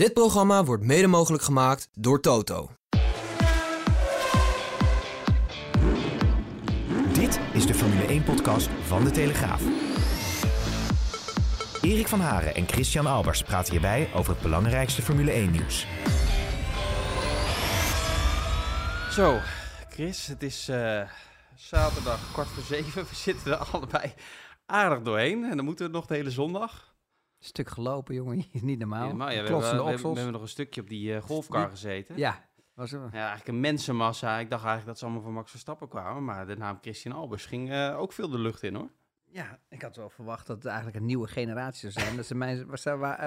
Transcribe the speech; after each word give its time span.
Dit 0.00 0.12
programma 0.12 0.64
wordt 0.64 0.82
mede 0.82 1.06
mogelijk 1.06 1.42
gemaakt 1.42 1.88
door 1.92 2.20
Toto. 2.20 2.70
Dit 7.12 7.40
is 7.52 7.66
de 7.66 7.74
Formule 7.74 8.20
1-podcast 8.20 8.68
van 8.82 9.04
De 9.04 9.10
Telegraaf. 9.10 9.62
Erik 11.82 12.08
van 12.08 12.20
Haren 12.20 12.54
en 12.54 12.68
Christian 12.68 13.06
Albers 13.06 13.42
praten 13.42 13.72
hierbij 13.72 14.10
over 14.14 14.32
het 14.32 14.42
belangrijkste 14.42 15.02
Formule 15.02 15.32
1-nieuws. 15.32 15.86
Zo, 19.10 19.38
Chris, 19.88 20.26
het 20.26 20.42
is 20.42 20.68
eh, 20.68 21.02
zaterdag 21.54 22.32
kwart 22.32 22.48
voor 22.48 22.62
zeven. 22.62 23.02
We 23.10 23.14
zitten 23.14 23.52
er 23.52 23.58
allebei 23.58 24.14
aardig 24.66 25.02
doorheen. 25.02 25.44
En 25.44 25.56
dan 25.56 25.64
moeten 25.64 25.86
we 25.86 25.92
nog 25.92 26.06
de 26.06 26.14
hele 26.14 26.30
zondag. 26.30 26.89
Stuk 27.42 27.68
gelopen, 27.68 28.14
jongen. 28.14 28.44
Niet 28.62 28.78
normaal. 28.78 29.08
Ja, 29.08 29.16
we, 29.16 29.24
hebben, 29.34 29.52
we, 29.60 29.82
oksels. 29.82 30.02
we 30.02 30.08
hebben 30.14 30.32
nog 30.32 30.42
een 30.42 30.48
stukje 30.48 30.80
op 30.80 30.88
die 30.88 31.14
eh, 31.14 31.22
golfkar 31.22 31.70
gezeten. 31.70 32.16
Ja, 32.16 32.48
was 32.74 32.92
er. 32.92 33.00
Ja, 33.00 33.10
eigenlijk 33.12 33.48
een 33.48 33.60
mensenmassa. 33.60 34.38
Ik 34.38 34.50
dacht 34.50 34.64
eigenlijk 34.64 34.86
dat 34.86 34.98
ze 34.98 35.04
allemaal 35.04 35.22
van 35.22 35.32
Max 35.32 35.50
Verstappen 35.50 35.88
kwamen. 35.88 36.24
Maar 36.24 36.46
de 36.46 36.56
naam 36.56 36.78
Christian 36.80 37.14
Albers 37.16 37.46
ging 37.46 37.70
eh, 37.70 37.98
ook 37.98 38.12
veel 38.12 38.28
de 38.28 38.38
lucht 38.38 38.62
in, 38.62 38.74
hoor. 38.74 38.90
Ja, 39.32 39.58
ik 39.68 39.82
had 39.82 39.96
wel 39.96 40.08
verwacht 40.10 40.46
dat 40.46 40.56
het 40.56 40.66
eigenlijk 40.66 40.96
een 40.96 41.06
nieuwe 41.06 41.28
generatie 41.28 41.90
zou 41.90 42.04
zijn. 42.04 42.16
dat 42.20 42.26
ze 42.26 42.34
mij 42.34 42.64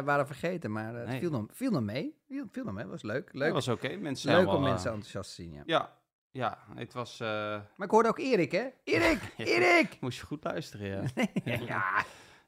waren 0.03 0.25
vergeten, 0.27 0.71
maar 0.71 0.93
het 0.95 1.07
Nee. 1.07 1.19
viel, 1.19 1.29
nog, 1.31 1.45
viel 1.51 1.71
nog 1.71 1.81
mee. 1.81 2.15
Viel, 2.27 2.45
viel 2.51 2.63
nog 2.63 2.73
mee, 2.73 2.85
was 2.85 3.01
leuk. 3.01 3.25
Dat 3.25 3.35
Leuk, 3.35 3.53
was 3.53 3.67
oké. 3.67 3.95
Mensen 3.95 4.31
leuk 4.35 4.47
om 4.47 4.53
eh, 4.55 4.61
mensen 4.69 4.91
enthousiast 4.91 5.35
te 5.35 5.41
zien, 5.41 5.51
ja. 5.53 5.63
Ja, 5.65 5.97
ja, 6.31 6.57
het 6.75 6.93
was... 6.93 7.19
eh, 7.19 7.27
Maar 7.75 7.85
ik 7.87 7.91
hoorde 7.91 8.09
ook 8.09 8.19
Erik, 8.19 8.51
hè? 8.51 8.65
Erik! 8.83 9.33
Erik! 9.37 9.97
moest 10.01 10.19
je 10.19 10.25
goed 10.25 10.43
luisteren, 10.43 10.87
ja. 10.87 11.55
ja. 11.65 12.05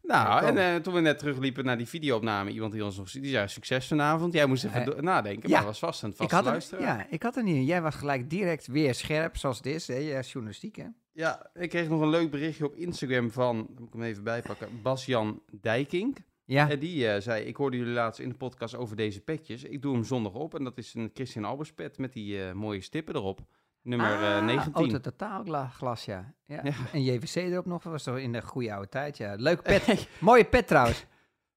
Nou, 0.08 0.28
Ja, 0.28 0.42
en 0.44 0.58
eh, 0.58 0.82
toen 0.82 0.94
we 0.94 1.00
net 1.00 1.20
terugliepen 1.20 1.66
naar 1.66 1.78
die 1.78 1.88
videoopname, 1.88 2.50
iemand 2.52 2.72
die 2.74 2.84
ons 2.86 2.98
nog 2.98 3.12
die 3.12 3.26
zei 3.30 3.48
succes 3.48 3.88
vanavond. 3.88 4.34
Jij 4.34 4.46
moest 4.46 4.64
even 4.66 4.98
Eh, 4.98 5.02
nadenken, 5.04 5.50
ja. 5.50 5.56
maar 5.58 5.66
was 5.66 5.80
vast 5.80 6.04
een 6.04 6.10
Ik 6.10 6.16
vast 6.16 6.32
had, 6.32 6.46
er, 6.46 6.52
luisteren. 6.52 6.84
ja, 6.84 7.06
ik 7.10 7.24
had 7.24 7.36
er 7.36 7.44
niet. 7.44 7.68
Jij 7.68 7.82
was 7.82 7.96
gelijk 7.96 8.30
direct 8.30 8.68
weer 8.68 8.94
scherp, 8.94 9.38
zoals 9.38 9.58
het 9.58 9.66
is. 9.66 9.88
Hè? 9.88 9.96
Jij 9.96 10.20
is 10.20 10.32
journalistiek, 10.32 10.76
hè? 10.76 10.86
Ja, 11.12 11.50
ik 11.54 11.70
kreeg 11.70 11.90
nog 11.90 12.02
een 12.02 12.10
leuk 12.10 12.32
berichtje 12.32 12.66
op 12.66 12.76
Instagram 12.76 13.32
van, 13.32 13.58
moet 13.58 13.88
ik 13.88 13.94
hem 13.94 14.04
even 14.04 14.24
bijpakken, 14.24 14.70
Bas-Jan 14.82 15.42
Dijking. 15.62 16.18
Ja. 16.46 16.70
En 16.70 16.80
die 16.80 17.08
eh, 17.08 17.22
zei, 17.22 17.44
ik 17.46 17.56
hoorde 17.56 17.78
jullie 17.78 17.94
laatst 17.94 18.20
in 18.20 18.30
de 18.30 18.36
podcast 18.36 18.76
over 18.76 18.96
deze 18.96 19.22
petjes. 19.22 19.64
Ik 19.64 19.82
doe 19.82 19.94
hem 19.94 20.04
zondag 20.04 20.34
op 20.34 20.56
en 20.58 20.64
dat 20.64 20.78
is 20.78 20.94
een 20.94 21.12
Christian 21.14 21.46
Albers 21.46 21.74
pet 21.74 21.98
met 21.98 22.14
die 22.14 22.54
mooie 22.54 22.82
stippen 22.82 23.16
erop. 23.16 23.40
Nummer 23.86 24.24
eh, 24.24 24.36
Ah, 24.36 24.44
19. 24.46 24.74
Auto 24.74 25.00
totaalglas, 25.00 26.06
ja. 26.06 26.34
ja. 26.46 26.60
Ja. 26.64 26.72
En 26.94 27.04
JVC 27.04 27.36
erop 27.36 27.66
nog, 27.66 27.84
was 27.84 28.04
toch 28.04 28.18
in 28.18 28.32
de 28.32 28.42
goede 28.42 28.74
oude 28.74 28.90
tijd, 28.90 29.18
ja. 29.18 29.34
Leuk 29.38 29.62
pet. 29.62 30.08
Mooie 30.20 30.44
pet 30.46 30.68
trouwens. 30.68 31.06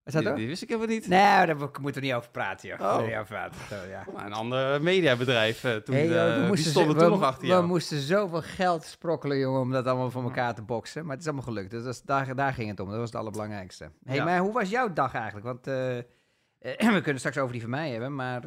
Is 0.05 0.13
dat 0.15 0.23
die, 0.23 0.35
die 0.35 0.47
wist 0.47 0.63
ik 0.63 0.69
helemaal 0.69 0.89
niet. 0.95 1.09
Nee, 1.09 1.47
daar 1.47 1.57
moeten 1.57 2.01
we 2.01 2.07
niet 2.07 2.15
over 2.17 2.31
praten, 2.31 2.69
joh. 2.69 2.81
Oh. 2.81 2.97
Niet 3.07 3.15
over 3.15 3.25
praten. 3.27 3.61
Zo, 3.69 3.75
ja. 3.91 4.05
Maar 4.15 4.27
een 4.27 4.33
ander 4.33 4.83
mediabedrijf, 4.83 5.65
eh, 5.65 5.75
toen, 5.77 5.95
Hey, 5.95 6.05
eh, 6.05 6.11
joh, 6.35 6.41
we 6.41 6.47
moesten 6.47 6.71
stonden 6.71 6.93
zo- 6.93 6.99
toen 6.99 7.09
we, 7.11 7.15
nog 7.17 7.25
achter 7.29 7.61
we 7.61 7.67
moesten 7.67 7.99
zoveel 7.99 8.43
geld 8.43 8.85
sprokkelen, 8.85 9.39
jongen, 9.39 9.61
om 9.61 9.71
dat 9.71 9.87
allemaal 9.87 10.11
voor 10.11 10.23
elkaar 10.23 10.55
te 10.55 10.63
boksen. 10.63 11.03
Maar 11.03 11.11
het 11.13 11.21
is 11.21 11.27
allemaal 11.27 11.45
gelukt. 11.47 11.71
Dus 11.71 11.83
dat 11.85 11.95
is, 11.95 12.03
daar, 12.03 12.35
daar 12.35 12.53
ging 12.53 12.69
het 12.71 12.81
om. 12.81 12.89
Dat 12.89 12.99
was 12.99 13.07
het 13.11 13.19
allerbelangrijkste. 13.19 13.91
hey, 14.05 14.17
Ja. 14.17 14.25
maar 14.25 14.39
hoe 14.39 14.53
was 14.53 14.71
jouw 14.71 14.93
dag 14.93 15.15
eigenlijk? 15.15 15.47
Want 15.47 15.65
we 16.97 17.01
kunnen 17.03 17.19
straks 17.19 17.39
over 17.39 17.53
die 17.53 17.61
van 17.61 17.71
mij 17.71 17.91
hebben. 17.91 18.15
Maar 18.15 18.43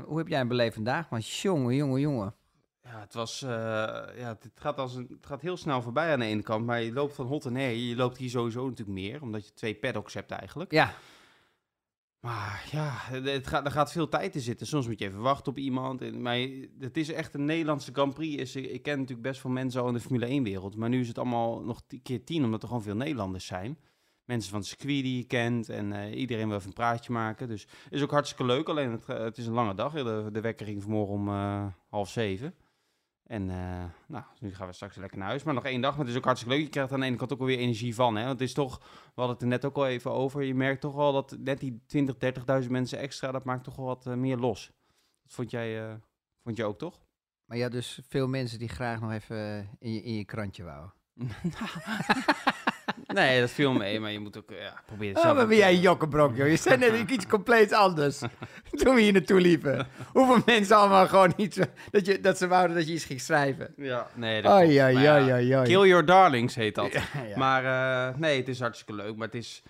hoe 0.00 0.18
heb 0.18 0.28
jij 0.28 0.40
een 0.40 0.48
beleefd 0.48 0.74
vandaag? 0.74 1.08
Want 1.08 1.28
jongen, 1.28 1.74
jongen, 1.74 2.00
jongen. 2.00 2.34
Ja, 2.86 3.00
het 3.00 3.14
was, 3.14 3.42
eh, 3.42 3.48
ja, 4.16 4.38
het 4.40 4.50
gaat, 4.54 4.78
als 4.78 4.94
een, 4.94 5.06
het 5.10 5.26
gaat 5.26 5.40
heel 5.40 5.56
snel 5.56 5.82
voorbij 5.82 6.12
aan 6.12 6.18
de 6.18 6.24
ene 6.24 6.42
kant, 6.42 6.66
maar 6.66 6.82
je 6.82 6.92
loopt 6.92 7.14
van 7.14 7.26
hot 7.26 7.44
en 7.44 7.54
her. 7.54 7.70
Je 7.70 7.96
loopt 7.96 8.16
hier 8.16 8.30
sowieso 8.30 8.68
natuurlijk 8.68 8.98
meer, 8.98 9.22
omdat 9.22 9.46
je 9.46 9.52
twee 9.52 9.74
paddocks 9.74 10.14
hebt 10.14 10.30
eigenlijk. 10.30 10.72
Ja, 10.72 10.94
Maar 12.20 12.68
ja, 12.70 12.94
het 13.10 13.46
gaat, 13.46 13.64
er 13.64 13.70
gaat 13.70 13.92
veel 13.92 14.08
tijd 14.08 14.34
in 14.34 14.40
zitten. 14.40 14.66
Soms 14.66 14.86
moet 14.86 14.98
je 14.98 15.04
even 15.04 15.20
wachten 15.20 15.52
op 15.52 15.58
iemand. 15.58 16.02
En, 16.02 16.22
maar 16.22 16.38
het 16.78 16.96
is 16.96 17.12
echt 17.12 17.34
een 17.34 17.44
Nederlandse 17.44 17.92
Grand 17.92 18.14
Prix. 18.14 18.42
Is, 18.42 18.56
ik 18.56 18.82
ken 18.82 18.98
natuurlijk 18.98 19.28
best 19.28 19.40
veel 19.40 19.50
mensen 19.50 19.80
al 19.80 19.88
in 19.88 19.94
de 19.94 20.00
Formule 20.00 20.40
1-wereld. 20.40 20.76
Maar 20.76 20.88
nu 20.88 21.00
is 21.00 21.08
het 21.08 21.18
allemaal 21.18 21.60
nog 21.60 21.82
een 21.88 22.02
keer 22.02 22.24
tien, 22.24 22.44
omdat 22.44 22.62
er 22.62 22.68
gewoon 22.68 22.82
veel 22.82 22.96
Nederlanders 22.96 23.46
zijn. 23.46 23.78
Mensen 24.24 24.50
van 24.50 24.58
het 24.58 24.68
circuit 24.68 25.02
die 25.02 25.16
je 25.16 25.24
kent 25.24 25.68
en 25.68 25.92
eh, 25.92 26.18
iedereen 26.18 26.48
wil 26.48 26.56
even 26.56 26.68
een 26.68 26.74
praatje 26.74 27.12
maken. 27.12 27.48
Dus 27.48 27.66
is 27.90 28.02
ook 28.02 28.10
hartstikke 28.10 28.44
leuk. 28.44 28.68
Alleen 28.68 28.90
het, 28.90 29.04
eh, 29.04 29.18
het 29.18 29.38
is 29.38 29.46
een 29.46 29.52
lange 29.52 29.74
dag. 29.74 29.92
De, 29.92 30.28
de 30.32 30.40
wekker 30.40 30.66
ging 30.66 30.82
vanmorgen 30.82 31.14
om 31.14 31.28
eh, 31.28 31.66
half 31.88 32.10
zeven. 32.10 32.54
En 33.26 33.50
eh, 33.50 33.84
nou, 34.06 34.24
nu 34.40 34.54
gaan 34.54 34.66
we 34.66 34.72
straks 34.72 34.96
lekker 34.96 35.18
naar 35.18 35.28
huis. 35.28 35.42
Maar 35.42 35.54
nog 35.54 35.64
één 35.64 35.80
dag, 35.80 35.90
maar 35.90 36.00
het 36.00 36.08
is 36.08 36.16
ook 36.16 36.24
hartstikke 36.24 36.54
leuk. 36.54 36.64
Je 36.64 36.70
krijgt 36.70 36.92
aan 36.92 37.00
de 37.00 37.06
ene 37.06 37.16
kant 37.16 37.32
ook 37.32 37.40
alweer 37.40 37.58
energie 37.58 37.94
van. 37.94 38.16
Hè? 38.16 38.24
Want 38.24 38.38
het 38.38 38.48
is 38.48 38.54
toch, 38.54 38.78
we 38.78 39.12
hadden 39.14 39.34
het 39.34 39.42
er 39.42 39.48
net 39.48 39.64
ook 39.64 39.76
al 39.76 39.86
even 39.86 40.10
over. 40.10 40.42
Je 40.42 40.54
merkt 40.54 40.80
toch 40.80 40.94
wel 40.94 41.12
dat 41.12 41.36
net 41.38 41.60
die 41.60 41.82
20, 41.86 42.14
30.000 42.62 42.70
mensen 42.70 42.98
extra, 42.98 43.32
dat 43.32 43.44
maakt 43.44 43.64
toch 43.64 43.76
wel 43.76 43.86
wat 43.86 44.06
eh, 44.06 44.14
meer 44.14 44.36
los. 44.36 44.72
Dat 45.22 45.32
vond 45.32 45.50
jij, 45.50 45.88
eh, 45.88 45.94
vond 46.42 46.56
jij 46.56 46.66
ook 46.66 46.78
toch? 46.78 47.04
maar 47.46 47.56
je 47.56 47.62
had 47.62 47.72
dus 47.72 48.00
veel 48.08 48.28
mensen 48.28 48.58
die 48.58 48.68
graag 48.68 49.00
nog 49.00 49.12
even 49.12 49.68
in 49.78 49.92
je, 49.92 50.02
in 50.02 50.14
je 50.14 50.24
krantje 50.24 50.64
wouden. 50.64 50.92
nee, 53.06 53.40
dat 53.40 53.50
viel 53.50 53.72
mee, 53.72 54.00
maar 54.00 54.12
je 54.12 54.18
moet 54.18 54.38
ook 54.38 54.50
ja, 54.50 54.82
proberen 54.86 55.16
Oh, 55.16 55.34
maar 55.34 55.46
ben 55.46 55.56
jij 55.56 55.72
een 55.72 55.80
jokkenbrok, 55.80 56.36
joh. 56.36 56.48
Je 56.48 56.56
zei 56.56 56.76
net 56.76 57.10
iets 57.10 57.26
compleet 57.26 57.72
anders. 57.72 58.18
Toen 58.70 58.94
we 58.94 59.00
hier 59.00 59.12
naartoe 59.12 59.40
liepen. 59.40 59.86
Hoeveel 60.12 60.42
mensen 60.46 60.76
allemaal 60.76 61.06
gewoon 61.06 61.32
iets... 61.36 61.58
Dat, 61.90 62.06
je, 62.06 62.20
dat 62.20 62.38
ze 62.38 62.46
wouden 62.46 62.76
dat 62.76 62.86
je 62.86 62.92
iets 62.92 63.04
ging 63.04 63.20
schrijven. 63.20 63.74
Ja, 63.76 64.06
nee, 64.14 64.42
dat 64.42 64.52
Maar 64.52 64.66
ja, 64.66 64.84
ai, 64.84 65.30
ai, 65.30 65.52
ai. 65.52 65.64
Kill 65.64 65.86
Your 65.86 66.04
Darlings 66.04 66.54
heet 66.54 66.74
dat. 66.74 66.92
Ja, 66.92 67.02
ja. 67.28 67.36
Maar 67.36 67.64
eh, 67.64 68.18
nee, 68.18 68.38
het 68.38 68.48
is 68.48 68.60
hartstikke 68.60 68.94
leuk. 68.94 69.16
Maar 69.16 69.26
het 69.26 69.36
is, 69.36 69.62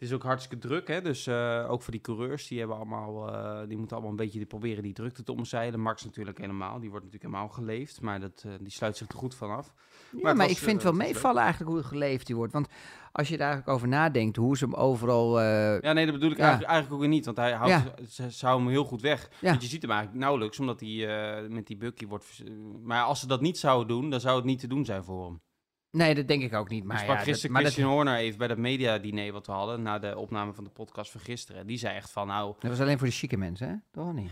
het 0.00 0.08
is 0.08 0.14
ook 0.14 0.22
hartstikke 0.22 0.66
druk. 0.66 0.88
Hè? 0.88 1.02
Dus 1.02 1.26
eh, 1.26 1.66
ook 1.70 1.82
voor 1.82 1.92
die 1.92 2.00
coureurs, 2.00 2.46
die, 2.48 2.58
hebben 2.58 2.76
allemaal, 2.76 3.32
eh, 3.34 3.68
die 3.68 3.76
moeten 3.76 3.96
allemaal 3.96 4.10
een 4.18 4.24
beetje 4.24 4.46
proberen 4.46 4.82
die 4.82 4.92
drukte 4.92 5.22
te 5.22 5.32
omzeilen. 5.32 5.80
Max 5.80 6.04
natuurlijk 6.04 6.38
helemaal. 6.38 6.80
Die 6.80 6.90
wordt 6.90 7.04
natuurlijk 7.04 7.32
helemaal 7.32 7.54
geleefd. 7.54 8.00
Maar 8.00 8.20
dat, 8.20 8.42
eh, 8.46 8.52
die 8.60 8.70
sluit 8.70 8.96
zich 8.96 9.08
er 9.08 9.18
goed 9.18 9.34
vanaf. 9.34 9.66
Ja, 9.66 10.16
het 10.16 10.22
maar 10.22 10.36
was, 10.36 10.50
ik 10.50 10.56
vind 10.56 10.82
wel 10.82 10.92
het 10.92 11.00
leuk. 11.02 11.10
meevallen 11.12 11.42
eigenlijk 11.42 11.72
hoe 11.72 11.82
geleefd 11.82 12.26
die 12.26 12.36
wordt. 12.36 12.52
Want 12.52 12.68
als 13.12 13.28
je 13.28 13.36
daar 13.36 13.46
eigenlijk 13.46 13.76
over 13.76 13.88
nadenkt, 13.88 14.36
hoe 14.36 14.56
ze 14.56 14.64
hem 14.64 14.74
overal... 14.74 15.40
Ja, 15.40 15.92
nee, 15.92 16.04
dat 16.04 16.14
bedoel 16.14 16.30
ik 16.30 16.36
Ja. 16.36 16.42
eigenlijk, 16.42 16.70
eigenlijk 16.72 16.92
ook 16.92 17.00
weer 17.00 17.08
niet. 17.08 17.24
Want 17.24 17.36
hij 17.36 17.52
houdt, 17.52 17.72
Ja. 17.72 17.94
ze, 18.08 18.32
ze 18.32 18.46
houden 18.46 18.66
hem 18.66 18.74
heel 18.76 18.84
goed 18.86 19.00
weg. 19.00 19.28
Ja. 19.40 19.50
Want 19.50 19.62
je 19.62 19.68
ziet 19.68 19.82
hem 19.82 19.90
eigenlijk 19.90 20.20
nauwelijks, 20.20 20.58
omdat 20.60 20.80
hij 20.80 21.48
met 21.48 21.66
die 21.66 21.76
Bucky 21.76 22.06
wordt... 22.06 22.42
maar 22.82 23.02
als 23.02 23.20
ze 23.20 23.26
dat 23.26 23.40
niet 23.40 23.58
zouden 23.58 23.88
doen, 23.88 24.10
dan 24.10 24.20
zou 24.20 24.36
het 24.36 24.44
niet 24.44 24.60
te 24.60 24.66
doen 24.68 24.84
zijn 24.84 25.04
voor 25.04 25.24
hem. 25.24 25.40
Nee, 25.90 26.14
dat 26.14 26.28
denk 26.28 26.42
ik 26.42 26.54
ook 26.54 26.68
niet. 26.68 26.84
Maar 26.84 26.96
ik 26.96 27.02
sprak 27.02 27.18
ja, 27.18 27.24
gisteren 27.24 27.54
dat, 27.54 27.62
Christian 27.62 27.90
Horner 27.90 28.16
even 28.16 28.38
bij 28.38 28.48
dat 28.48 28.58
mediadiner 28.58 29.32
wat 29.32 29.46
we 29.46 29.52
hadden... 29.52 29.82
na 29.82 29.98
de 29.98 30.16
opname 30.16 30.52
van 30.52 30.64
de 30.64 30.70
podcast 30.70 31.10
van 31.10 31.20
gisteren. 31.20 31.66
Die 31.66 31.78
zei 31.78 31.96
echt 31.96 32.10
van, 32.10 32.26
nou... 32.26 32.54
dat 32.58 32.70
was 32.70 32.80
alleen 32.80 32.98
voor 32.98 33.06
de 33.06 33.12
chique 33.12 33.36
mensen, 33.36 33.68
hè? 33.68 33.74
Toch 33.90 34.12
niet? 34.12 34.30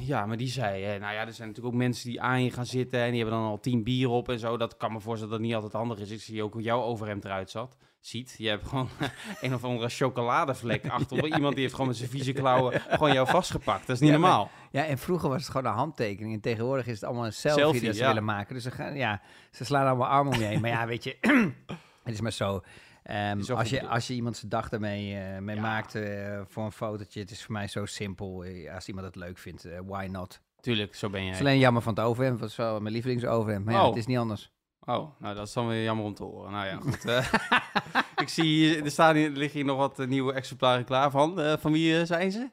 Ja, 0.00 0.26
maar 0.26 0.36
die 0.36 0.48
zei, 0.48 0.82
hè, 0.82 0.98
nou 0.98 1.14
ja, 1.14 1.26
er 1.26 1.32
zijn 1.32 1.48
natuurlijk 1.48 1.74
ook 1.74 1.80
mensen 1.80 2.10
die 2.10 2.20
aan 2.20 2.44
je 2.44 2.50
gaan 2.50 2.66
zitten 2.66 3.00
en 3.00 3.10
die 3.10 3.20
hebben 3.20 3.38
dan 3.38 3.48
al 3.48 3.60
tien 3.60 3.82
bier 3.82 4.08
op 4.08 4.28
en 4.28 4.38
zo. 4.38 4.56
Dat 4.56 4.76
kan 4.76 4.92
me 4.92 5.00
voorstellen 5.00 5.30
dat 5.30 5.38
dat 5.38 5.48
niet 5.48 5.54
altijd 5.54 5.72
handig 5.72 5.98
is. 5.98 6.10
Ik 6.10 6.20
zie 6.20 6.42
ook 6.42 6.52
hoe 6.52 6.62
jouw 6.62 6.82
overhemd 6.82 7.24
eruit 7.24 7.50
zat. 7.50 7.76
Ziet, 8.06 8.34
je 8.38 8.48
hebt 8.48 8.68
gewoon 8.68 8.88
een 9.40 9.54
of 9.54 9.64
andere 9.64 9.88
chocoladevlek 9.88 10.86
achterop. 10.88 11.26
Iemand 11.26 11.52
die 11.52 11.62
heeft 11.62 11.72
gewoon 11.74 11.88
met 11.88 11.96
zijn 11.96 12.10
vieze 12.10 12.32
klauwen 12.42 12.80
gewoon 12.80 13.12
jou 13.12 13.26
vastgepakt. 13.28 13.86
Dat 13.86 13.96
is 13.96 14.02
niet 14.02 14.10
Ja, 14.10 14.18
maar- 14.18 14.28
normaal. 14.30 14.50
Ja, 14.70 14.84
en 14.84 14.98
vroeger 14.98 15.28
was 15.28 15.42
het 15.42 15.50
gewoon 15.50 15.66
een 15.72 15.78
handtekening. 15.78 16.34
En 16.34 16.40
tegenwoordig 16.40 16.86
is 16.86 16.94
het 16.94 17.04
allemaal 17.04 17.24
een 17.24 17.32
selfie, 17.32 17.62
Selfie, 17.62 17.80
dat 17.86 17.94
ze 17.94 18.00
ja. 18.00 18.06
willen 18.08 18.24
maken. 18.24 18.54
Dus 18.54 18.62
ze, 18.62 18.70
gaan, 18.70 18.94
ja, 18.96 19.20
ze 19.50 19.64
slaan 19.64 19.86
allemaal 19.86 20.08
armen 20.08 20.32
om 20.32 20.38
je 20.38 20.44
heen. 20.44 20.60
Maar 20.60 20.70
ja, 20.70 20.86
weet 20.86 21.04
je, 21.04 21.16
het 22.04 22.14
is 22.14 22.20
maar 22.20 22.32
zo. 22.32 22.60
Ehm, 23.02 23.38
Is 23.38 23.50
als, 23.50 23.70
je, 23.70 23.86
als 23.88 24.06
je 24.06 24.14
iemand 24.14 24.36
zijn 24.36 24.50
dag 24.50 24.70
ermee 24.70 25.16
eh, 25.18 25.38
mee 25.38 25.56
Ja. 25.56 25.62
maakt 25.62 25.94
eh, 25.94 26.40
voor 26.48 26.64
een 26.64 26.72
fotootje, 26.72 27.20
het 27.20 27.30
is 27.30 27.42
voor 27.44 27.52
mij 27.52 27.68
zo 27.68 27.86
simpel. 27.86 28.44
Eh, 28.44 28.74
Als 28.74 28.88
iemand 28.88 29.06
het 29.06 29.16
leuk 29.16 29.38
vindt, 29.38 29.66
why 29.86 30.06
not? 30.10 30.40
Tuurlijk, 30.60 30.94
zo 30.94 31.08
ben 31.10 31.18
Het 31.20 31.28
jij. 31.28 31.34
is 31.38 31.40
alleen 31.46 31.58
jammer 31.58 31.82
van 31.82 31.94
het 31.94 32.04
overhemd, 32.04 32.40
het 32.40 32.50
is 32.50 32.56
wel 32.56 32.80
mijn 32.80 32.94
lievelingsoverhemd. 32.94 33.64
Maar 33.64 33.74
ja, 33.74 33.80
Oh. 33.82 33.88
het 33.88 33.96
is 33.96 34.06
niet 34.06 34.18
anders. 34.18 34.52
Oh, 34.86 35.20
nou 35.20 35.34
dat 35.34 35.46
is 35.46 35.52
dan 35.52 35.68
weer 35.68 35.82
jammer 35.82 36.04
om 36.04 36.14
te 36.14 36.22
horen. 36.24 36.52
Nou 36.52 36.66
ja, 36.66 36.76
goed. 36.76 37.04
eh. 37.04 37.32
ik 38.22 38.28
zie 38.28 38.44
hier, 38.44 38.84
er, 38.84 38.90
staan 38.90 39.16
hier, 39.16 39.24
er 39.30 39.36
liggen 39.36 39.56
hier 39.58 39.64
nog 39.68 39.76
wat 39.78 39.98
eh, 39.98 40.06
nieuwe 40.06 40.32
exemplaren 40.32 40.84
klaar 40.84 41.10
van. 41.10 41.40
Eh, 41.40 41.52
van 41.58 41.72
wie 41.72 42.06
zijn 42.06 42.32
ze? 42.32 42.50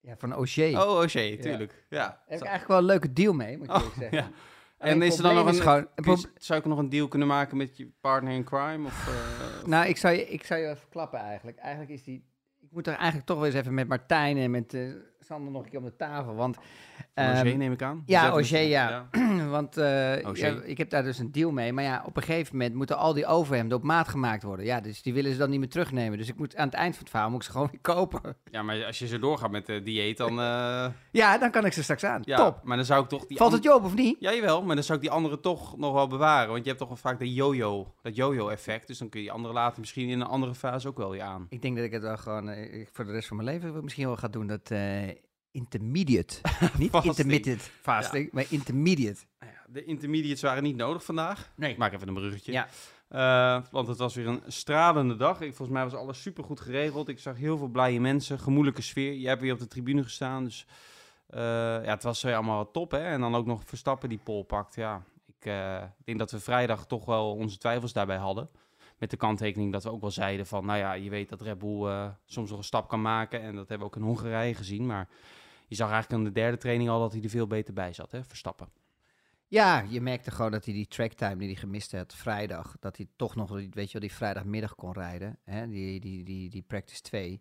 Ja, 0.00 0.14
van 0.18 0.36
O'Shea. 0.36 0.84
Oh, 0.86 0.98
O'Shea, 0.98 1.36
tuurlijk. 1.40 1.84
Ja. 1.88 1.98
Daar 1.98 2.22
heb 2.26 2.38
ik 2.40 2.46
eigenlijk 2.46 2.66
wel 2.68 2.78
een 2.78 2.84
leuke 2.84 3.12
deal 3.12 3.32
mee, 3.32 3.58
moet 3.58 3.66
ik 3.66 3.72
Oh, 3.72 3.78
eerlijk 3.78 3.96
zeggen. 3.98 4.18
ja. 4.18 4.30
En 4.78 5.02
is 5.02 5.16
er 5.16 5.22
dan 5.22 5.34
nog 5.34 5.46
een, 5.46 5.54
gewoon- 5.54 5.86
je- 5.94 6.30
zou 6.36 6.58
ik 6.60 6.66
nog 6.66 6.78
een 6.78 6.88
deal 6.88 7.08
kunnen 7.08 7.28
maken 7.28 7.56
met 7.56 7.76
je 7.76 7.90
partner 8.00 8.32
in 8.32 8.44
crime? 8.44 8.86
Of, 8.86 9.10
Nou, 9.66 9.86
ik 9.88 9.96
zou, 9.96 10.14
je, 10.14 10.28
ik 10.28 10.44
zou 10.44 10.60
je 10.60 10.68
even 10.68 10.88
klappen 10.90 11.18
eigenlijk. 11.18 11.58
Eigenlijk 11.58 11.90
is 11.92 12.02
die... 12.02 12.24
Ik 12.60 12.68
moet 12.70 12.86
er 12.86 12.94
eigenlijk 12.94 13.26
toch 13.26 13.36
wel 13.36 13.46
eens 13.46 13.54
even 13.54 13.74
met 13.74 13.88
Martijn 13.88 14.36
en 14.36 14.50
met 14.50 14.74
Sander 15.26 15.52
nog 15.52 15.62
een 15.64 15.70
keer 15.70 15.78
om 15.78 15.84
de 15.84 15.96
tafel. 15.96 16.34
Want, 16.34 16.56
ehm, 17.14 17.30
O'Shea 17.30 17.56
neem 17.56 17.72
ik 17.72 17.82
aan? 17.82 18.02
ja, 18.06 18.32
O'Shea, 18.34 18.58
ja. 18.60 19.08
want 19.50 19.76
eh, 19.76 20.20
ja, 20.34 20.54
ik 20.64 20.78
heb 20.78 20.90
daar 20.90 21.02
dus 21.02 21.18
een 21.18 21.32
deal 21.32 21.50
mee. 21.50 21.72
Maar 21.72 21.84
ja, 21.84 22.02
op 22.06 22.16
een 22.16 22.22
gegeven 22.22 22.56
moment 22.56 22.74
moeten 22.74 22.96
al 22.96 23.12
die 23.14 23.26
overhemden 23.26 23.76
op 23.78 23.84
maat 23.84 24.08
gemaakt 24.08 24.42
worden. 24.42 24.64
Ja, 24.64 24.80
dus 24.80 25.02
die 25.02 25.14
willen 25.14 25.32
ze 25.32 25.38
dan 25.38 25.50
niet 25.50 25.58
meer 25.58 25.68
terugnemen. 25.68 26.18
Dus 26.18 26.28
ik 26.28 26.36
moet 26.38 26.56
aan 26.56 26.66
het 26.66 26.74
eind 26.74 26.92
van 26.94 27.02
het 27.02 27.10
verhaal 27.10 27.30
moet 27.30 27.38
ik 27.40 27.44
ze 27.46 27.50
gewoon 27.52 27.68
weer 27.72 27.80
kopen. 27.80 28.36
Ja, 28.50 28.62
maar 28.62 28.84
als 28.84 28.98
je 28.98 29.06
zo 29.06 29.18
doorgaat 29.18 29.50
met 29.50 29.66
de 29.66 29.82
dieet, 29.82 30.16
dan... 30.16 30.30
eh, 30.40 30.86
Ja, 31.10 31.38
dan 31.38 31.50
kan 31.50 31.64
ik 31.64 31.72
ze 31.72 31.82
straks 31.82 32.04
aan. 32.04 32.22
ja, 32.24 32.36
Top. 32.36 32.60
Maar 32.62 32.76
dan 32.76 32.86
zou 32.86 33.02
ik 33.02 33.08
toch 33.08 33.26
die... 33.26 33.36
Valt 33.36 33.52
het 33.52 33.62
je 33.62 33.74
op 33.74 33.84
of 33.84 33.94
niet? 33.94 34.16
Ja, 34.20 34.34
jawel, 34.34 34.62
maar 34.62 34.74
dan 34.74 34.84
zou 34.84 34.98
ik 34.98 35.04
die 35.04 35.12
andere 35.14 35.40
toch 35.40 35.76
nog 35.76 35.92
wel 35.92 36.06
bewaren. 36.06 36.48
Want 36.50 36.60
je 36.62 36.66
hebt 36.68 36.78
toch 36.78 36.88
wel 36.88 36.96
vaak 36.96 37.18
de 37.18 37.32
yo-yo, 37.34 37.94
dat 38.02 38.16
yo-yo-effect. 38.16 38.86
Dus 38.86 38.98
dan 38.98 39.08
kun 39.08 39.20
je 39.20 39.26
die 39.26 39.34
andere 39.34 39.54
later 39.54 39.80
misschien 39.80 40.08
in 40.08 40.20
een 40.20 40.26
andere 40.26 40.54
fase 40.54 40.88
ook 40.88 40.96
wel 40.96 41.10
weer 41.10 41.22
aan. 41.22 41.46
Ik 41.48 41.62
denk 41.62 41.76
dat 41.76 41.84
ik 41.84 41.92
het 41.92 42.02
wel 42.02 42.16
gewoon 42.16 42.48
ik 42.50 42.88
voor 42.92 43.04
de 43.04 43.12
rest 43.12 43.28
van 43.28 43.36
mijn 43.36 43.48
leven 43.48 43.82
misschien 43.84 44.06
wel 44.06 44.16
ga 44.16 44.28
doen. 44.28 44.46
Dat, 44.46 44.70
eh, 44.70 44.78
intermediate. 45.50 46.40
Niet 46.78 46.94
intermittent 46.94 47.62
fasting, 47.62 48.32
maar 48.32 48.46
intermediate. 48.48 49.20
Nou 49.38 49.52
de 49.72 49.84
intermediates 49.84 50.42
waren 50.42 50.62
niet 50.62 50.76
nodig 50.76 51.04
vandaag. 51.04 51.50
Nee. 51.54 51.70
Ik 51.70 51.76
maak 51.76 51.92
even 51.92 52.08
een 52.08 52.14
bruggetje. 52.14 52.52
Ja. 52.52 52.68
Eh, 53.08 53.62
want 53.70 53.88
het 53.88 53.98
was 53.98 54.14
weer 54.14 54.26
een 54.26 54.42
stralende 54.46 55.16
dag. 55.16 55.40
Ik, 55.40 55.54
volgens 55.54 55.78
mij 55.78 55.84
was 55.84 55.94
alles 55.94 56.22
super 56.22 56.44
goed 56.44 56.60
geregeld. 56.60 57.08
Ik 57.08 57.18
zag 57.18 57.36
heel 57.36 57.58
veel 57.58 57.68
blije 57.68 58.00
mensen, 58.00 58.38
gemoedelijke 58.38 58.82
sfeer. 58.82 59.14
Jij 59.14 59.28
hebt 59.28 59.42
weer 59.42 59.52
op 59.52 59.58
de 59.58 59.66
tribune 59.66 60.02
gestaan. 60.02 60.44
Dus 60.44 60.66
eh, 61.26 61.40
ja, 61.84 61.90
het 61.90 62.02
was 62.02 62.22
weer 62.22 62.34
allemaal 62.34 62.70
top. 62.70 62.90
Hè? 62.90 63.02
En 63.02 63.20
dan 63.20 63.34
ook 63.34 63.46
nog 63.46 63.62
Verstappen 63.64 64.08
die 64.08 64.20
pol 64.24 64.42
pakt. 64.42 64.74
Ja, 64.74 65.02
ik 65.26 65.52
denk 66.04 66.18
dat 66.18 66.30
we 66.30 66.40
vrijdag 66.40 66.86
toch 66.86 67.04
wel 67.04 67.34
onze 67.34 67.58
twijfels 67.58 67.92
daarbij 67.92 68.16
hadden. 68.16 68.48
Met 68.98 69.10
de 69.10 69.16
kanttekening 69.16 69.72
dat 69.72 69.82
we 69.82 69.90
ook 69.90 70.00
wel 70.00 70.10
zeiden 70.10 70.46
van... 70.46 70.66
Nou 70.66 70.78
ja, 70.78 70.92
je 70.92 71.10
weet 71.10 71.28
dat 71.28 71.40
Red 71.40 71.58
Bull 71.58 72.10
soms 72.24 72.50
nog 72.50 72.58
een 72.58 72.64
stap 72.64 72.88
kan 72.88 73.02
maken. 73.02 73.40
En 73.40 73.54
dat 73.54 73.68
hebben 73.68 73.88
we 73.88 73.94
ook 73.94 74.00
in 74.00 74.08
Hongarije 74.08 74.54
gezien. 74.54 74.86
Maar 74.86 75.08
je 75.70 75.76
zag 75.76 75.90
eigenlijk 75.90 76.20
aan 76.20 76.32
de 76.32 76.40
derde 76.40 76.56
training 76.56 76.90
al 76.90 77.00
dat 77.00 77.12
hij 77.12 77.22
er 77.22 77.28
veel 77.28 77.46
beter 77.46 77.74
bij 77.74 77.92
zat. 77.92 78.12
Hè? 78.12 78.24
Verstappen. 78.24 78.68
Ja, 79.46 79.80
je 79.88 80.00
merkte 80.00 80.30
gewoon 80.30 80.50
dat 80.50 80.64
hij 80.64 80.74
die 80.74 80.86
tracktime 80.86 81.36
die 81.36 81.46
hij 81.46 81.56
gemist 81.56 81.92
had 81.92 82.14
vrijdag, 82.14 82.76
dat 82.80 82.96
hij 82.96 83.06
toch 83.16 83.34
nog, 83.34 83.50
weet 83.50 83.86
je 83.86 83.92
wel, 83.92 84.00
die 84.00 84.12
vrijdagmiddag 84.12 84.74
kon 84.74 84.92
rijden. 84.92 85.38
Hè? 85.44 85.68
Die, 85.68 86.00
die, 86.00 86.24
die, 86.24 86.50
die 86.50 86.62
practice 86.62 87.02
2. 87.02 87.40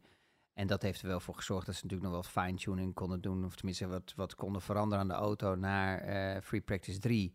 En 0.54 0.68
dat 0.68 0.82
heeft 0.82 1.02
er 1.02 1.08
wel 1.08 1.20
voor 1.20 1.36
gezorgd 1.36 1.66
dat 1.66 1.76
ze 1.76 1.84
natuurlijk 1.84 2.12
nog 2.12 2.22
wat 2.22 2.32
fine-tuning 2.32 2.94
konden 2.94 3.22
doen. 3.22 3.46
Of 3.46 3.56
tenminste 3.56 3.88
wat, 3.88 4.14
wat 4.16 4.36
konden 4.36 4.62
veranderen 4.62 5.00
aan 5.00 5.08
de 5.08 5.14
auto 5.14 5.56
naar 5.56 6.00
eh, 6.00 6.42
free 6.42 6.62
practice 6.62 7.00
3. 7.00 7.34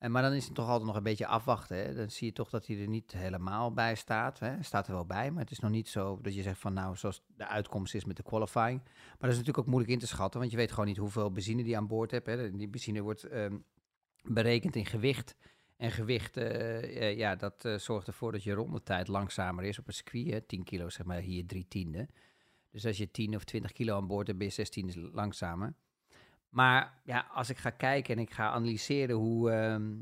En, 0.00 0.10
maar 0.10 0.22
dan 0.22 0.32
is 0.32 0.44
het 0.44 0.54
toch 0.54 0.68
altijd 0.68 0.86
nog 0.86 0.96
een 0.96 1.02
beetje 1.02 1.26
afwachten. 1.26 1.76
Hè? 1.76 1.94
Dan 1.94 2.10
zie 2.10 2.26
je 2.26 2.32
toch 2.32 2.50
dat 2.50 2.66
hij 2.66 2.80
er 2.80 2.88
niet 2.88 3.12
helemaal 3.12 3.72
bij 3.72 3.94
staat. 3.94 4.38
Hè? 4.38 4.62
Staat 4.62 4.86
er 4.86 4.92
wel 4.92 5.06
bij, 5.06 5.30
maar 5.30 5.42
het 5.42 5.50
is 5.50 5.58
nog 5.58 5.70
niet 5.70 5.88
zo 5.88 6.18
dat 6.22 6.34
je 6.34 6.42
zegt 6.42 6.58
van 6.58 6.72
nou, 6.72 6.96
zoals 6.96 7.22
de 7.36 7.46
uitkomst 7.46 7.94
is 7.94 8.04
met 8.04 8.16
de 8.16 8.22
qualifying. 8.22 8.80
Maar 8.84 9.18
dat 9.18 9.30
is 9.30 9.36
natuurlijk 9.36 9.58
ook 9.58 9.66
moeilijk 9.66 9.92
in 9.92 9.98
te 9.98 10.06
schatten, 10.06 10.40
want 10.40 10.52
je 10.52 10.56
weet 10.56 10.70
gewoon 10.70 10.86
niet 10.86 10.96
hoeveel 10.96 11.32
benzine 11.32 11.62
die 11.62 11.76
aan 11.76 11.86
boord 11.86 12.10
hebt. 12.10 12.26
Hè? 12.26 12.56
Die 12.56 12.68
benzine 12.68 13.00
wordt 13.00 13.24
ehm, 13.24 13.56
berekend 14.22 14.76
in 14.76 14.86
gewicht. 14.86 15.36
En 15.76 15.90
gewicht, 15.90 16.36
eh, 16.36 17.08
eh, 17.08 17.18
ja, 17.18 17.36
dat 17.36 17.64
eh, 17.64 17.74
zorgt 17.74 18.06
ervoor 18.06 18.32
dat 18.32 18.42
je 18.42 18.52
rondetijd 18.52 19.08
langzamer 19.08 19.64
is 19.64 19.78
op 19.78 19.86
een 19.86 19.94
circuit. 19.94 20.30
Hè? 20.30 20.40
10 20.40 20.64
kilo, 20.64 20.88
zeg 20.88 21.06
maar, 21.06 21.20
hier 21.20 21.46
drie 21.46 21.68
tiende. 21.68 22.08
Dus 22.70 22.86
als 22.86 22.96
je 22.96 23.10
10 23.10 23.34
of 23.34 23.44
20 23.44 23.72
kilo 23.72 23.96
aan 23.96 24.06
boord 24.06 24.26
hebt, 24.26 24.38
ben 24.38 24.48
je 24.48 24.52
16 24.52 25.10
langzamer. 25.12 25.74
Maar 26.50 27.00
ja, 27.04 27.26
als 27.32 27.50
ik 27.50 27.56
ga 27.58 27.70
kijken 27.70 28.14
en 28.16 28.20
ik 28.22 28.30
ga 28.30 28.50
analyseren 28.50 29.16
hoe, 29.16 29.50
ehm, 29.50 29.98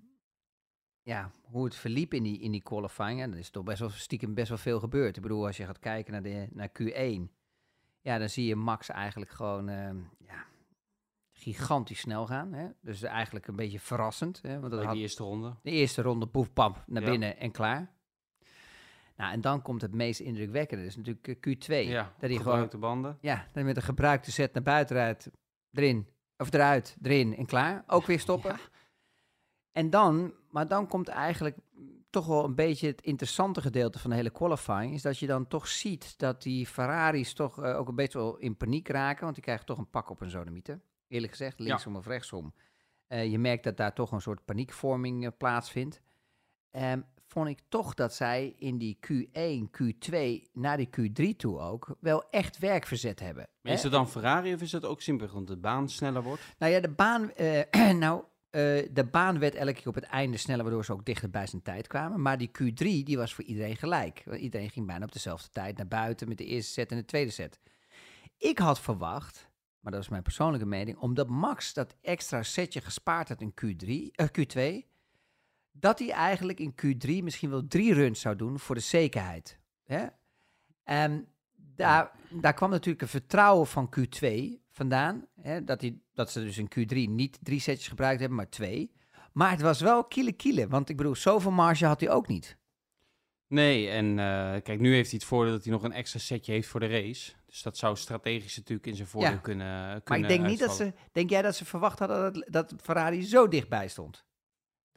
ja, 1.03 1.31
hoe 1.43 1.65
het 1.65 1.75
verliep 1.75 2.15
in 2.15 2.23
die, 2.23 2.39
in 2.41 2.51
die 2.51 2.63
qualifying, 2.63 3.21
en 3.23 3.31
dan 3.31 3.39
is 3.39 3.51
toch 3.51 3.65
best 3.65 3.79
wel 3.79 3.91
stiekem 3.91 4.35
best 4.35 4.49
wel 4.49 4.59
veel 4.59 4.81
gebeurd. 4.81 5.17
Ik 5.17 5.23
bedoel, 5.23 5.47
als 5.47 5.57
je 5.57 5.65
gaat 5.65 5.79
kijken 5.79 6.13
naar, 6.13 6.23
de, 6.23 6.49
naar 6.51 6.71
Q1, 6.83 7.33
ja, 8.01 8.19
dan 8.19 8.29
zie 8.29 8.47
je 8.47 8.57
Max 8.57 8.89
eigenlijk 8.89 9.31
gewoon 9.31 9.69
ehm, 9.69 9.97
ja, 10.19 10.45
gigantisch 11.33 12.01
snel 12.01 12.27
gaan. 12.27 12.53
Hè? 12.53 12.69
Dus 12.81 13.03
eigenlijk 13.03 13.47
een 13.47 13.57
beetje 13.57 13.81
verrassend. 13.81 14.43
Hè? 14.43 14.61
Want 14.61 14.73
dat 14.73 14.85
had, 14.85 14.93
die 14.93 15.03
eerste 15.03 15.23
ronde. 15.23 15.55
de 15.63 15.71
eerste 15.71 16.03
ronde, 16.03 16.27
poef, 16.27 16.53
pap, 16.53 16.85
naar 16.87 17.03
Ja. 17.03 17.11
binnen 17.11 17.39
en 17.39 17.51
klaar. 17.51 17.97
Nou, 19.17 19.33
en 19.33 19.41
dan 19.41 19.63
komt 19.63 19.83
het 19.83 19.95
meest 19.95 20.21
indrukwekkende. 20.21 20.83
Dat 20.85 20.93
is 20.93 20.97
natuurlijk 21.05 21.29
eh, 21.29 21.35
Q2. 21.85 21.89
Ja, 21.89 22.03
dat 22.03 22.13
hij 22.21 22.29
gewoon 22.29 22.39
gebruikte 22.39 22.79
banden. 22.79 23.19
ja, 23.21 23.47
dan 23.53 23.65
met 23.65 23.77
een 23.77 23.83
gebruikte 23.83 24.33
set 24.33 24.53
naar 24.55 24.63
buiten 24.63 24.97
rijdt, 24.97 25.31
erin, 25.73 26.09
of 26.39 26.53
eruit, 26.53 26.97
erin 27.03 27.37
en 27.37 27.47
klaar. 27.47 27.85
Ook 27.87 28.07
weer 28.07 28.21
stoppen. 28.21 28.57
En 29.73 29.91
dan, 29.91 30.35
maar 30.51 30.69
dan 30.69 30.87
komt 30.87 31.09
eigenlijk 31.09 31.57
toch 32.11 32.27
wel 32.27 32.45
een 32.45 32.55
beetje 32.55 32.87
het 32.87 33.01
interessante 33.01 33.61
gedeelte 33.61 33.99
van 33.99 34.11
de 34.11 34.17
hele 34.17 34.31
qualifying, 34.31 34.95
is 34.95 35.03
dat 35.03 35.19
je 35.19 35.27
dan 35.27 35.47
toch 35.47 35.69
ziet 35.69 36.19
dat 36.19 36.43
die 36.43 36.67
Ferraris 36.67 37.33
toch 37.33 37.63
eh, 37.63 37.79
ook 37.79 37.89
een 37.89 37.95
beetje 37.95 38.19
wel 38.19 38.37
in 38.37 38.57
paniek 38.57 38.89
raken, 38.89 39.23
want 39.23 39.35
die 39.35 39.45
krijgen 39.45 39.67
toch 39.67 39.79
een 39.79 39.91
pak 39.91 40.11
op 40.11 40.21
een 40.21 40.31
zonemieter. 40.31 40.81
Eerlijk 41.09 41.33
gezegd, 41.33 41.59
linksom 41.59 41.97
of 41.97 42.07
rechtsom. 42.07 42.55
Eh, 43.07 43.31
je 43.31 43.39
merkt 43.39 43.65
dat 43.65 43.77
daar 43.77 43.95
toch 43.95 44.13
een 44.13 44.21
soort 44.21 44.45
paniekvorming 44.45 45.25
eh, 45.25 45.31
plaatsvindt. 45.39 46.01
Ehm, 46.71 47.01
vond 47.29 47.49
ik 47.49 47.61
toch 47.69 47.95
dat 47.95 48.15
zij 48.15 48.55
in 48.59 48.79
die 48.79 48.99
Q1, 49.07 49.83
Q2, 49.83 50.17
naar 50.53 50.77
die 50.77 50.89
Q3 51.01 51.37
toe 51.37 51.59
ook, 51.59 51.97
wel 52.01 52.25
echt 52.31 52.59
werk 52.59 52.87
verzet 52.87 53.21
hebben. 53.21 53.49
Maar 53.61 53.73
is 53.73 53.83
het 53.83 53.93
dan 53.93 54.09
Ferrari 54.09 54.55
of 54.55 54.61
is 54.61 54.73
het 54.73 54.85
ook 54.85 55.01
simpel 55.01 55.29
omdat 55.29 55.47
de 55.47 55.57
baan 55.57 55.89
sneller 55.89 56.23
wordt? 56.23 56.43
Nou 56.59 56.73
ja, 56.73 56.81
de 56.81 56.91
baan, 56.91 57.33
eh, 57.33 57.93
nou, 58.05 58.25
eh, 58.51 58.89
de 58.93 59.09
baan 59.11 59.39
werd 59.39 59.55
elke 59.55 59.73
keer 59.73 59.89
op 59.89 59.95
het 59.95 60.05
einde 60.05 60.37
sneller, 60.37 60.63
waardoor 60.63 60.85
ze 60.85 60.93
ook 60.93 61.05
dichter 61.05 61.31
bij 61.31 61.47
zijn 61.47 61.63
tijd 61.63 61.87
kwamen. 61.87 62.23
Maar 62.23 62.39
die 62.39 62.51
Q3, 62.63 63.05
die 63.05 63.17
was 63.17 63.35
voor 63.35 63.45
iedereen 63.45 63.77
gelijk. 63.77 64.23
Want 64.25 64.41
Iedereen 64.41 64.71
ging 64.71 64.87
bijna 64.87 65.05
op 65.05 65.13
dezelfde 65.13 65.49
tijd 65.53 65.77
naar 65.77 65.89
buiten 65.89 66.29
met 66.29 66.39
de 66.39 66.45
eerste 66.45 66.73
set 66.73 66.91
en 66.91 66.97
de 66.97 67.05
tweede 67.05 67.31
set. 67.31 67.59
Ik 68.37 68.59
had 68.59 68.81
verwacht, 68.81 69.51
maar 69.81 69.93
dat 69.93 70.03
is 70.03 70.09
mijn 70.09 70.23
persoonlijke 70.23 70.67
mening, 70.67 70.99
omdat 70.99 71.29
Max 71.29 71.73
dat 71.73 71.95
extra 72.01 72.43
setje 72.43 72.81
gespaard 72.81 73.29
had 73.29 73.41
in 73.41 73.55
Q3, 73.55 74.11
eh, 74.15 74.27
Q2, 74.27 74.88
dat 75.81 75.99
hij 75.99 76.11
eigenlijk 76.11 76.61
in 76.61 76.75
Q3 76.75 77.23
misschien 77.23 77.51
wel 77.51 77.67
drie 77.67 77.95
runs 77.95 78.21
zou 78.21 78.37
doen 78.37 78.59
voor 78.59 78.75
de 78.75 78.81
zekerheid. 78.81 79.59
Hè? 79.85 80.07
En 80.85 81.29
daar, 81.55 82.11
daar 82.31 82.55
kwam 82.55 82.71
natuurlijk 82.71 83.03
een 83.03 83.09
vertrouwen 83.09 83.67
van 83.67 83.91
Q2 83.99 84.29
vandaan. 84.71 85.27
Hè? 85.41 85.65
Dat, 85.65 85.81
hij, 85.81 85.99
dat 86.15 86.31
ze 86.31 86.41
dus 86.41 86.59
in 86.59 86.71
Q3 86.79 86.95
niet 87.11 87.39
drie 87.43 87.61
setjes 87.61 87.89
gebruikt 87.89 88.21
hebben, 88.21 88.37
maar 88.39 88.49
twee. 88.49 88.93
Maar 89.33 89.51
het 89.51 89.61
was 89.61 89.81
wel 89.81 90.05
kiele 90.05 90.33
kiele, 90.33 90.69
want 90.69 90.89
ik 90.89 90.97
bedoel, 90.97 91.15
zoveel 91.15 91.51
marge 91.51 91.87
had 91.87 92.01
hij 92.01 92.11
ook 92.11 92.29
niet. 92.29 92.57
Nee, 93.47 93.89
en 93.89 94.19
eh, 94.19 94.63
kijk, 94.63 94.81
nu 94.81 94.95
heeft 94.95 95.11
hij 95.11 95.19
het 95.19 95.29
voordeel 95.29 95.53
dat 95.53 95.65
hij 95.65 95.73
nog 95.73 95.83
een 95.83 95.93
extra 95.93 96.19
setje 96.19 96.53
heeft 96.53 96.69
voor 96.69 96.81
de 96.81 96.87
race. 96.87 97.33
Dus 97.47 97.63
dat 97.63 97.77
zou 97.77 97.97
strategisch 97.97 98.57
natuurlijk 98.57 98.87
in 98.87 98.97
zijn 98.97 99.09
voordeel 99.09 99.31
Ja. 99.31 99.37
kunnen, 99.37 100.03
kunnen 100.03 100.03
Maar 100.05 100.19
ik 100.19 100.29
denk 100.29 100.51
niet 100.51 100.59
dat 100.59 100.77
ze. 100.77 100.93
Denk 101.13 101.31
jij 101.31 101.43
dat 101.43 101.57
ze 101.57 101.65
verwacht 101.65 101.99
hadden 101.99 102.33
dat, 102.33 102.45
dat 102.49 102.75
Ferrari 102.83 103.23
zo 103.23 103.49
dichtbij 103.49 103.89
stond? 103.89 104.27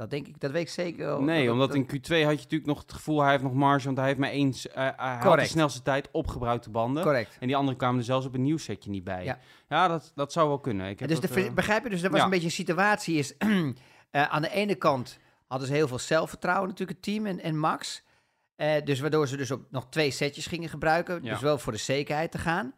Dat 0.02 0.10
denk 0.10 0.28
ik, 0.28 0.40
dat 0.40 0.52
weet 0.52 0.62
ik 0.62 0.70
zeker. 0.70 1.22
Nee, 1.22 1.44
Dat- 1.46 1.54
omdat 1.54 1.68
dat- 1.68 1.78
in 1.78 1.84
Q2 1.86 2.08
had 2.08 2.18
je 2.38 2.44
natuurlijk 2.44 2.66
nog 2.66 2.82
het 2.82 2.94
gevoel, 2.94 3.22
hij 3.22 3.32
heeft 3.32 3.44
nog 3.44 3.54
marge, 3.54 3.86
want 3.86 3.98
hij 3.98 4.08
heeft 4.08 4.20
maar 4.20 4.30
één, 4.30 4.54
s- 4.54 4.68
eh, 4.68 4.90
hij 4.96 5.18
had 5.18 5.40
de 5.40 5.46
snelste 5.46 5.82
tijd 5.82 6.10
op 6.12 6.28
gebruikte 6.28 6.70
banden. 6.70 7.04
Correct. 7.04 7.38
En 7.40 7.48
die 7.48 7.56
anderen 7.56 7.78
kwamen 7.78 8.00
er 8.00 8.06
zelfs 8.06 8.26
op 8.26 8.34
een 8.34 8.44
nieuw 8.44 8.58
setje 8.58 8.90
niet 8.90 9.04
bij. 9.04 9.24
Ja. 9.24 9.40
Ja, 9.70 9.88
dat, 9.88 10.12
dat 10.16 10.32
zou 10.32 10.48
wel 10.48 10.60
kunnen. 10.60 10.90
Ik 10.90 11.00
heb 11.00 11.10
Dus 11.10 11.20
dat, 11.20 11.34
de, 11.34 11.44
eh, 11.46 11.54
begrijp 11.54 11.84
je? 11.84 11.90
Dus 11.90 12.02
dat 12.02 12.10
was 12.12 12.20
ja. 12.20 12.26
een 12.26 12.32
beetje 12.32 12.46
een 12.46 12.52
situatie. 12.52 13.18
Is, 13.18 13.38
eh, 13.38 13.74
aan 14.12 14.42
de 14.42 14.50
ene 14.50 14.76
kant 14.76 15.20
hadden 15.48 15.68
ze 15.68 15.74
heel 15.74 15.88
veel 15.88 16.00
zelfvertrouwen 16.00 16.70
natuurlijk, 16.70 16.98
het 16.98 17.14
team 17.14 17.26
en, 17.26 17.40
en 17.40 17.58
Max. 17.60 18.04
Eh, 18.56 18.84
dus 18.84 19.00
waardoor 19.00 19.28
ze 19.28 19.38
dus 19.38 19.52
ook 19.52 19.64
nog 19.70 19.88
twee 19.90 20.12
setjes 20.12 20.46
gingen 20.46 20.70
gebruiken. 20.70 21.24
Ja. 21.24 21.32
Dus 21.32 21.42
wel 21.42 21.58
voor 21.58 21.72
de 21.72 21.78
zekerheid 21.80 22.32
te 22.32 22.38
gaan. 22.38 22.74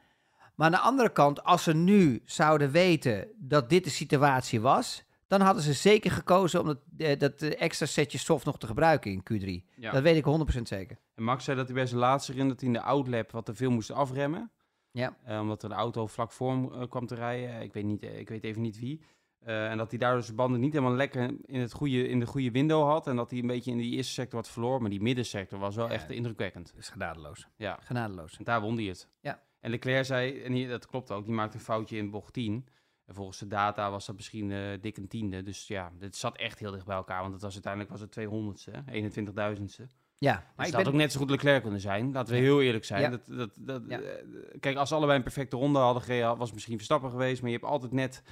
Maar 0.55 0.65
aan 0.65 0.71
de 0.71 0.79
andere 0.79 1.11
kant, 1.11 1.43
als 1.43 1.63
ze 1.63 1.73
nu 1.73 2.21
zouden 2.25 2.71
weten 2.71 3.27
dat 3.37 3.69
dit 3.69 3.83
de 3.83 3.89
situatie 3.89 4.61
was... 4.61 5.03
dan 5.37 5.41
hadden 5.41 5.63
ze 5.63 5.73
zeker 5.73 6.11
gekozen 6.11 6.59
om 6.59 6.65
dat, 6.65 6.79
eh, 6.97 7.19
dat 7.19 7.41
eh, 7.41 7.61
extra 7.61 7.85
setje 7.85 8.17
soft 8.17 8.45
nog 8.45 8.57
te 8.57 8.67
gebruiken 8.67 9.11
in 9.11 9.23
Q3. 9.63 9.67
ja. 9.75 9.91
Dat 9.91 10.03
weet 10.03 10.15
ik 10.15 10.25
100% 10.25 10.61
zeker. 10.67 10.97
En 11.15 11.23
Max 11.23 11.43
zei 11.43 11.57
dat 11.57 11.65
hij 11.65 11.75
bij 11.75 11.85
zijn 11.85 11.99
laatste 11.99 12.33
rin 12.33 12.47
dat 12.47 12.59
hij 12.59 12.67
in 12.67 12.73
de 12.73 12.81
outlap 12.81 13.31
wat 13.31 13.45
te 13.45 13.53
veel 13.55 13.71
moest 13.71 13.91
afremmen. 13.91 14.51
Ja. 14.91 15.17
Eh, 15.23 15.39
omdat 15.39 15.63
er 15.63 15.71
een 15.71 15.77
auto 15.77 16.07
vlak 16.07 16.31
voor 16.31 16.51
hem 16.51 16.71
eh, 16.73 16.89
kwam 16.89 17.05
te 17.07 17.15
rijden. 17.15 17.61
Ik 17.61 17.73
weet, 17.73 17.83
niet, 17.83 18.03
ik 18.03 18.29
weet 18.29 18.43
even 18.43 18.61
niet 18.61 18.79
wie. 18.79 19.01
En 19.43 19.77
dat 19.77 19.89
hij 19.89 19.99
daardoor 19.99 20.23
zijn 20.23 20.35
banden 20.35 20.59
niet 20.59 20.73
helemaal 20.73 20.95
lekker 20.95 21.35
in, 21.45 21.59
het 21.59 21.71
goede, 21.73 22.07
in 22.07 22.19
de 22.19 22.25
goede 22.25 22.51
window 22.51 22.87
had. 22.89 23.07
En 23.07 23.15
dat 23.15 23.29
hij 23.31 23.39
een 23.39 23.47
beetje 23.47 23.71
in 23.71 23.77
die 23.77 23.91
eerste 23.95 24.13
sector 24.13 24.39
wat 24.39 24.49
verloor. 24.49 24.81
Maar 24.81 24.89
die 24.89 25.01
middensector 25.01 25.59
was 25.59 25.75
wel 25.75 25.85
Ja. 25.87 25.91
echt 25.91 26.09
indrukwekkend. 26.11 26.67
Dat 26.73 26.77
is 26.81 26.89
genadeloos. 26.89 27.47
Ja. 27.57 27.79
Genadeloos. 27.81 28.37
En 28.37 28.43
daar 28.43 28.61
won 28.61 28.75
hij 28.75 28.85
het. 28.85 29.09
Ja. 29.21 29.41
En 29.59 29.69
Leclerc 29.69 30.05
zei, 30.05 30.41
en 30.41 30.51
die- 30.51 30.67
dat 30.67 30.85
klopt 30.87 31.11
ook, 31.11 31.25
die 31.25 31.33
maakte 31.33 31.57
een 31.57 31.63
foutje 31.63 31.97
in 31.97 32.09
bocht 32.09 32.33
10. 32.33 32.67
En 33.05 33.13
volgens 33.15 33.37
de 33.39 33.47
data 33.47 33.91
was 33.91 34.05
dat 34.05 34.15
misschien 34.15 34.51
eh, 34.51 34.59
dik 34.81 34.97
een 34.97 35.07
tiende. 35.07 35.43
Dus 35.43 35.67
ja, 35.67 35.91
het 35.99 36.15
zat 36.15 36.37
echt 36.37 36.59
heel 36.59 36.71
dicht 36.71 36.85
bij 36.85 36.95
elkaar. 36.95 37.21
Want 37.21 37.33
het 37.33 37.41
was 37.41 37.53
uiteindelijk 37.53 37.91
was 37.91 38.01
het 38.01 38.19
200ste, 38.19 38.83
21.000ste. 38.91 39.85
Ja, 40.17 40.33
Maar 40.33 40.43
het 40.55 40.67
ik 40.67 40.73
had 40.73 40.83
ben... 40.83 40.93
ook 40.93 40.99
net 40.99 41.11
zo 41.11 41.19
goed 41.19 41.29
Leclerc 41.29 41.61
kunnen 41.61 41.79
zijn. 41.79 42.11
Laten 42.11 42.33
we 42.33 42.39
Ja. 42.39 42.45
heel 42.45 42.61
eerlijk 42.61 42.85
zijn. 42.85 43.01
Ja. 43.01 43.09
Dat, 43.09 43.25
dat, 43.25 43.49
dat, 43.55 43.81
Ja. 43.87 43.99
eh, 43.99 44.25
kijk, 44.59 44.77
als 44.77 44.89
ze 44.89 44.95
allebei 44.95 45.17
een 45.17 45.23
perfecte 45.23 45.55
ronde 45.57 45.79
hadden 45.79 46.03
gereden, 46.03 46.27
was 46.37 46.45
het 46.45 46.53
misschien 46.53 46.75
Verstappen 46.75 47.09
geweest. 47.11 47.41
Maar 47.41 47.51
je 47.51 47.57
hebt 47.57 47.69
altijd 47.69 47.91
net 47.91 48.23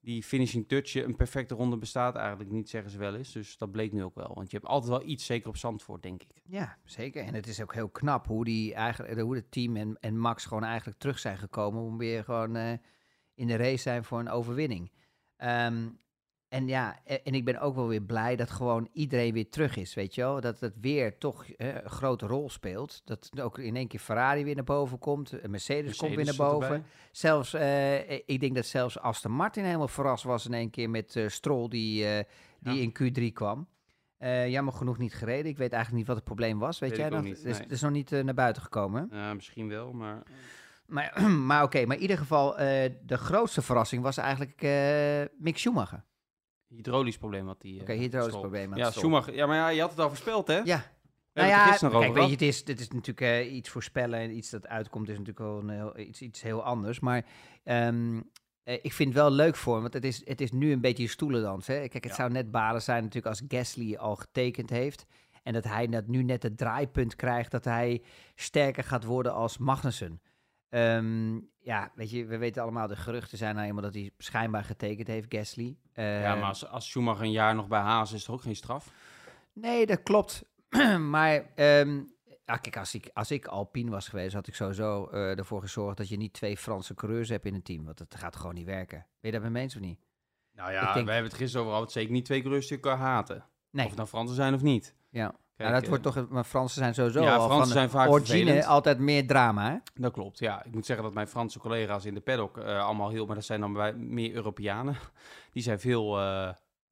die 0.00 0.22
finishing 0.22 0.68
touch. 0.68 0.94
Een 0.94 1.16
perfecte 1.16 1.54
ronde 1.54 1.76
bestaat 1.76 2.16
eigenlijk 2.16 2.50
niet, 2.50 2.68
zeggen 2.70 2.90
ze 2.90 2.98
wel 2.98 3.14
eens. 3.14 3.32
Dus 3.32 3.56
dat 3.56 3.70
bleek 3.70 3.92
nu 3.92 4.04
ook 4.04 4.14
wel. 4.14 4.30
Want 4.34 4.50
je 4.50 4.56
hebt 4.56 4.68
altijd 4.68 4.90
wel 4.90 5.08
iets, 5.08 5.26
zeker 5.26 5.48
op 5.48 5.56
Zandvoort, 5.56 6.02
denk 6.02 6.22
ik. 6.22 6.42
Ja, 6.46 6.76
zeker. 6.84 7.24
En 7.24 7.34
het 7.34 7.46
is 7.46 7.62
ook 7.62 7.74
heel 7.74 7.88
knap 7.88 8.26
hoe, 8.26 8.44
die 8.44 8.74
eigenlijk, 8.74 9.20
hoe 9.20 9.34
het 9.36 9.50
team 9.50 9.76
en, 9.76 9.96
en 10.00 10.18
Max 10.18 10.44
gewoon 10.44 10.64
eigenlijk 10.64 10.98
terug 10.98 11.18
zijn 11.18 11.38
gekomen 11.38 11.82
om 11.82 11.98
weer 11.98 12.24
gewoon 12.24 12.56
eh, 12.56 12.72
in 13.34 13.46
de 13.46 13.56
race 13.56 13.76
zijn 13.82 14.04
voor 14.04 14.18
een 14.18 14.28
overwinning. 14.30 14.90
Ehm, 15.36 15.88
en 16.48 16.68
ja, 16.68 17.00
e- 17.04 17.14
en 17.14 17.34
ik 17.34 17.44
ben 17.44 17.60
ook 17.60 17.74
wel 17.74 17.88
weer 17.88 18.02
blij 18.02 18.36
dat 18.36 18.50
gewoon 18.50 18.88
iedereen 18.92 19.32
weer 19.32 19.48
terug 19.48 19.76
is, 19.76 19.94
weet 19.94 20.14
je 20.14 20.20
wel. 20.20 20.40
Dat 20.40 20.60
het 20.60 20.74
weer 20.80 21.18
toch 21.18 21.46
eh, 21.48 21.74
een 21.74 21.90
grote 21.90 22.26
rol 22.26 22.50
speelt. 22.50 23.02
Dat 23.04 23.30
ook 23.40 23.58
in 23.58 23.76
één 23.76 23.88
keer 23.88 24.00
Ferrari 24.00 24.44
weer 24.44 24.54
naar 24.54 24.64
boven 24.64 24.98
komt, 24.98 25.32
een 25.42 25.50
Mercedes, 25.50 25.96
komt 25.96 26.14
weer 26.14 26.24
naar 26.24 26.34
Mercedes 26.36 26.52
boven. 26.68 26.84
Zelfs, 27.12 27.54
eh, 27.54 28.10
ik 28.10 28.40
denk 28.40 28.54
dat 28.54 28.66
zelfs 28.66 28.98
Aston 28.98 29.32
Martin 29.32 29.64
helemaal 29.64 29.88
verrast 29.88 30.24
was 30.24 30.46
in 30.46 30.54
één 30.54 30.70
keer 30.70 30.90
met 30.90 31.16
eh 31.16 31.28
Stroll 31.28 31.68
die, 31.68 32.06
eh, 32.06 32.24
die 32.60 32.74
Ja. 32.74 32.80
in 32.82 32.92
Q3 32.92 33.32
kwam. 33.32 33.68
Eh, 34.18 34.48
jammer 34.48 34.72
genoeg 34.74 34.98
niet 34.98 35.14
gereden. 35.14 35.50
Ik 35.50 35.56
weet 35.58 35.72
eigenlijk 35.72 35.92
niet 35.98 36.06
wat 36.06 36.16
het 36.16 36.24
probleem 36.24 36.58
was. 36.58 36.78
Weet, 36.78 36.90
Weet 36.90 36.98
jij 36.98 37.10
dat? 37.10 37.24
Het 37.24 37.36
is, 37.38 37.42
nee. 37.42 37.52
het 37.54 37.70
is 37.72 37.80
nog 37.80 37.90
niet 37.90 38.12
eh, 38.12 38.22
naar 38.24 38.34
buiten 38.34 38.62
gekomen. 38.62 39.08
Ja, 39.10 39.34
misschien 39.34 39.68
wel, 39.68 39.92
maar... 39.92 40.22
maar 40.92 41.22
maar 41.50 41.62
oké, 41.62 41.86
maar 41.86 41.96
in 41.96 42.02
ieder 42.02 42.18
geval, 42.18 42.58
eh, 42.58 42.90
de 43.02 43.16
grootste 43.16 43.62
verrassing 43.62 44.02
was 44.02 44.16
eigenlijk 44.16 44.62
eh, 44.62 45.22
Mick 45.38 45.58
Schumacher. 45.58 46.04
Hydraulisch 46.68 47.18
probleem 47.18 47.46
had 47.46 47.60
die. 47.60 47.76
eh, 47.76 47.82
Oké, 47.82 47.92
hydraulisch 47.92 48.38
probleem 48.38 48.68
had 48.70 48.78
Ja. 48.78 48.90
Schumacher. 48.90 49.34
Ja, 49.34 49.46
maar 49.46 49.56
ja, 49.56 49.68
je 49.68 49.80
had 49.80 49.90
het 49.90 49.98
al 49.98 50.08
voorspeld, 50.08 50.46
hè? 50.46 50.56
Ja, 50.58 50.84
nou 51.34 51.48
ja, 51.48 51.64
kijk, 51.78 51.82
over 51.94 52.12
weet 52.12 52.24
je, 52.26 52.30
het 52.30 52.42
is, 52.42 52.64
dit 52.64 52.80
is 52.80 52.88
natuurlijk 52.88 53.20
eh, 53.20 53.54
iets 53.54 53.68
voorspellen 53.68 54.18
en 54.18 54.36
iets 54.36 54.50
dat 54.50 54.66
uitkomt 54.66 55.08
is 55.08 55.18
natuurlijk 55.18 55.46
wel 55.46 55.58
een 55.58 55.68
heel, 55.68 55.98
iets, 55.98 56.20
iets 56.22 56.42
heel 56.42 56.62
anders. 56.64 57.00
Maar 57.00 57.24
ehm, 57.64 58.20
eh, 58.62 58.74
ik 58.82 58.92
vind 58.92 59.08
het 59.08 59.18
wel 59.18 59.30
leuk 59.30 59.56
voor 59.56 59.72
hem, 59.72 59.82
want 59.82 59.94
het 59.94 60.04
is, 60.04 60.26
het 60.26 60.40
is 60.40 60.52
nu 60.52 60.72
een 60.72 60.80
beetje 60.80 61.02
een 61.02 61.08
stoelendans. 61.08 61.66
Hè? 61.66 61.74
Kijk, 61.78 61.92
het 61.92 62.04
Ja. 62.04 62.14
zou 62.14 62.30
net 62.30 62.50
balen 62.50 62.82
zijn 62.82 63.02
natuurlijk 63.02 63.26
als 63.26 63.42
Gasly 63.48 63.94
al 63.96 64.16
getekend 64.16 64.70
heeft. 64.70 65.06
En 65.42 65.52
dat 65.52 65.64
hij 65.64 65.86
dat 65.86 66.06
nu 66.06 66.22
net 66.22 66.42
het 66.42 66.58
draaipunt 66.58 67.16
krijgt 67.16 67.50
dat 67.50 67.64
hij 67.64 68.02
sterker 68.34 68.84
gaat 68.84 69.04
worden 69.04 69.32
als 69.34 69.58
Magnussen. 69.58 70.20
Ehm, 70.72 71.38
ja, 71.58 71.92
weet 71.94 72.10
je, 72.10 72.24
we 72.26 72.38
weten 72.38 72.62
allemaal, 72.62 72.86
de 72.86 72.96
geruchten 72.96 73.38
zijn 73.38 73.54
nou 73.54 73.66
eenmaal 73.66 73.82
dat 73.82 73.94
hij 73.94 74.10
schijnbaar 74.18 74.64
getekend 74.64 75.06
heeft, 75.06 75.34
Gasly. 75.34 75.76
Ja, 75.94 76.32
Eh, 76.32 76.40
maar 76.40 76.48
als, 76.48 76.66
als 76.68 76.88
Schumacher 76.90 77.22
een 77.24 77.30
jaar 77.30 77.54
nog 77.54 77.68
bij 77.68 77.80
Haas 77.80 78.12
is, 78.12 78.20
is 78.20 78.26
er 78.26 78.32
ook 78.32 78.42
geen 78.42 78.56
straf. 78.56 78.92
Nee, 79.52 79.86
dat 79.86 80.02
klopt. 80.02 80.44
maar 81.10 81.50
ehm, 81.54 82.02
ja, 82.44 82.56
kijk, 82.56 82.76
als 82.76 82.94
ik, 82.94 83.10
als 83.12 83.30
ik 83.30 83.46
Alpine 83.46 83.90
was 83.90 84.08
geweest, 84.08 84.34
had 84.34 84.46
ik 84.46 84.54
sowieso 84.54 85.06
eh, 85.06 85.38
ervoor 85.38 85.60
gezorgd 85.60 85.96
dat 85.96 86.08
je 86.08 86.16
niet 86.16 86.32
twee 86.32 86.56
Franse 86.56 86.94
coureurs 86.94 87.28
hebt 87.28 87.44
in 87.46 87.54
een 87.54 87.62
team. 87.62 87.84
Want 87.84 87.98
dat 87.98 88.14
gaat 88.14 88.36
gewoon 88.36 88.54
niet 88.54 88.66
werken. 88.66 88.98
Ben 88.98 89.06
je 89.20 89.32
daar 89.32 89.40
met 89.40 89.50
me 89.52 89.60
eens 89.60 89.74
of 89.74 89.80
niet? 89.80 90.00
Nou 90.52 90.72
ja, 90.72 90.92
denk- 90.94 91.06
we 91.06 91.12
hebben 91.12 91.30
het 91.30 91.40
gisteren 91.40 91.66
over 91.66 91.76
gehad. 91.78 91.92
Zeker 91.92 92.12
niet 92.12 92.24
twee 92.24 92.40
coureurs 92.40 92.66
die 92.68 92.76
elkaar 92.80 92.98
haten. 92.98 93.44
Nee. 93.70 93.82
Of 93.84 93.88
het 93.90 93.98
nou 93.98 94.08
Fransen 94.08 94.36
zijn 94.36 94.54
of 94.54 94.62
niet. 94.62 94.94
Ja. 95.10 95.34
Kijk, 95.62 95.74
nou, 95.74 95.84
dat 95.84 96.00
eh, 96.00 96.02
wordt 96.02 96.02
toch, 96.02 96.30
maar 96.30 96.44
Fransen 96.44 96.78
zijn 96.78 96.94
sowieso 96.94 97.22
Ja, 97.22 97.36
al 97.36 97.46
Fransen 97.46 97.58
van 97.58 97.72
zijn 97.72 97.90
vaak 97.90 98.08
origine 98.08 98.38
vervelend. 98.38 98.66
altijd 98.66 98.98
meer 98.98 99.26
drama, 99.26 99.70
hè? 99.70 99.76
Dat 99.94 100.12
klopt, 100.12 100.38
ja. 100.38 100.64
Ik 100.64 100.72
moet 100.72 100.86
zeggen 100.86 101.04
dat 101.04 101.14
mijn 101.14 101.28
Franse 101.28 101.58
collega's 101.58 102.04
in 102.04 102.14
de 102.14 102.20
paddock 102.20 102.58
eh, 102.58 102.84
allemaal 102.84 103.10
heel... 103.10 103.26
Maar 103.26 103.34
dat 103.34 103.44
zijn 103.44 103.60
dan 103.60 103.72
bij 103.72 103.92
meer 103.94 104.34
Europeanen. 104.34 104.96
Die 105.52 105.62
zijn 105.62 105.80
veel... 105.80 106.18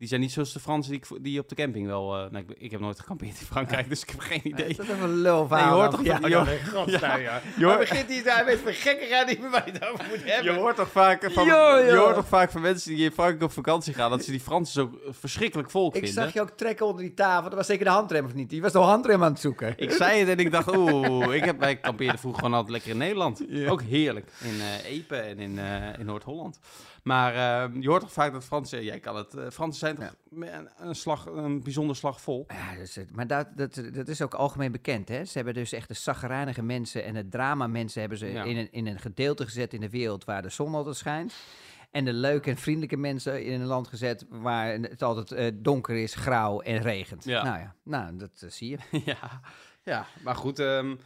eh, 0.01 0.07
die 0.09 0.09
zijn 0.09 0.21
niet 0.21 0.33
zoals 0.33 0.53
de 0.53 0.61
Fransen 0.61 0.93
die, 0.93 1.01
ik, 1.01 1.25
die 1.25 1.41
op 1.41 1.49
de 1.49 1.55
camping 1.55 1.87
wel... 1.87 2.17
eh, 2.17 2.31
nou, 2.31 2.45
ik, 2.49 2.57
ik 2.59 2.71
heb 2.71 2.81
nooit 2.81 3.01
gekampeerd 3.01 3.41
in 3.41 3.47
Frankrijk, 3.47 3.89
dus 3.89 4.03
ik 4.03 4.09
heb 4.11 4.21
geen 4.21 4.41
idee. 4.49 4.67
Is 4.69 4.77
dat 4.77 4.87
even 4.87 5.03
een 5.03 5.15
lul 5.21 5.47
Nee, 5.51 5.59
je 5.59 5.65
hoort 5.65 5.91
toch... 5.91 6.03
Ja, 6.05 6.21
van- 6.21 6.31
ja, 6.31 6.45
hoort- 7.61 7.79
begint 7.79 8.09
hij 8.09 8.23
daar 8.23 8.45
met 8.45 8.59
vergekkigheid 8.65 9.39
waar 9.51 9.67
je 9.67 9.73
het 9.73 9.85
over 9.85 10.05
moet 10.09 10.45
Je 10.45 10.51
hoort 10.53 10.77
toch 10.77 10.91
vaak 10.91 11.31
van, 11.33 11.45
je 11.45 11.51
joh. 11.91 11.99
hoort 12.03 12.15
toch 12.15 12.29
vaak 12.29 12.51
van 12.51 12.61
mensen 12.61 12.95
die 12.95 13.05
in 13.05 13.13
Frankrijk 13.13 13.43
op 13.43 13.53
vakantie 13.53 13.95
gaan, 13.95 14.11
dat 14.11 14.25
ze 14.25 14.31
die 14.31 14.41
Fransen 14.41 14.73
zo 14.73 14.99
verschrikkelijk 15.11 15.71
volk 15.71 15.95
Ik 15.97 16.05
vinden. 16.05 16.23
zag 16.25 16.33
je 16.33 16.41
ook 16.41 16.51
trekken 16.51 16.87
onder 16.87 17.03
die 17.03 17.15
tafel. 17.15 17.43
Dat 17.49 17.55
was 17.59 17.67
zeker 17.67 17.85
de 17.85 17.91
handrem 17.91 18.25
of 18.25 18.35
niet? 18.35 18.51
Die 18.51 18.63
was 18.63 18.73
de 18.73 18.79
handrem 18.79 19.23
aan 19.25 19.33
het 19.33 19.41
zoeken. 19.41 19.75
Ik 19.77 19.91
zei 19.91 20.19
het 20.19 20.29
en 20.29 20.39
ik 20.39 20.51
dacht, 20.51 20.77
oeh, 20.77 21.35
ik, 21.35 21.45
heb, 21.45 21.59
wij 21.59 21.77
kampeerden 21.77 22.19
vroeger 22.19 22.41
gewoon 22.43 22.55
altijd 22.57 22.73
lekker 22.73 22.91
in 22.91 22.99
Nederland. 22.99 23.43
Ook 23.69 23.83
heerlijk. 23.83 24.31
In 24.43 24.61
eh 24.61 24.91
Epe 24.93 25.17
en 25.17 25.39
in, 25.39 25.59
eh, 25.59 25.99
in 25.99 26.07
Noord-Holland. 26.07 26.59
Maar 27.03 27.35
eh, 27.35 27.71
je 27.81 27.89
hoort 27.89 28.01
toch 28.01 28.13
vaak 28.13 28.33
dat 28.33 28.45
Fransen, 28.45 28.85
jij 28.85 28.99
kan 29.01 29.17
het, 29.17 29.35
eh, 29.35 29.45
Fransen 29.53 29.79
zijn 29.79 29.90
toch 29.97 30.15
een, 30.31 30.69
een, 30.79 30.95
slag, 30.95 31.27
een 31.27 31.63
bijzonder 31.63 31.97
slag 31.97 32.21
vol. 32.21 32.45
Ja, 32.49 32.57
het- 32.57 33.07
maar 33.13 33.27
dat, 33.27 33.47
dat, 33.57 33.83
dat 33.93 34.09
is 34.09 34.23
ook 34.23 34.35
algemeen 34.35 34.73
bekend. 34.73 35.09
Hè? 35.09 35.25
Ze 35.25 35.37
hebben 35.37 35.55
dus 35.55 35.73
echt 35.73 35.89
de 35.89 35.95
zaggerijnige 35.95 36.63
mensen 36.63 37.05
en 37.05 37.15
de 37.15 37.29
drama 37.29 37.67
mensen 37.67 38.01
hebben 38.01 38.19
ze 38.19 38.27
Ja. 38.27 38.45
in, 38.45 38.57
een, 38.57 38.73
in 38.73 38.87
een 38.87 38.99
gedeelte 39.01 39.45
gezet 39.45 39.75
in 39.75 39.81
de 39.81 39.91
wereld 39.91 40.25
waar 40.25 40.43
de 40.43 40.49
zon 40.51 40.75
altijd 40.75 40.97
schijnt. 40.97 41.35
En 41.91 42.05
de 42.05 42.13
leuke 42.13 42.51
en 42.51 42.57
vriendelijke 42.57 42.97
mensen 42.97 43.45
in 43.45 43.61
een 43.61 43.67
land 43.67 43.89
gezet 43.89 44.27
waar 44.29 44.73
het 44.73 45.03
altijd 45.03 45.33
eh, 45.33 45.51
donker 45.63 45.97
is, 45.97 46.15
grauw 46.15 46.61
en 46.61 46.79
regent. 46.83 47.25
Ja. 47.25 47.43
Nou 47.43 47.59
ja, 47.59 47.75
nou, 47.85 48.17
dat 48.17 48.43
eh, 48.43 48.51
zie 48.51 48.71
je. 48.71 49.01
ja, 49.13 49.41
ja, 49.83 50.07
maar 50.25 50.35
goed. 50.37 50.59
ehm, 50.59 50.97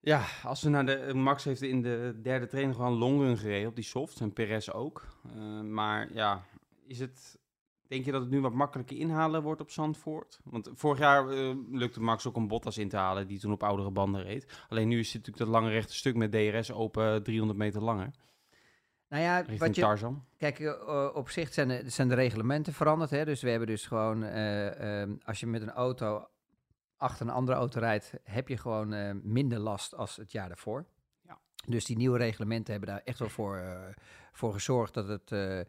ja, 0.00 0.22
als 0.42 0.62
we 0.62 0.68
naar 0.68 0.86
de... 0.86 1.10
Max 1.14 1.44
heeft 1.44 1.62
in 1.62 1.82
de 1.82 2.18
derde 2.22 2.46
training 2.46 2.76
gewoon 2.76 2.92
longrun 2.92 3.38
gereden 3.38 3.68
op 3.68 3.74
die 3.74 3.84
soft. 3.84 4.20
En 4.20 4.32
Perez 4.32 4.68
ook. 4.68 5.06
Eh, 5.36 5.60
maar 5.60 6.12
ja, 6.12 6.44
is 6.86 6.98
het... 6.98 7.38
Denk 7.88 8.04
je 8.04 8.12
dat 8.12 8.20
het 8.20 8.30
nu 8.30 8.40
wat 8.40 8.52
makkelijker 8.52 8.96
inhalen 8.96 9.42
wordt 9.42 9.60
op 9.60 9.70
Zandvoort? 9.70 10.40
Want 10.44 10.70
vorig 10.74 10.98
jaar 10.98 11.28
eh, 11.28 11.54
lukte 11.70 12.00
Max 12.00 12.26
ook 12.26 12.36
een 12.36 12.48
Bottas 12.48 12.78
in 12.78 12.88
te 12.88 12.96
halen, 12.96 13.26
die 13.26 13.38
toen 13.38 13.52
op 13.52 13.62
oudere 13.62 13.90
banden 13.90 14.22
reed. 14.22 14.64
Alleen 14.68 14.88
nu 14.88 14.98
is 14.98 15.12
het 15.12 15.16
natuurlijk 15.16 15.44
dat 15.44 15.60
lange 15.60 15.70
rechte 15.70 15.94
stuk 15.94 16.16
met 16.16 16.32
DRS 16.32 16.72
open 16.72 17.22
300 17.22 17.58
meter 17.58 17.82
langer. 17.82 18.10
Nou 19.08 19.22
ja, 19.22 19.36
Richting 19.36 19.58
wat 19.58 19.74
je, 19.74 19.80
Tarzan. 19.80 20.24
Kijk, 20.36 20.58
eh, 20.58 20.68
eh, 20.68 21.10
op 21.14 21.28
zich 21.28 21.52
zijn 21.52 21.68
de, 21.68 21.90
zijn 21.90 22.08
de 22.08 22.14
reglementen 22.14 22.72
veranderd. 22.72 23.10
Hè? 23.10 23.24
Dus 23.24 23.42
we 23.42 23.50
hebben 23.50 23.68
dus 23.68 23.86
gewoon, 23.86 24.22
eh, 24.22 25.00
ehm, 25.00 25.14
als 25.24 25.40
je 25.40 25.46
met 25.46 25.62
een 25.62 25.70
auto 25.70 26.26
achter 26.96 27.26
een 27.26 27.32
andere 27.32 27.56
auto 27.56 27.80
rijdt, 27.80 28.12
heb 28.22 28.48
je 28.48 28.56
gewoon 28.56 28.92
eh, 28.92 29.10
minder 29.22 29.58
last 29.58 29.94
als 29.94 30.16
het 30.16 30.32
jaar 30.32 30.48
daarvoor. 30.48 30.86
Ja. 31.22 31.38
Dus 31.66 31.84
die 31.84 31.96
nieuwe 31.96 32.18
reglementen 32.18 32.72
hebben 32.72 32.90
daar 32.90 33.02
echt 33.04 33.18
wel 33.18 33.28
voor, 33.28 33.56
eh, 33.56 33.94
voor 34.32 34.52
gezorgd 34.52 34.94
dat, 34.94 35.08
het, 35.08 35.32
eh, 35.32 35.60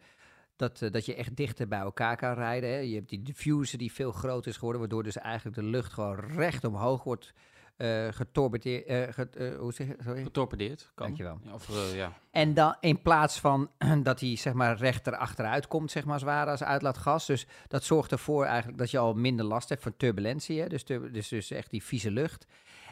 dat, 0.58 0.82
eh, 0.82 0.92
dat 0.92 1.06
je 1.06 1.16
echt 1.16 1.36
dichter 1.36 1.68
bij 1.68 1.80
elkaar 1.80 2.18
kan 2.18 2.34
rijden. 2.34 2.70
Hè? 2.70 2.78
Je 2.78 2.96
hebt 2.96 3.10
die 3.10 3.22
diffuser 3.22 3.78
die 3.78 3.92
veel 3.92 4.12
groter 4.12 4.52
is 4.52 4.56
geworden, 4.58 4.80
waardoor 4.82 5.04
dus 5.04 5.18
eigenlijk 5.18 5.56
de 5.56 5.64
lucht 5.64 5.94
gewoon 5.94 6.16
recht 6.20 6.64
omhoog 6.64 7.04
wordt 7.04 7.34
eh 7.78 8.08
getorpedeerd. 8.12 9.14
get- 9.14 9.36
eh, 9.36 9.56
hoe 9.58 9.74
zeg 9.74 9.88
je? 9.88 9.96
Sorry? 10.04 10.24
Getorpedeerd. 10.24 10.92
Kan. 10.96 11.06
Dankjewel. 11.06 11.40
Ja, 11.44 11.54
of 11.54 11.94
ja. 11.94 12.14
En 12.32 12.54
dan 12.54 12.76
in 12.80 13.02
plaats 13.02 13.40
van 13.40 13.70
dat 14.04 14.20
hij 14.20 14.36
zeg 14.36 14.54
maar 14.54 14.78
rechter 14.78 15.16
achteruit 15.16 15.68
komt, 15.68 15.92
zeg 15.92 16.04
maar 16.06 16.14
als 16.14 16.24
ware 16.24 16.52
als 16.52 16.64
uitlaatgas. 16.64 17.26
Dus 17.26 17.48
dat 17.68 17.84
zorgt 17.84 18.12
ervoor 18.12 18.46
eigenlijk 18.46 18.78
dat 18.78 18.92
je 18.92 18.98
al 18.98 19.14
minder 19.14 19.46
last 19.46 19.70
hebt 19.70 19.82
van 19.84 19.94
turbulentie. 19.98 20.62
Hè? 20.62 20.68
Dus, 20.68 20.84
tur- 20.84 21.12
dus, 21.12 21.28
dus 21.28 21.52
echt 21.52 21.70
die 21.72 21.84
vieze 21.84 22.12
lucht. 22.12 22.46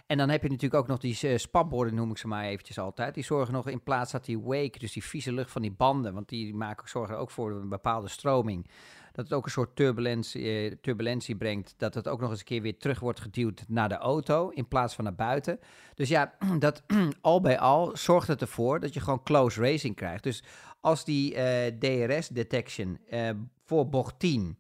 En 0.06 0.18
dan 0.18 0.30
heb 0.30 0.42
je 0.42 0.50
natuurlijk 0.50 0.82
ook 0.82 0.88
nog 0.88 1.00
die 1.00 1.38
spatborden, 1.38 1.96
noem 1.96 2.12
ik 2.12 2.18
ze 2.18 2.28
maar 2.28 2.44
eventjes 2.44 2.80
altijd. 2.80 3.14
Die 3.14 3.24
zorgen 3.24 3.54
nog 3.54 3.68
in 3.68 3.84
plaats 3.84 4.12
dat 4.12 4.26
die 4.26 4.40
wake, 4.40 4.80
dus 4.80 4.94
die 4.94 5.04
vieze 5.04 5.34
lucht 5.34 5.52
van 5.52 5.62
die 5.62 5.72
banden, 5.72 6.14
want 6.14 6.30
die 6.30 6.56
maken, 6.56 6.90
zorgen 6.90 7.18
ook 7.18 7.32
voor 7.32 7.52
een 7.52 7.70
bepaalde 7.70 8.08
stroming. 8.08 8.70
Dat 9.12 9.26
het 9.26 9.34
ook 9.34 9.46
een 9.46 9.52
soort 9.52 9.76
turbulentie, 9.76 10.70
eh, 10.70 10.76
turbulentie 10.82 11.36
brengt. 11.36 11.74
Dat 11.78 11.94
het 11.94 12.08
ook 12.08 12.20
nog 12.20 12.30
eens 12.30 12.40
een 12.40 12.46
keer 12.46 12.62
weer 12.62 12.78
terug 12.78 13.00
wordt 13.00 13.20
geduwd 13.20 13.64
naar 13.68 13.90
de 13.90 13.98
auto 13.98 14.50
in 14.50 14.68
plaats 14.68 14.96
van 14.96 15.04
naar 15.04 15.16
buiten. 15.16 15.60
Dus 15.94 16.10
ja, 16.10 16.36
dat 16.60 16.84
al 17.22 17.42
bij 17.42 17.60
al 17.60 17.98
zorgt 17.98 18.28
het 18.28 18.42
ervoor 18.42 18.80
dat 18.80 18.94
je 18.94 19.00
gewoon 19.00 19.24
close 19.24 19.62
racing 19.62 19.96
krijgt. 19.96 20.24
Dus 20.24 20.44
als 20.82 21.06
die 21.06 21.36
eh, 21.36 21.72
DRS-detection 21.80 23.00
eh, 23.10 23.30
voor 23.64 23.90
bocht 23.90 24.20
10, 24.20 24.58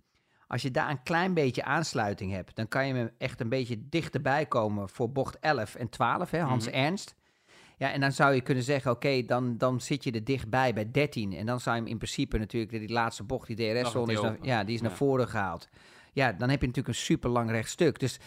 als 0.48 0.62
je 0.62 0.72
daar 0.72 0.90
een 0.90 1.04
klein 1.04 1.34
beetje 1.34 1.64
aansluiting 1.64 2.32
hebt, 2.32 2.56
dan 2.56 2.68
kan 2.68 2.88
je 2.88 2.94
hem 2.94 3.10
echt 3.18 3.42
een 3.42 3.50
beetje 3.50 3.90
dichterbij 3.90 4.46
komen 4.46 4.90
voor 4.90 5.12
bocht 5.12 5.40
11 5.40 5.76
en 5.76 5.90
12, 5.90 6.32
hè, 6.32 6.40
Hans 6.40 6.66
Mhm. 6.66 6.76
Ernst. 6.76 7.16
Ja, 7.78 7.92
en 7.92 8.00
dan 8.00 8.12
zou 8.12 8.34
je 8.34 8.42
kunnen 8.42 8.64
zeggen, 8.64 8.92
oké, 8.92 9.22
dan, 9.26 9.58
dan 9.58 9.82
zit 9.82 10.04
je 10.04 10.12
er 10.12 10.24
dichtbij 10.24 10.74
bij 10.74 10.92
13. 10.92 11.34
En 11.34 11.46
dan 11.46 11.60
zou 11.60 11.76
je 11.76 11.82
hem 11.82 11.92
in 11.92 11.98
principe 11.98 12.38
natuurlijk, 12.38 12.72
die 12.72 12.92
laatste 12.92 13.24
bocht, 13.24 13.48
die 13.48 13.56
DRS-zone, 13.56 14.14
is, 14.14 14.22
naar, 14.22 14.38
ja, 14.42 14.64
die 14.64 14.76
is 14.76 14.82
naar 14.82 14.92
voren 14.92 15.28
gehaald. 15.28 15.70
Ja, 16.14 16.32
dan 16.32 16.50
heb 16.50 16.62
je 16.62 16.68
natuurlijk 16.68 16.96
een 16.98 17.04
super 17.04 17.30
lang 17.30 17.50
rechtstuk. 17.52 18.00
Dus 18.00 18.20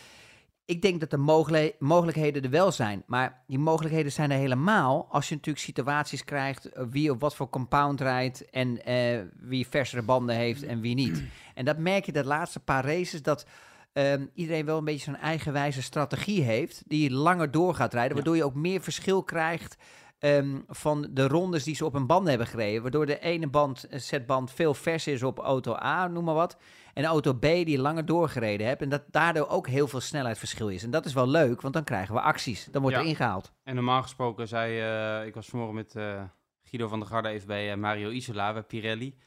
ik 0.68 0.82
denk 0.82 1.00
dat 1.00 1.10
de 1.10 1.16
mogelijk- 1.16 1.76
mogelijkheden 1.78 2.42
er 2.42 2.50
wel 2.50 2.72
zijn. 2.72 3.02
Maar 3.06 3.42
die 3.46 3.58
mogelijkheden 3.58 4.12
zijn 4.12 4.30
er 4.30 4.38
helemaal 4.38 5.06
als 5.10 5.28
je 5.28 5.34
natuurlijk 5.34 5.64
situaties 5.64 6.24
krijgt 6.24 6.66
eh, 6.66 6.84
wie 6.90 7.10
op 7.10 7.20
wat 7.20 7.36
voor 7.36 7.48
compound 7.48 8.00
rijdt 8.00 8.50
en 8.50 8.84
eh, 8.84 9.20
wie 9.40 9.68
versere 9.68 10.02
banden 10.02 10.36
heeft 10.36 10.62
en 10.62 10.80
wie 10.80 10.94
niet. 10.94 11.22
En 11.54 11.64
dat 11.64 11.78
merk 11.78 12.06
je 12.06 12.12
de 12.12 12.24
laatste 12.24 12.60
paar 12.60 12.84
races 12.84 13.22
dat 13.22 13.46
ehm, 13.92 14.26
iedereen 14.34 14.64
wel 14.64 14.78
een 14.78 14.84
beetje 14.84 15.10
zijn 15.10 15.16
eigenwijze 15.16 15.82
strategie 15.82 16.42
heeft 16.42 16.82
die 16.86 17.10
langer 17.10 17.50
door 17.50 17.74
gaat 17.74 17.92
rijden, 17.92 18.14
waardoor 18.14 18.36
je 18.36 18.44
ook 18.44 18.54
meer 18.54 18.80
verschil 18.80 19.22
krijgt 19.22 19.76
ehm, 20.18 20.58
van 20.68 21.08
de 21.10 21.28
rondes 21.28 21.64
die 21.64 21.74
ze 21.74 21.84
op 21.84 21.94
een 21.94 22.06
band 22.06 22.28
hebben 22.28 22.46
gereden. 22.46 22.82
Waardoor 22.82 23.06
de 23.06 23.20
ene 23.20 23.48
band, 23.48 23.86
een 23.90 24.00
setband 24.00 24.52
veel 24.52 24.74
vers 24.74 25.06
is 25.06 25.22
op 25.22 25.38
auto 25.38 25.74
A, 25.74 26.06
noem 26.06 26.24
maar 26.24 26.34
wat. 26.34 26.56
En 26.98 27.04
auto 27.04 27.34
B 27.34 27.40
die 27.40 27.70
je 27.70 27.78
langer 27.78 28.06
doorgereden 28.06 28.66
hebt. 28.66 28.82
En 28.82 28.88
dat 28.88 29.02
daardoor 29.10 29.48
ook 29.48 29.66
heel 29.68 29.88
veel 29.88 30.00
snelheidsverschil 30.00 30.68
is. 30.68 30.82
En 30.82 30.90
dat 30.90 31.04
is 31.06 31.12
wel 31.12 31.28
leuk, 31.28 31.60
want 31.60 31.74
dan 31.74 31.84
krijgen 31.84 32.14
we 32.14 32.20
acties. 32.20 32.64
Dan 32.64 32.82
wordt 32.82 32.96
Ja. 32.96 33.02
er 33.02 33.08
ingehaald. 33.08 33.52
En 33.62 33.74
normaal 33.74 34.02
gesproken 34.02 34.48
zei, 34.48 34.80
eh, 34.80 35.26
ik 35.26 35.34
was 35.34 35.48
vanmorgen 35.48 35.76
met 35.76 35.94
eh, 35.94 36.24
Guido 36.62 36.88
van 36.88 36.98
der 36.98 37.08
Garde 37.08 37.28
even 37.28 37.46
bij 37.46 37.70
eh, 37.72 37.76
Mario 37.76 38.10
Isola, 38.10 38.52
bij 38.52 38.62
Pirelli. 38.62 39.18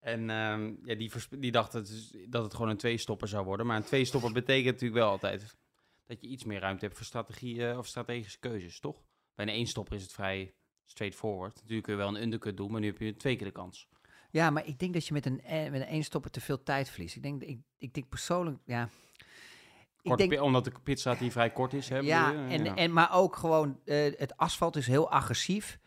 En 0.00 0.30
ehm, 0.30 0.72
ja, 0.84 0.94
die, 0.94 1.12
die 1.38 1.52
dacht 1.52 1.72
dat 1.72 2.12
dat 2.28 2.42
het 2.42 2.54
gewoon 2.54 2.70
een 2.70 2.76
tweestopper 2.76 3.28
zou 3.28 3.44
worden. 3.44 3.66
Maar 3.66 3.76
een 3.76 3.82
tweestopper 3.84 4.32
betekent 4.42 4.72
natuurlijk 4.72 5.00
wel 5.00 5.10
altijd 5.10 5.56
dat 6.06 6.20
je 6.20 6.26
iets 6.26 6.44
meer 6.44 6.60
ruimte 6.60 6.84
hebt 6.84 6.96
voor 6.96 7.06
strategie 7.06 7.78
of 7.78 7.86
strategische 7.86 8.38
keuzes, 8.38 8.80
toch? 8.80 9.02
Bij 9.34 9.46
een 9.46 9.52
eenstopper 9.52 9.94
is 9.96 10.02
het 10.02 10.12
vrij 10.12 10.54
straightforward. 10.84 11.54
Natuurlijk 11.54 11.82
kun 11.82 11.92
je 11.92 11.98
wel 11.98 12.08
een 12.08 12.22
undercut 12.22 12.56
doen, 12.56 12.70
maar 12.70 12.80
nu 12.80 12.86
heb 12.86 12.98
je 12.98 13.16
twee 13.16 13.36
keer 13.36 13.46
de 13.46 13.52
kans. 13.52 13.88
Ja, 14.32 14.50
maar 14.50 14.66
ik 14.66 14.78
denk 14.78 14.92
dat 14.92 15.06
je 15.06 15.12
met 15.12 15.26
een, 15.26 15.42
eh, 15.42 15.70
met 15.70 15.80
een 15.80 15.86
eenstopper 15.86 16.30
te 16.30 16.40
veel 16.40 16.62
tijd 16.62 16.90
verliest. 16.90 17.16
Ik 17.16 17.22
denk, 17.22 17.42
ik, 17.42 17.58
ik 17.78 17.94
denk 17.94 18.08
persoonlijk, 18.08 18.58
ja... 18.64 18.88
Ik 20.02 20.16
denk, 20.16 20.40
omdat 20.40 20.64
de 20.64 20.72
pitstraat 20.82 21.18
hier 21.18 21.30
vrij 21.30 21.50
kort 21.50 21.72
is, 21.72 21.88
hè? 21.88 21.98
ja, 21.98 22.34
en. 22.48 22.76
En, 22.76 22.92
maar 22.92 23.14
ook 23.14 23.36
gewoon, 23.36 23.80
eh, 23.84 24.12
het 24.16 24.36
asfalt 24.36 24.76
is 24.76 24.86
heel 24.86 25.10
agressief. 25.10 25.78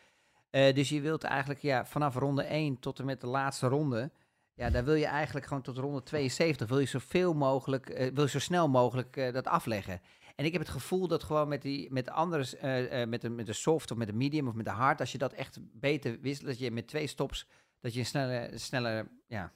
Eh, 0.49 0.73
dus 0.73 0.89
je 0.89 1.01
wilt 1.01 1.23
eigenlijk 1.23 1.61
ja, 1.61 1.85
vanaf 1.85 2.15
ronde 2.15 2.43
1 2.43 2.79
tot 2.79 2.99
en 2.99 3.05
met 3.05 3.21
de 3.21 3.27
laatste 3.27 3.67
ronde... 3.67 4.11
Ja, 4.53 4.69
daar 4.69 4.85
wil 4.85 4.93
je 4.93 5.05
eigenlijk 5.05 5.45
gewoon 5.45 5.63
tot 5.63 5.77
ronde 5.77 6.03
72... 6.03 6.67
wil 6.67 6.79
je 6.79 6.85
zoveel 6.85 7.33
mogelijk, 7.33 8.09
wil 8.13 8.23
je 8.23 8.29
zo 8.29 8.39
snel 8.39 8.69
mogelijk 8.69 9.33
dat 9.33 9.47
afleggen. 9.47 10.01
En 10.35 10.45
ik 10.45 10.51
heb 10.51 10.61
het 10.61 10.71
gevoel 10.71 11.07
dat 11.07 11.23
gewoon 11.23 11.47
met, 11.47 11.61
die, 11.61 11.91
met 11.91 12.09
andere, 12.09 13.05
met, 13.05 13.21
de, 13.21 13.29
met 13.29 13.45
de 13.45 13.53
soft 13.53 13.91
of 13.91 13.97
met 13.97 14.07
de 14.07 14.13
medium 14.13 14.47
of 14.47 14.53
met 14.53 14.65
de 14.65 14.71
hard, 14.71 14.99
als 14.99 15.11
je 15.11 15.17
dat 15.17 15.33
echt 15.33 15.57
beter 15.61 16.17
wisselt, 16.21 16.47
dat 16.47 16.59
je 16.59 16.71
met 16.71 16.87
twee 16.87 17.07
stops, 17.07 17.47
dat 17.85 17.93
je 17.93 18.03
sneller, 18.03 18.59
sneller 18.59 19.07
ja. 19.27 19.51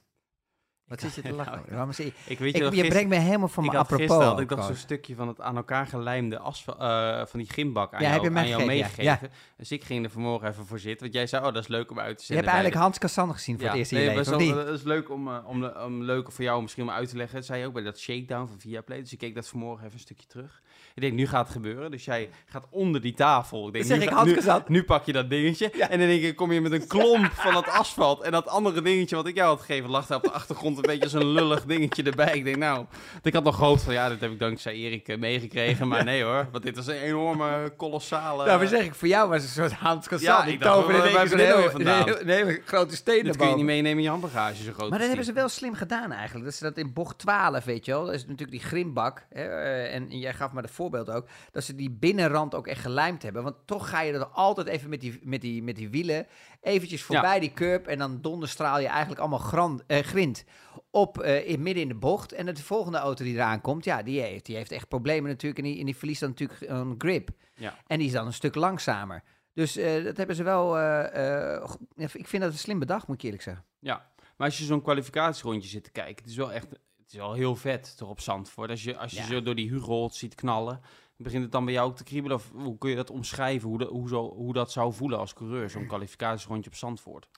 Wat 0.89 1.00
zit 1.01 1.15
je 1.15 1.22
te 1.22 1.34
lachen? 1.43 1.63
Waarom 1.69 1.91
zie 1.93 2.05
je? 2.05 2.12
Ik 2.25 2.39
weet 2.39 2.55
Ik, 2.55 2.55
je, 2.55 2.63
je 2.63 2.69
gister- 2.69 2.89
brengt 2.89 3.10
me 3.10 3.15
helemaal 3.15 3.48
van 3.48 3.63
ik 3.63 3.69
mijn 3.72 3.81
apropos. 3.84 4.05
gisteren 4.05 4.27
had 4.31 4.39
ik 4.39 4.50
nog 4.50 4.65
zo'n 4.65 4.75
stukje 4.75 5.15
van 5.15 5.27
het 5.27 5.41
aan 5.41 5.55
elkaar 5.55 5.88
gelijmde 5.88 6.39
asfalt, 6.39 6.79
eh, 6.79 7.25
van 7.25 7.39
die 7.39 7.50
gymbak 7.50 7.93
aan 7.93 8.01
Ja, 8.01 8.10
heb 8.10 8.22
jou, 8.22 8.34
je 8.34 8.39
aan 8.39 8.48
jou 8.48 8.60
ja. 8.62 8.65
meegegeven. 8.67 9.31
Dus 9.58 9.72
ik 9.72 9.84
ging 9.84 10.03
er 10.05 10.12
vanmorgen 10.12 10.48
even 10.50 10.65
voor 10.65 10.79
zitten, 10.79 11.01
want 11.01 11.13
jij 11.13 11.27
zei, 11.27 11.46
oh, 11.46 11.53
dat 11.53 11.62
is 11.63 11.67
leuk 11.67 11.91
om 11.91 12.00
uit 12.00 12.08
te 12.17 12.22
Je 12.22 12.25
zetten. 12.25 12.36
hebt 12.36 12.48
eigenlijk 12.48 12.84
Hans 12.84 12.98
Cassander 12.98 13.36
gezien 13.36 13.60
voor 13.60 13.67
het 13.67 13.77
eerst 13.77 13.91
in 13.91 13.98
je 14.00 14.05
nee, 14.05 14.15
leven? 14.15 14.55
Dat 14.65 14.67
is 14.79 14.84
leuk 14.84 15.10
om, 15.10 15.27
eh, 15.27 15.38
om, 15.86 16.03
leuk 16.03 16.31
voor 16.31 16.43
jou 16.43 16.62
misschien 16.62 16.84
om 16.84 16.89
uit 16.89 17.10
te 17.10 17.17
leggen. 17.17 17.36
Dat 17.36 17.46
zei 17.46 17.60
je 17.60 17.65
ook 17.67 17.74
bij 17.74 17.84
dat 17.84 18.00
shakedown 18.00 18.48
van 18.48 18.60
Viaplay. 18.60 19.00
Dus 19.00 19.12
ik 19.12 19.17
keek 19.17 19.36
dat 19.36 19.48
vanmorgen 19.48 19.81
even 19.84 19.93
een 19.93 20.00
stukje 20.00 20.27
terug. 20.27 20.62
Ik 20.96 21.01
denk, 21.01 21.13
nu 21.13 21.27
gaat 21.27 21.43
het 21.43 21.51
gebeuren. 21.55 21.91
Dus 21.91 22.05
jij 22.05 22.29
gaat 22.46 22.65
onder 22.69 23.01
die 23.01 23.13
tafel. 23.13 23.67
Ik 23.67 23.74
denk, 23.74 23.88
Dan 23.88 23.98
zeg 23.98 23.98
nu, 23.98 24.12
ik, 24.12 24.36
Hans 24.46 24.67
nu, 24.67 24.84
pak 24.84 25.05
je 25.05 25.12
dat 25.12 25.29
dingetje. 25.29 25.69
En 25.69 26.00
in 26.00 26.10
één 26.10 26.19
keer 26.19 26.36
kom 26.36 26.51
je 26.51 26.62
met 26.62 26.72
een 26.72 26.88
klomp 26.98 27.31
van 27.31 27.53
dat 27.53 27.67
asfalt. 27.67 28.22
En 28.22 28.31
dat 28.31 28.48
andere 28.48 28.81
dingetje 28.81 29.15
wat 29.15 29.27
ik 29.27 29.36
jou 29.36 29.50
had 29.50 29.60
gegeven, 29.60 29.89
lag 29.89 30.05
daar 30.08 30.17
op 30.17 30.24
de 30.24 30.31
achtergrond 30.31 30.78
een 30.79 30.89
beetje 30.89 31.03
als 31.03 31.13
een 31.13 31.31
lullig 31.31 31.65
dingetje 31.65 32.03
erbij. 32.03 32.38
Ik 32.38 32.43
denk, 32.43 32.57
nou, 32.57 32.86
ik 33.24 33.33
had 33.33 33.43
nog 33.43 33.55
gehoopt 33.55 33.81
van, 33.81 33.93
ja, 33.93 34.09
dit 34.09 34.21
heb 34.21 34.31
ik 34.31 34.39
dankzij 34.39 34.74
Erik 34.74 35.07
eh, 35.07 35.17
meegekregen. 35.17 35.88
Maar 35.88 36.03
nee 36.03 36.24
hoor, 36.24 36.48
want 36.51 36.63
dit 36.63 36.77
is 36.77 36.88
een 36.88 37.01
enorme, 37.01 37.74
kolossale... 37.77 38.45
Nou, 38.45 38.57
maar 38.57 38.67
zeg 38.67 38.83
ik, 38.83 38.95
voor 38.95 39.07
jou 39.07 39.29
was 39.29 39.41
het 39.41 39.57
een 39.57 39.63
soort 39.63 39.79
Hans 39.79 40.07
Cassander. 40.07 40.45
Ja, 40.48 40.53
ik 40.53 40.62
dacht, 40.62 41.71
vandaan? 41.71 42.07
Een 42.07 42.29
hele 42.29 42.62
grote 42.65 42.95
steen 42.95 43.24
dit 43.24 43.38
kun 43.38 43.50
je 43.50 43.55
niet 43.55 43.65
meenemen 43.65 43.98
in 43.98 44.03
je 44.03 44.09
handbagage, 44.09 44.63
zo 44.63 44.71
groot 44.74 44.89
Maar 44.89 45.00
dat 45.00 45.07
hebben 45.07 45.25
ze 45.25 45.33
wel 45.33 45.50
slim 45.50 45.74
gedaan 45.74 46.12
eigenlijk. 46.12 46.45
Dat 46.45 46.55
ze 46.55 46.63
dat 46.63 46.77
in 46.77 46.93
bocht 46.93 47.17
12, 47.17 47.63
weet 47.63 47.86
je 47.86 47.91
wel. 47.91 48.05
Dat 48.05 48.13
is 48.13 48.21
natuurlijk 48.21 48.51
die 48.51 48.67
grimbak. 48.67 49.25
Hè, 49.29 49.43
eh, 49.43 49.95
en 49.95 50.19
jij 50.19 50.33
gaf 50.33 50.51
maar 50.51 50.63
het 50.63 50.71
voorbeeld 50.71 51.09
ook. 51.09 51.27
Dat 51.51 51.63
ze 51.63 51.75
die 51.75 51.89
binnenrand 51.89 52.55
ook 52.55 52.67
echt 52.67 52.81
gelijmd 52.81 53.24
hebben. 53.24 53.43
Want 53.43 53.55
toch 53.65 53.89
ga 53.89 54.01
je 54.01 54.13
er 54.13 54.25
altijd 54.25 54.67
even 54.67 54.89
met 54.89 55.01
die, 55.01 55.19
met 55.24 55.41
die, 55.41 55.63
met 55.63 55.75
die 55.75 55.89
wielen... 55.89 56.27
eventjes 56.62 57.03
voorbij 57.03 57.39
die 57.39 57.53
curb... 57.53 57.88
en 57.88 57.98
dan 57.98 58.21
donderstraal 58.21 58.79
je 58.79 58.88
eigenlijk 58.88 59.19
allemaal 59.19 59.39
grand, 59.39 59.83
eh, 59.88 60.03
grind 60.03 60.43
op 60.91 61.19
eh, 61.22 61.48
in, 61.50 61.62
midden 61.63 61.84
in 61.84 61.89
de 61.89 61.96
bocht. 61.96 62.31
En 62.31 62.46
de 62.46 62.55
volgende 62.55 62.98
auto 62.98 63.24
die 63.24 63.34
eraan 63.34 63.62
komt... 63.62 63.86
ja, 63.86 64.03
die 64.03 64.22
heeft, 64.22 64.46
die 64.46 64.55
heeft 64.55 64.72
echt 64.72 64.88
problemen 64.88 65.29
natuurlijk. 65.29 65.60
En 65.62 65.65
die, 65.65 65.79
en 65.79 65.86
die 65.86 65.96
verliest 65.96 66.19
dan 66.19 66.29
natuurlijk 66.29 66.62
een 66.62 66.96
grip. 66.98 67.29
Ja. 67.55 67.77
En 67.88 67.98
die 67.98 68.08
is 68.08 68.13
dan 68.13 68.25
een 68.25 68.34
stuk 68.34 68.55
langzamer. 68.55 69.24
Dus 69.53 69.75
eh, 69.77 70.03
dat 70.03 70.17
hebben 70.17 70.36
ze 70.36 70.43
wel... 70.43 70.77
eh, 70.79 71.69
ik 71.96 72.27
vind 72.27 72.43
dat 72.43 72.51
een 72.51 72.58
slim 72.58 72.79
bedacht, 72.79 73.08
moet 73.08 73.15
ik 73.15 73.24
eerlijk 73.24 73.43
zeggen. 73.43 73.65
Ja, 73.79 74.12
maar 74.38 74.48
als 74.48 74.58
je 74.58 74.63
zo'n 74.63 74.81
kwalificatierondje 74.81 75.69
zit 75.69 75.84
te 75.84 75.91
kijken, 75.91 76.15
het 76.15 76.31
is 76.31 76.36
wel 76.38 76.51
echt, 76.53 76.69
het 76.69 77.08
is 77.08 77.13
wel 77.13 77.34
heel 77.34 77.55
vet 77.55 77.98
toch 77.98 78.10
op 78.10 78.19
Zandvoort. 78.19 78.69
Als 78.69 78.84
je, 78.84 78.98
als 78.98 79.12
je 79.12 79.17
Ja. 79.17 79.25
zo 79.25 79.41
door 79.41 79.55
die 79.55 79.69
Hugo 79.69 80.10
ziet 80.12 80.36
knallen, 80.36 80.81
begint 81.17 81.43
het 81.43 81.51
dan 81.51 81.65
bij 81.65 81.74
jou 81.74 81.89
ook 81.89 81.96
te 81.96 82.03
kriebelen? 82.03 82.38
Of 82.38 82.51
hoe 82.51 82.77
kun 82.77 82.89
je 82.89 82.96
dat 82.96 83.10
omschrijven, 83.10 83.69
hoe, 83.69 83.77
dat 83.77 83.89
hoe, 83.89 84.08
zo, 84.08 84.34
hoe 84.34 84.53
dat 84.53 84.72
zou 84.72 84.93
voelen 84.93 85.19
als 85.19 85.34
coureur, 85.34 85.69
zo'n 85.69 85.88
kwalificatierondje 85.88 86.69
op 86.69 86.75
Zandvoort? 86.75 87.29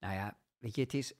Nou 0.00 0.14
ja, 0.14 0.36
weet 0.58 0.74
je, 0.76 0.82
het 0.82 0.94
is, 0.94 1.12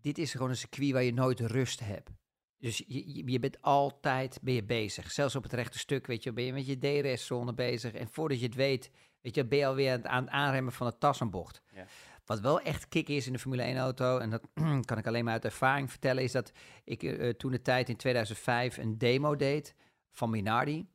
dit 0.00 0.18
is 0.18 0.32
gewoon 0.32 0.48
een 0.48 0.56
circuit 0.56 0.92
waar 0.92 1.02
je 1.02 1.12
nooit 1.12 1.40
rust 1.40 1.80
hebt. 1.80 2.10
Dus 2.58 2.84
je, 2.86 3.30
je, 3.30 3.38
bent 3.38 3.62
altijd 3.62 4.38
ben 4.42 4.54
je 4.54 4.64
bezig. 4.64 5.10
Zelfs 5.10 5.36
op 5.36 5.42
het 5.42 5.52
rechte 5.52 5.78
stuk, 5.78 6.06
weet 6.06 6.22
je, 6.22 6.32
ben 6.32 6.44
je 6.44 6.52
met 6.52 6.66
je 6.66 6.78
DRS-zone 6.78 7.54
bezig. 7.54 7.92
En 7.92 8.08
voordat 8.08 8.40
je 8.40 8.46
het 8.46 8.54
weet, 8.54 8.90
weet 9.20 9.34
je, 9.34 9.46
ben 9.46 9.58
je 9.58 9.66
alweer 9.66 9.90
aan 9.90 9.96
het, 9.96 10.06
aan 10.06 10.22
het 10.22 10.32
aanremmen 10.32 10.72
van 10.72 10.86
de 10.86 10.98
tassenbocht. 10.98 11.62
Ja. 11.74 11.86
Wat 12.24 12.40
wel 12.40 12.60
echt 12.60 12.88
kick 12.88 13.08
is 13.08 13.26
in 13.26 13.32
de 13.32 13.38
Formule 13.38 13.74
1-auto, 13.74 14.18
en 14.18 14.30
dat 14.30 14.48
kan 14.88 14.98
ik 14.98 15.06
alleen 15.06 15.24
maar 15.24 15.32
uit 15.32 15.44
ervaring 15.44 15.90
vertellen, 15.90 16.22
is 16.22 16.32
dat 16.32 16.52
ik 16.84 17.02
eh, 17.02 17.28
toen 17.28 17.50
de 17.50 17.62
tijd 17.62 17.88
in 17.88 17.96
2005 17.96 18.76
een 18.76 18.98
demo 18.98 19.36
deed 19.36 19.74
van 20.10 20.30
Minardi. 20.30 20.88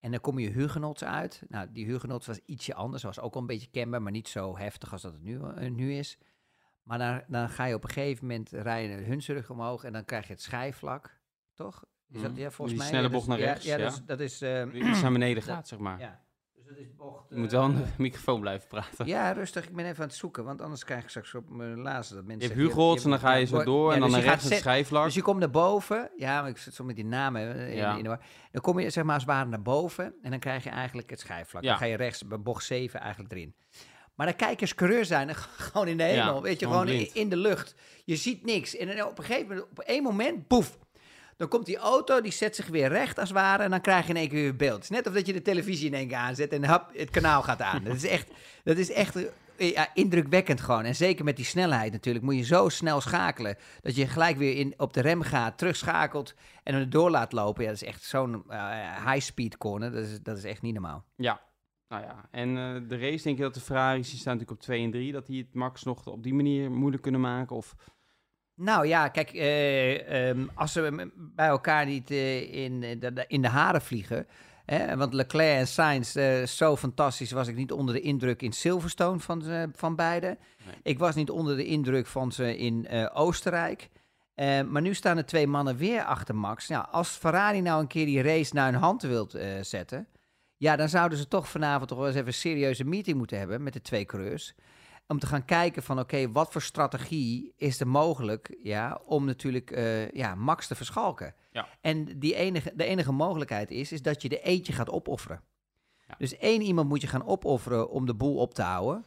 En 0.00 0.10
dan 0.10 0.20
kom 0.20 0.38
je 0.38 0.50
Huguenots 0.50 1.04
uit. 1.04 1.42
Nou, 1.48 1.68
die 1.72 1.86
Huguenots 1.86 2.26
was 2.26 2.40
ietsje 2.44 2.74
anders, 2.74 3.02
was 3.02 3.20
ook 3.20 3.34
al 3.34 3.40
een 3.40 3.46
beetje 3.46 3.70
kenbaar, 3.70 4.02
maar 4.02 4.12
niet 4.12 4.28
zo 4.28 4.56
heftig 4.56 4.92
als 4.92 5.02
dat 5.02 5.12
het 5.12 5.22
nu, 5.22 5.40
eh, 5.40 5.70
nu 5.70 5.94
is. 5.94 6.18
Maar 6.82 6.98
dan, 6.98 7.22
dan 7.28 7.48
ga 7.48 7.64
je 7.64 7.74
op 7.74 7.84
een 7.84 7.90
gegeven 7.90 8.26
moment 8.26 8.50
rijden 8.50 9.04
Hunsrug 9.04 9.50
omhoog 9.50 9.84
en 9.84 9.92
dan 9.92 10.04
krijg 10.04 10.26
je 10.26 10.32
het 10.32 10.42
schijfvlak, 10.42 11.20
toch? 11.54 11.84
Is 12.10 12.20
dat, 12.22 12.30
Mhm. 12.30 12.40
ja, 12.40 12.50
volgens 12.50 12.68
Die 12.68 12.76
mij. 12.78 12.86
snelle 12.86 13.02
ja, 13.06 13.12
bocht 13.12 13.26
dus- 13.26 13.36
naar 13.36 13.46
rechts, 13.46 13.64
Ja, 13.64 13.76
ja. 13.76 13.82
dat 13.84 13.92
is... 13.92 14.02
Dat 14.06 14.20
is 14.20 14.40
eh, 14.42 14.70
Die 14.72 14.84
iets 14.88 15.02
naar 15.02 15.12
beneden 15.12 15.42
gaat, 15.52 15.68
zeg 15.68 15.78
maar. 15.78 15.98
ja. 16.00 16.20
Dus 16.54 16.64
dat 16.66 16.76
is 16.76 16.94
bocht... 16.96 17.28
Je 17.28 17.36
moet 17.36 17.44
eh, 17.46 17.52
wel 17.52 17.62
aan 17.62 17.74
de 17.74 17.84
microfoon 18.02 18.40
blijven 18.40 18.68
praten. 18.68 19.06
Ja, 19.06 19.32
rustig. 19.32 19.68
Ik 19.68 19.74
ben 19.76 19.84
even 19.86 20.02
aan 20.02 20.08
het 20.08 20.16
zoeken, 20.16 20.44
want 20.44 20.60
anders 20.60 20.84
krijg 20.84 21.02
ik 21.02 21.08
straks 21.08 21.34
op 21.34 21.48
mijn 21.50 21.78
lazen 21.78 22.14
dat 22.16 22.24
Je 22.24 22.28
mensen... 22.30 22.48
hebt 22.48 22.60
zeggen, 22.60 22.80
Hugo's 22.82 22.96
en 23.04 23.10
dan 23.10 23.12
hebt- 23.18 23.22
ga 23.24 23.34
je 23.34 23.46
zo 23.46 23.62
door 23.64 23.92
en 23.92 23.98
dan 24.00 24.08
dus 24.08 24.16
naar 24.16 24.24
je 24.26 24.30
rechts 24.30 24.44
het 24.48 24.58
schijfvlak. 24.58 25.04
Dus 25.04 25.14
je 25.14 25.22
komt 25.22 25.38
naar 25.38 25.50
boven, 25.50 26.10
ja, 26.16 26.40
maar 26.40 26.50
ik 26.50 26.58
zit 26.58 26.74
zo 26.74 26.84
met 26.84 26.96
die 26.96 27.04
namen 27.04 27.54
eh, 27.54 27.76
in, 27.76 27.96
in 27.96 28.02
de 28.02 28.08
war. 28.08 28.20
Dan 28.50 28.60
kom 28.62 28.78
je 28.78 28.90
zeg 28.90 29.04
maar 29.04 29.14
als 29.14 29.22
het 29.22 29.32
ware 29.32 29.48
naar 29.48 29.62
boven 29.62 30.14
en 30.22 30.30
dan 30.30 30.38
krijg 30.40 30.64
je 30.64 30.70
eigenlijk 30.70 31.10
het 31.10 31.20
schijfvlak. 31.20 31.62
Dan 31.62 31.76
ga 31.76 31.84
je 31.84 31.96
rechts 31.96 32.26
bij 32.26 32.40
bocht 32.40 32.64
7 32.64 33.00
eigenlijk 33.00 33.32
erin. 33.32 33.54
Maar 34.22 34.30
dan 34.36 34.48
kijk 34.48 34.60
je 34.60 34.66
als 34.66 34.74
coureur 34.74 35.04
zijn, 35.04 35.28
en 35.28 35.34
gewoon 35.70 35.88
in 35.88 35.96
de 35.96 36.02
hemel, 36.02 36.34
Ja, 36.34 36.40
weet 36.40 36.60
je, 36.60 36.66
gewoon 36.66 36.88
in, 36.88 36.96
blind. 36.96 37.14
in 37.14 37.28
de 37.28 37.36
lucht. 37.36 37.74
Je 38.04 38.16
ziet 38.16 38.44
niks. 38.44 38.76
En 38.76 38.96
dan 38.96 39.06
op 39.06 39.18
een 39.18 39.24
gegeven 39.24 39.48
moment, 39.48 39.66
op 39.70 39.78
één 39.78 40.02
moment, 40.02 40.46
poef. 40.46 40.78
Dan 41.36 41.48
komt 41.48 41.66
die 41.66 41.76
auto, 41.76 42.20
die 42.20 42.32
zet 42.32 42.56
zich 42.56 42.66
weer 42.66 42.88
recht 42.88 43.18
als 43.18 43.28
het 43.28 43.38
ware 43.38 43.62
en 43.62 43.70
dan 43.70 43.80
krijg 43.80 44.04
je 44.04 44.10
in 44.10 44.16
één 44.16 44.28
keer 44.28 44.42
weer 44.42 44.56
beeld. 44.56 44.74
Het 44.74 44.82
is 44.82 44.90
net 44.90 45.06
of 45.06 45.12
dat 45.12 45.26
je 45.26 45.32
de 45.32 45.42
televisie 45.42 45.86
in 45.86 45.94
één 45.94 46.08
keer 46.08 46.16
aanzet 46.16 46.52
en 46.52 46.64
hap, 46.64 46.90
het 46.96 47.10
kanaal 47.10 47.42
gaat 47.42 47.62
aan. 47.62 47.84
dat 47.84 47.94
is 47.94 48.06
echt, 48.06 48.28
dat 48.64 48.76
is 48.76 48.90
echt 48.90 49.16
eh, 49.56 49.72
ja, 49.72 49.88
indrukwekkend 49.94 50.60
gewoon. 50.60 50.84
En 50.84 50.94
zeker 50.94 51.24
met 51.24 51.36
die 51.36 51.44
snelheid 51.44 51.92
natuurlijk, 51.92 52.24
moet 52.24 52.36
je 52.36 52.44
zo 52.44 52.68
snel 52.68 53.00
schakelen 53.00 53.56
dat 53.80 53.96
je 53.96 54.06
gelijk 54.06 54.36
weer 54.36 54.56
in, 54.56 54.74
op 54.76 54.92
de 54.92 55.00
rem 55.00 55.22
gaat, 55.22 55.58
terugschakelt 55.58 56.34
en 56.62 56.72
dan 56.72 56.90
door 56.90 57.10
laat 57.10 57.32
lopen. 57.32 57.62
Ja, 57.62 57.68
dat 57.70 57.82
is 57.82 57.88
echt 57.88 58.02
zo'n 58.02 58.44
eh, 58.48 59.12
high-speed 59.12 59.56
corner, 59.58 59.92
dat 59.92 60.04
is, 60.04 60.22
dat 60.22 60.36
is 60.36 60.44
echt 60.44 60.62
niet 60.62 60.72
normaal. 60.72 61.04
Ja, 61.16 61.40
nou 61.92 62.04
ja. 62.04 62.28
En 62.30 62.48
eh, 62.56 62.88
de 62.88 62.98
race, 62.98 63.22
denk 63.22 63.36
je 63.36 63.42
dat 63.42 63.54
de 63.54 63.60
Ferraris, 63.60 64.10
die 64.10 64.18
staan 64.18 64.32
natuurlijk 64.32 64.60
op 64.60 64.64
2 64.66 64.84
en 64.84 64.90
3, 64.90 65.12
dat 65.12 65.26
die 65.26 65.42
het 65.42 65.54
Max 65.54 65.82
nog 65.82 66.06
op 66.06 66.22
die 66.22 66.34
manier 66.34 66.70
moeilijk 66.70 67.02
kunnen 67.02 67.20
maken? 67.20 67.56
Of 67.56 67.74
Nou 68.54 68.86
ja, 68.86 69.08
kijk, 69.08 69.32
eh, 69.32 70.28
ehm, 70.28 70.46
als 70.54 70.72
ze 70.72 71.10
bij 71.16 71.46
elkaar 71.46 71.86
niet 71.86 72.10
eh, 72.10 72.54
in, 72.64 72.80
de, 72.80 73.12
de- 73.12 73.24
in 73.28 73.42
de 73.42 73.48
haren 73.48 73.82
vliegen. 73.82 74.26
Hè, 74.64 74.96
want 74.96 75.12
Leclerc 75.12 75.58
en 75.58 75.66
Sainz, 75.68 76.16
zo 76.56 76.76
fantastisch 76.76 77.30
was 77.32 77.48
ik 77.48 77.56
niet 77.56 77.72
onder 77.72 77.94
de 77.94 78.00
indruk 78.00 78.42
in 78.42 78.52
Silverstone 78.52 79.18
van, 79.20 79.42
van 79.74 79.96
beide. 79.96 80.26
Nee. 80.26 80.74
Ik 80.82 80.98
was 80.98 81.14
niet 81.14 81.30
onder 81.30 81.56
de 81.56 81.64
indruk 81.64 82.06
van 82.06 82.32
ze 82.32 82.56
in 82.56 82.88
Oostenrijk. 83.12 83.88
Maar 84.68 84.82
nu 84.82 84.94
staan 84.94 85.16
er 85.16 85.26
twee 85.26 85.46
mannen 85.46 85.76
weer 85.76 86.02
achter 86.04 86.34
Max. 86.36 86.66
Ja, 86.66 86.88
als 86.90 87.08
Ferrari 87.08 87.60
nou 87.60 87.80
een 87.80 87.86
keer 87.86 88.06
die 88.06 88.22
race 88.22 88.54
naar 88.54 88.72
hun 88.72 88.80
hand 88.80 89.02
wilt 89.02 89.38
zetten... 89.62 90.06
ja, 90.62 90.76
dan 90.76 90.88
zouden 90.88 91.18
ze 91.18 91.28
toch 91.28 91.48
vanavond 91.48 91.88
toch 91.88 91.98
wel 91.98 92.06
eens 92.06 92.16
even 92.16 92.26
een 92.26 92.34
serieuze 92.34 92.84
meeting 92.84 93.16
moeten 93.16 93.38
hebben... 93.38 93.62
met 93.62 93.72
de 93.72 93.80
twee 93.80 94.04
coureurs 94.04 94.54
om 95.06 95.18
te 95.18 95.26
gaan 95.26 95.44
kijken 95.44 95.82
van 95.82 95.98
oké, 95.98 96.32
wat 96.32 96.52
voor 96.52 96.62
strategie 96.62 97.52
is 97.56 97.80
er 97.80 97.88
mogelijk 97.88 98.56
ja, 98.62 99.00
om 99.04 99.24
natuurlijk 99.24 99.70
eh, 99.70 100.10
ja, 100.10 100.34
Max 100.34 100.66
te 100.66 100.74
verschalken. 100.74 101.34
Ja. 101.50 101.68
En 101.80 102.18
die 102.18 102.34
enige, 102.34 102.72
de 102.74 102.84
enige 102.84 103.12
mogelijkheid 103.12 103.70
is, 103.70 103.92
is 103.92 104.02
dat 104.02 104.22
je 104.22 104.28
er 104.28 104.42
eentje 104.42 104.72
gaat 104.72 104.90
opofferen. 104.90 105.42
Ja. 106.08 106.14
Dus 106.18 106.36
één 106.36 106.62
iemand 106.62 106.88
moet 106.88 107.00
je 107.00 107.06
gaan 107.06 107.26
opofferen 107.26 107.90
om 107.90 108.06
de 108.06 108.14
boel 108.14 108.36
op 108.36 108.54
te 108.54 108.62
houden. 108.62 109.04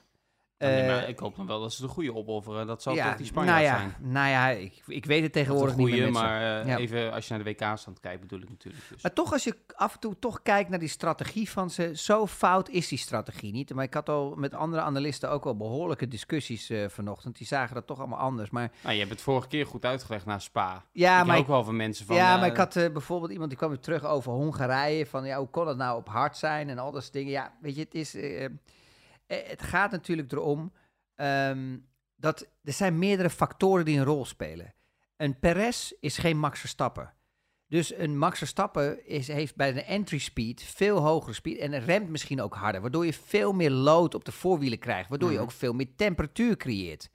Nee, 0.57 0.81
Eh, 0.81 0.87
maar 0.87 1.09
ik 1.09 1.19
hoop 1.19 1.35
dan 1.35 1.47
wel 1.47 1.59
dat 1.61 1.73
ze 1.73 1.81
de 1.81 1.87
goede 1.87 2.13
opofferen. 2.15 2.67
Dat 2.67 2.81
zal 2.81 2.93
ja, 2.95 3.07
toch 3.07 3.17
die 3.17 3.25
Spanjaard 3.25 3.63
nou 3.63 3.73
ja, 3.73 3.77
zijn. 3.79 4.11
Nou 4.11 4.29
ja, 4.29 4.47
ik, 4.49 4.81
ik 4.87 5.05
weet 5.05 5.23
het 5.23 5.33
tegenwoordig 5.33 5.75
niet 5.75 5.89
meer 5.89 6.11
maar 6.11 6.61
eh, 6.61 6.67
Ja. 6.67 6.77
even 6.77 7.13
als 7.13 7.27
je 7.27 7.33
naar 7.33 7.43
de 7.43 7.49
WK-stand 7.49 7.99
kijkt, 7.99 8.21
bedoel 8.21 8.39
ik 8.41 8.49
natuurlijk. 8.49 8.83
Dus. 8.89 9.01
Maar 9.01 9.13
toch, 9.13 9.31
als 9.33 9.43
je 9.43 9.55
af 9.75 9.93
en 9.93 9.99
toe 9.99 10.19
toch 10.19 10.41
kijkt 10.41 10.69
naar 10.69 10.79
die 10.79 10.87
strategie 10.89 11.49
van 11.49 11.69
ze, 11.69 11.91
zo 11.95 12.27
fout 12.27 12.69
is 12.69 12.87
die 12.87 12.97
strategie 12.97 13.51
niet. 13.51 13.73
Maar 13.73 13.83
ik 13.83 13.93
had 13.93 14.09
al 14.09 14.33
met 14.35 14.53
andere 14.53 14.81
analisten 14.81 15.29
ook 15.29 15.43
wel 15.43 15.57
behoorlijke 15.57 16.07
discussies 16.07 16.69
eh, 16.69 16.87
vanochtend. 16.89 17.37
Die 17.37 17.47
zagen 17.47 17.75
dat 17.75 17.87
toch 17.87 17.99
allemaal 17.99 18.19
anders. 18.19 18.49
Maar 18.49 18.71
Nou, 18.81 18.93
je 18.93 18.99
hebt 18.99 19.11
het 19.11 19.21
vorige 19.21 19.47
keer 19.47 19.65
goed 19.65 19.85
uitgelegd 19.85 20.25
naar 20.25 20.41
Spa. 20.41 20.83
ja, 20.91 21.19
ik 21.19 21.25
maar 21.25 21.37
ook 21.37 21.47
wel 21.47 21.63
van 21.63 21.75
mensen 21.75 22.05
van... 22.05 22.15
ja, 22.15 22.37
maar 22.37 22.47
ik 22.47 22.57
had 22.57 22.73
bijvoorbeeld 22.73 23.31
iemand 23.31 23.49
die 23.49 23.57
kwam 23.57 23.69
weer 23.69 23.79
terug 23.79 24.03
over 24.05 24.31
Hongarije. 24.31 25.05
Van 25.05 25.25
ja, 25.25 25.37
hoe 25.37 25.49
kon 25.49 25.67
het 25.67 25.77
nou 25.77 25.97
op 25.97 26.07
hard 26.09 26.37
zijn 26.37 26.69
en 26.69 26.77
al 26.77 26.91
dat 26.91 27.01
soort 27.01 27.13
dingen. 27.13 27.31
Ja, 27.31 27.53
weet 27.61 27.75
je, 27.75 27.81
het, 27.81 27.93
is, 27.95 28.15
het 29.27 29.61
gaat 29.61 29.91
natuurlijk 29.91 30.31
erom 30.31 30.73
ehm, 31.15 31.77
dat 32.15 32.47
er 32.63 32.73
zijn 32.73 32.99
meerdere 32.99 33.29
factoren 33.29 33.85
die 33.85 33.97
een 33.97 34.03
rol 34.05 34.25
spelen. 34.25 34.73
Een 35.17 35.39
Perez 35.39 35.91
is 35.99 36.17
geen 36.17 36.37
Max 36.39 36.59
Verstappen. 36.59 37.13
Dus 37.67 37.93
een 37.97 38.17
Max 38.17 38.37
Verstappen 38.37 39.07
is, 39.07 39.27
heeft 39.27 39.55
bij 39.55 39.73
de 39.73 39.83
entry 39.83 40.17
speed 40.17 40.63
veel 40.63 40.97
hogere 40.97 41.33
speed 41.33 41.57
en 41.57 41.79
remt 41.85 42.09
misschien 42.09 42.41
ook 42.41 42.55
harder, 42.55 42.81
waardoor 42.81 43.05
je 43.05 43.13
veel 43.13 43.53
meer 43.53 43.71
load 43.71 44.15
op 44.15 44.25
de 44.25 44.31
voorwielen 44.31 44.79
krijgt, 44.79 45.09
waardoor 45.09 45.29
je 45.29 45.35
Mhm. 45.35 45.43
ook 45.43 45.51
veel 45.51 45.73
meer 45.73 45.95
temperatuur 45.95 46.57
creëert 46.57 47.09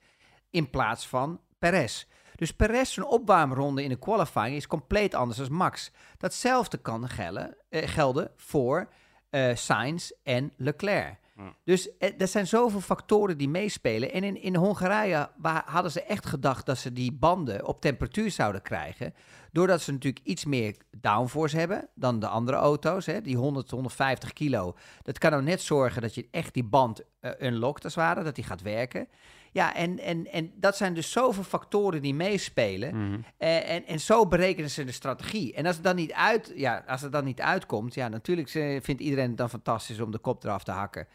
in 0.49 0.69
plaats 0.69 1.07
van 1.07 1.41
Perez. 1.59 2.05
Dus 2.35 2.53
Perez 2.53 2.97
een 2.97 3.05
opwarmronde 3.05 3.83
in 3.83 3.89
de 3.89 3.99
qualifying 3.99 4.55
is 4.55 4.67
compleet 4.67 5.13
anders 5.13 5.37
dan 5.37 5.53
Max. 5.53 5.91
Datzelfde 6.17 6.77
kan 6.77 7.09
gelden, 7.09 7.57
eh, 7.69 7.87
gelden 7.87 8.31
voor 8.35 8.89
eh 9.29 9.55
Sainz 9.55 10.11
en 10.23 10.53
Leclerc. 10.57 11.19
Dus 11.63 11.97
eh, 11.97 12.09
er 12.17 12.27
zijn 12.27 12.47
zoveel 12.47 12.81
factoren 12.81 13.37
die 13.37 13.49
meespelen. 13.49 14.11
En 14.13 14.23
in, 14.23 14.41
in 14.41 14.55
Hongarije 14.55 15.29
wa- 15.37 15.63
hadden 15.65 15.91
ze 15.91 16.03
echt 16.03 16.25
gedacht 16.25 16.65
dat 16.65 16.77
ze 16.77 16.93
die 16.93 17.11
banden 17.11 17.65
op 17.65 17.81
temperatuur 17.81 18.31
zouden 18.31 18.61
krijgen. 18.61 19.13
Doordat 19.51 19.81
ze 19.81 19.91
natuurlijk 19.91 20.25
iets 20.25 20.45
meer 20.45 20.75
downforce 20.97 21.57
hebben 21.57 21.87
dan 21.95 22.19
de 22.19 22.27
andere 22.27 22.57
auto's. 22.57 23.05
Hè. 23.05 23.21
Die 23.21 23.37
100, 23.37 23.69
150 23.71 24.33
kilo. 24.33 24.75
Dat 25.03 25.17
kan 25.17 25.31
nou 25.31 25.43
net 25.43 25.61
zorgen 25.61 26.01
dat 26.01 26.15
je 26.15 26.27
echt 26.31 26.53
die 26.53 26.63
band 26.63 27.01
eh 27.19 27.31
unlockt 27.39 27.83
als 27.83 27.95
het 27.95 28.03
ware. 28.03 28.23
Dat 28.23 28.35
die 28.35 28.43
gaat 28.43 28.61
werken. 28.61 29.07
Ja, 29.53 29.75
en, 29.75 29.99
en, 29.99 30.31
en 30.31 30.51
dat 30.55 30.77
zijn 30.77 30.93
dus 30.93 31.11
zoveel 31.11 31.43
factoren 31.43 32.01
die 32.01 32.13
meespelen. 32.13 32.95
Mhm. 33.07 33.19
Eh, 33.37 33.69
en, 33.69 33.85
en 33.85 33.99
zo 33.99 34.27
berekenen 34.27 34.69
ze 34.69 34.83
de 34.83 34.91
strategie. 34.91 35.53
En 35.53 35.65
als 35.65 35.75
het 35.75 35.83
dan 35.83 35.95
niet, 35.95 36.13
uit, 36.13 36.51
ja, 36.55 36.83
als 36.87 37.01
het 37.01 37.11
dan 37.11 37.23
niet 37.23 37.41
uitkomt, 37.41 37.93
ja, 37.93 38.07
natuurlijk 38.07 38.49
vindt 38.83 39.01
iedereen 39.01 39.27
het 39.27 39.37
dan 39.37 39.49
fantastisch 39.49 39.99
om 39.99 40.11
de 40.11 40.17
kop 40.17 40.43
eraf 40.43 40.63
te 40.63 40.71
hakken. 40.71 41.07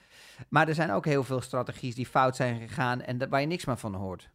Maar 0.49 0.69
er 0.69 0.75
zijn 0.75 0.91
ook 0.91 1.05
heel 1.05 1.25
veel 1.25 1.41
strategies 1.41 1.95
die 1.95 2.07
fout 2.07 2.37
zijn 2.37 2.61
gegaan 2.61 3.01
en 3.01 3.29
waar 3.29 3.41
je 3.41 3.47
niks 3.47 3.65
meer 3.65 3.77
van 3.77 3.95
hoort. 3.95 4.29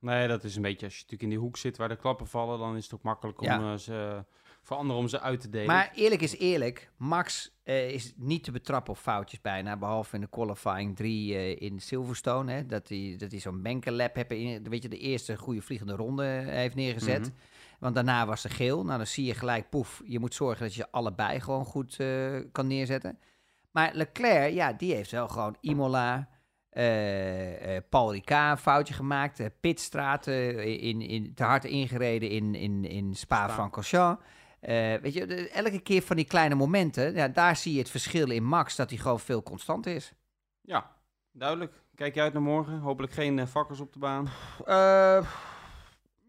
Nee, 0.00 0.28
dat 0.28 0.44
is 0.44 0.56
een 0.56 0.62
beetje, 0.62 0.86
als 0.86 0.94
je 0.94 1.00
natuurlijk 1.02 1.22
in 1.22 1.28
die 1.28 1.38
hoek 1.38 1.56
zit 1.56 1.76
waar 1.76 1.88
de 1.88 1.96
klappen 1.96 2.26
vallen, 2.26 2.58
dan 2.58 2.76
is 2.76 2.84
het 2.84 2.94
ook 2.94 3.02
makkelijk 3.02 3.40
om 3.40 3.46
Ja. 3.46 3.72
eh, 3.72 3.78
ze, 3.78 4.24
voor 4.62 4.76
anderen 4.76 5.02
om 5.02 5.08
ze 5.08 5.20
uit 5.20 5.40
te 5.40 5.48
delen. 5.48 5.66
Maar 5.66 5.90
eerlijk 5.94 6.20
is 6.20 6.38
eerlijk, 6.38 6.90
Max 6.96 7.50
eh, 7.62 7.90
is 7.90 8.12
niet 8.16 8.44
te 8.44 8.50
betrappen 8.50 8.92
op 8.92 8.98
foutjes 8.98 9.40
bijna, 9.40 9.76
behalve 9.76 10.14
in 10.14 10.20
de 10.20 10.28
qualifying 10.28 10.96
3 10.96 11.34
eh, 11.34 11.60
in 11.60 11.80
Silverstone. 11.80 12.52
Hè, 12.52 12.66
dat 12.66 12.88
hij 12.88 13.14
dat 13.18 13.32
zo'n 13.40 13.62
bankenlap 13.62 14.14
heeft 14.14 14.30
in, 14.30 14.68
weet 14.68 14.82
je, 14.82 14.88
de 14.88 14.98
eerste 14.98 15.36
goede 15.36 15.62
vliegende 15.62 15.94
ronde 15.94 16.24
heeft 16.24 16.74
neergezet. 16.74 17.20
Mhm. 17.20 17.30
Want 17.78 17.94
daarna 17.94 18.26
was 18.26 18.40
ze 18.40 18.48
geel. 18.48 18.84
Nou, 18.84 18.96
dan 18.96 19.06
zie 19.06 19.24
je 19.24 19.34
gelijk, 19.34 19.70
poef, 19.70 20.02
je 20.04 20.18
moet 20.18 20.34
zorgen 20.34 20.64
dat 20.64 20.74
je 20.74 20.90
allebei 20.90 21.40
gewoon 21.40 21.64
goed 21.64 21.96
kan 22.52 22.66
neerzetten. 22.66 23.18
Maar 23.78 23.90
Leclerc, 23.94 24.52
ja, 24.52 24.72
die 24.72 24.94
heeft 24.94 25.10
wel 25.10 25.28
gewoon 25.28 25.56
Imola, 25.60 26.28
eh, 26.70 27.76
eh, 27.76 27.82
Paul 27.88 28.12
Ricard 28.12 28.50
een 28.50 28.62
foutje 28.62 28.94
gemaakt. 28.94 29.60
Pitstraat 29.60 30.26
eh, 30.26 30.66
in, 30.82 31.00
in, 31.00 31.34
te 31.34 31.44
hard 31.44 31.64
ingereden 31.64 32.30
in, 32.30 32.54
in, 32.54 32.84
in 32.84 33.14
Spa-Francorchamps. 33.14 34.22
Weet 34.60 35.12
je, 35.14 35.26
de- 35.26 35.50
elke 35.50 35.80
keer 35.80 36.02
van 36.02 36.16
die 36.16 36.24
kleine 36.24 36.54
momenten, 36.54 37.14
ja, 37.14 37.28
daar 37.28 37.56
zie 37.56 37.72
je 37.72 37.78
het 37.78 37.90
verschil 37.90 38.30
in 38.30 38.44
Max, 38.44 38.76
dat 38.76 38.90
hij 38.90 38.98
gewoon 38.98 39.20
veel 39.20 39.42
constant 39.42 39.86
is. 39.86 40.12
Ja, 40.60 40.96
duidelijk. 41.32 41.82
Kijk 41.94 42.14
je 42.14 42.20
uit 42.20 42.32
naar 42.32 42.42
morgen? 42.42 42.78
Hopelijk 42.78 43.12
geen 43.12 43.48
vakkers 43.48 43.80
op 43.80 43.92
de 43.92 43.98
baan. 43.98 44.28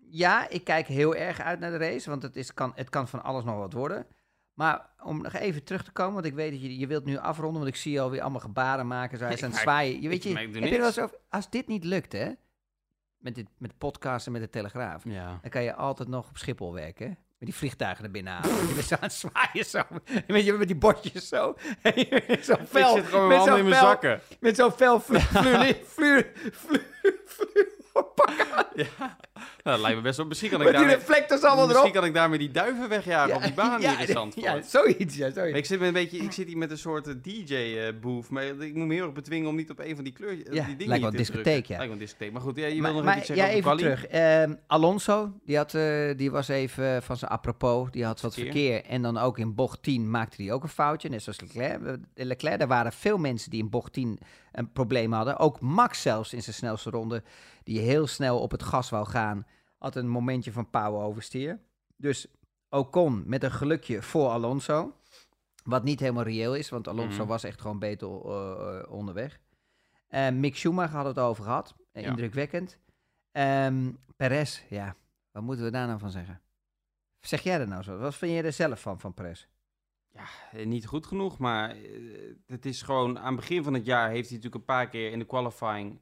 Ja, 0.09 0.49
ik 0.49 0.63
kijk 0.63 0.87
heel 0.87 1.15
erg 1.15 1.41
uit 1.41 1.59
naar 1.59 1.71
de 1.71 1.77
race, 1.77 2.09
want 2.09 2.21
het, 2.23 2.35
is, 2.35 2.53
kan, 2.53 2.71
het 2.75 2.89
kan 2.89 3.07
van 3.07 3.23
alles 3.23 3.43
nog 3.43 3.57
wat 3.57 3.73
worden. 3.73 4.05
Maar 4.59 4.89
om 5.03 5.21
nog 5.21 5.33
even 5.33 5.63
terug 5.63 5.83
te 5.83 5.91
komen, 5.91 6.13
want 6.13 6.25
ik 6.25 6.33
weet 6.33 6.51
dat 6.51 6.61
je, 6.61 6.77
je 6.77 6.87
wilt 6.87 7.05
nu 7.05 7.17
afronden, 7.17 7.61
want 7.61 7.73
ik 7.73 7.79
zie 7.79 7.91
je 7.91 7.99
alweer 7.99 8.21
allemaal 8.21 8.39
gebaren 8.39 8.87
maken. 8.87 9.17
Zo, 9.17 9.25
het 9.25 9.41
maar 9.41 9.53
zwaaien. 9.53 10.01
Je, 10.01 10.09
weet 10.09 10.23
je, 10.23 10.37
heb 10.37 10.55
er 10.55 10.61
wel 10.61 10.85
eens 10.85 10.99
over, 10.99 11.17
als 11.29 11.49
dit 11.49 11.67
niet 11.67 11.83
lukt, 11.83 12.11
hè, 12.11 12.31
met, 13.17 13.35
dit, 13.35 13.47
met 13.57 13.77
podcast 13.77 14.25
en 14.25 14.31
met 14.31 14.41
de 14.41 14.49
Telegraaf, 14.49 15.03
Ja. 15.03 15.39
dan 15.41 15.49
kan 15.51 15.63
je 15.63 15.75
altijd 15.75 16.09
nog 16.09 16.29
op 16.29 16.37
Schiphol 16.37 16.73
werken, 16.73 17.05
hè? 17.07 17.11
Met 17.37 17.49
die 17.49 17.55
vliegtuigen 17.55 18.05
er 18.05 18.11
binnen 18.11 18.33
halen. 18.33 18.67
je 18.67 18.73
bent 18.73 18.85
zo 18.85 18.95
aan 18.95 19.01
het 19.01 19.13
zwaaien 19.13 19.65
zo. 19.65 19.81
Weet 20.27 20.45
je, 20.45 20.53
met 20.53 20.67
die 20.67 20.77
bordjes 20.77 21.27
zo. 21.27 21.55
zo'n 22.41 22.65
vel. 22.67 22.97
ik 22.97 23.03
zit 23.03 23.11
gewoon 23.11 23.27
met 23.27 23.45
in 23.45 23.69
mijn 23.69 23.81
zakken. 23.81 24.21
Met 24.39 24.55
zo'n 24.55 24.71
fel 24.71 25.03
aan. 28.53 28.65
Ja. 28.75 29.17
Dat 29.69 29.79
lijkt 29.79 29.97
me 29.97 30.03
best 30.03 30.17
wel. 30.17 30.25
Misschien 30.25 30.49
kan 30.49 30.61
ik 30.67 30.71
daarmee, 30.71 30.95
reflectors 30.95 31.41
allemaal 31.41 31.65
misschien 31.65 31.85
erop. 31.85 31.99
kan 31.99 32.07
ik 32.07 32.13
daarmee 32.13 32.39
die 32.39 32.51
duiven 32.51 32.89
wegjagen 32.89 33.35
op 33.35 33.43
die 33.43 33.53
baan 33.53 33.79
hier 33.79 33.99
in 33.99 34.07
Zandvoort. 34.07 34.45
Ja, 34.45 34.61
zoiets, 34.61 35.15
ja, 35.15 35.31
zoiets. 35.31 35.57
Ik 35.57 35.65
zit, 35.65 35.79
met 35.79 35.87
een 35.87 35.93
beetje, 35.93 36.17
ik 36.17 36.31
zit 36.31 36.47
hier 36.47 36.57
met 36.57 36.71
een 36.71 36.77
soort 36.77 37.23
DJ-booth, 37.23 38.29
maar 38.29 38.43
ik 38.45 38.75
moet 38.75 38.87
me 38.87 38.93
heel 38.93 39.03
erg 39.03 39.13
bedwingen 39.13 39.49
om 39.49 39.55
niet 39.55 39.69
op 39.69 39.79
een 39.79 39.95
van 39.95 40.03
die 40.03 40.13
kleurtjes, 40.13 40.45
die 40.45 40.63
dingen 40.63 40.87
lijkt 40.87 41.03
wel 41.03 41.11
een 41.11 41.17
discotheek, 41.17 41.65
ja. 41.65 41.77
Lijkt 41.77 41.83
wel 41.83 41.91
een 41.91 41.97
discotheek. 41.97 42.31
Maar 42.31 42.41
goed, 42.41 42.55
ja, 42.55 42.65
je 42.65 42.81
wil 42.81 42.93
nog 42.93 43.15
iets 43.15 43.25
zeggen 43.25 43.51
ja, 43.51 43.57
over 43.57 43.77
terug. 43.77 44.05
Ehm, 44.05 44.53
Alonso, 44.67 45.33
die, 45.45 45.57
had, 45.57 45.73
eh, 45.73 46.17
die 46.17 46.31
was 46.31 46.47
even 46.47 47.03
van 47.03 47.17
zijn 47.17 47.31
apropos. 47.31 47.91
Die 47.91 48.05
had 48.05 48.21
wat 48.21 48.33
Verkeer. 48.33 48.85
En 48.85 49.01
dan 49.01 49.17
ook 49.17 49.37
in 49.37 49.55
bocht 49.55 49.83
10 49.83 50.09
maakte 50.09 50.43
hij 50.43 50.51
ook 50.51 50.63
een 50.63 50.69
foutje. 50.69 51.09
Net 51.09 51.23
zoals 51.23 51.39
Leclerc. 51.39 51.85
Eh, 51.85 52.25
Leclerc, 52.25 52.61
er 52.61 52.67
waren 52.67 52.91
veel 52.91 53.17
mensen 53.17 53.49
die 53.49 53.59
in 53.59 53.69
bocht 53.69 53.93
10 53.93 54.19
een 54.51 54.71
probleem 54.71 55.13
hadden. 55.13 55.37
Ook 55.37 55.59
Max 55.59 56.01
zelfs 56.01 56.33
in 56.33 56.41
zijn 56.41 56.55
snelste 56.55 56.89
ronde. 56.89 57.23
Die 57.63 57.79
heel 57.79 58.07
snel 58.07 58.39
op 58.39 58.51
het 58.51 58.63
gas 58.63 58.89
wou 58.89 59.05
gaan. 59.05 59.45
Had 59.79 59.95
een 59.95 60.07
momentje 60.07 60.51
van 60.51 60.69
power 60.69 61.01
oversteer. 61.01 61.59
Dus 61.95 62.27
Ocon 62.69 63.23
met 63.25 63.43
een 63.43 63.51
gelukje 63.51 64.01
voor 64.01 64.27
Alonso. 64.29 64.93
Wat 65.63 65.83
niet 65.83 65.99
helemaal 65.99 66.23
reëel 66.23 66.55
is, 66.55 66.69
want 66.69 66.87
Alonso 66.87 67.19
Mhm. 67.19 67.27
was 67.27 67.43
echt 67.43 67.61
gewoon 67.61 67.79
beter 67.79 68.07
eh, 68.25 68.79
eh, 68.79 68.91
onderweg. 68.91 69.39
Mick 70.33 70.55
Schumacher 70.55 70.95
had 70.97 71.05
het 71.05 71.19
over 71.19 71.43
gehad. 71.43 71.75
Eh, 71.91 72.03
Ja. 72.03 72.09
Indrukwekkend. 72.09 72.77
Ehm 73.31 73.91
Perez, 74.15 74.61
ja, 74.69 74.95
wat 75.31 75.43
moeten 75.43 75.65
we 75.65 75.71
daar 75.71 75.87
nou 75.87 75.99
van 75.99 76.11
zeggen? 76.11 76.41
Zeg 77.19 77.41
jij 77.41 77.59
er 77.59 77.67
nou 77.67 77.83
zo? 77.83 77.97
Wat 77.97 78.15
vind 78.15 78.33
je 78.33 78.41
er 78.43 78.53
zelf 78.53 78.81
van, 78.81 78.99
van 78.99 79.13
Perez? 79.13 79.47
Eh, 80.51 80.65
Niet 80.65 80.85
goed 80.87 81.05
genoeg, 81.05 81.37
maar 81.37 81.75
het 82.45 82.65
is 82.65 82.81
gewoon 82.81 83.19
aan 83.19 83.25
het 83.25 83.35
begin 83.35 83.63
van 83.63 83.73
het 83.73 83.85
jaar 83.85 84.09
heeft 84.09 84.27
hij 84.29 84.37
natuurlijk 84.37 84.55
een 84.55 84.75
paar 84.75 84.89
keer 84.89 85.11
in 85.11 85.19
de 85.19 85.25
qualifying 85.25 85.99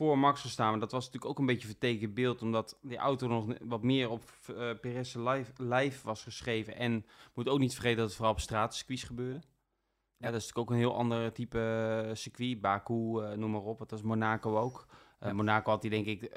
voor 0.00 0.18
Max 0.18 0.40
gestaan. 0.40 0.70
Maar 0.70 0.80
dat 0.80 0.92
was 0.92 1.04
natuurlijk 1.04 1.30
ook 1.30 1.38
een 1.38 1.46
beetje 1.46 1.66
vertekend 1.66 2.14
beeld, 2.14 2.42
omdat 2.42 2.78
die 2.82 2.96
auto 2.96 3.26
nog 3.26 3.46
wat 3.62 3.82
meer 3.82 4.10
op 4.10 4.22
eh 4.46 4.70
Perez' 4.80 5.14
lijf, 5.14 5.52
lijf 5.56 6.02
was 6.02 6.22
geschreven. 6.22 6.76
En 6.76 7.06
moet 7.34 7.48
ook 7.48 7.58
niet 7.58 7.72
vergeten 7.72 7.96
dat 7.98 8.06
het 8.06 8.16
vooral 8.16 8.32
op 8.32 8.40
straatcircuits 8.40 9.02
gebeurde. 9.02 9.40
Ja, 10.16 10.30
dat 10.30 10.40
is 10.40 10.46
natuurlijk 10.46 10.58
ook 10.58 10.70
een 10.70 10.76
heel 10.76 10.96
ander 10.96 11.32
type 11.32 11.58
eh, 12.08 12.14
circuit. 12.14 12.60
Baku, 12.60 12.94
eh, 12.94 13.32
noem 13.36 13.50
maar 13.50 13.60
op. 13.60 13.78
Dat 13.78 13.90
was 13.90 14.02
Monaco 14.02 14.58
ook. 14.58 14.86
Ja. 15.20 15.32
Monaco 15.32 15.70
had 15.70 15.82
hij 15.82 15.90
denk 15.90 16.06
ik, 16.06 16.30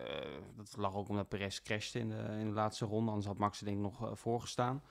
dat 0.55 0.73
lag 0.77 0.95
ook 0.95 1.09
omdat 1.09 1.27
Perez 1.27 1.61
crashte 1.61 1.99
in 1.99 2.09
de, 2.09 2.35
in 2.39 2.47
de 2.47 2.53
laatste 2.53 2.85
ronde. 2.85 3.09
Anders 3.09 3.27
had 3.27 3.37
Max 3.37 3.59
er 3.59 3.65
denk 3.65 3.77
ik 3.77 3.83
nog 3.83 4.03
eh, 4.03 4.15
voorgestaan. 4.15 4.83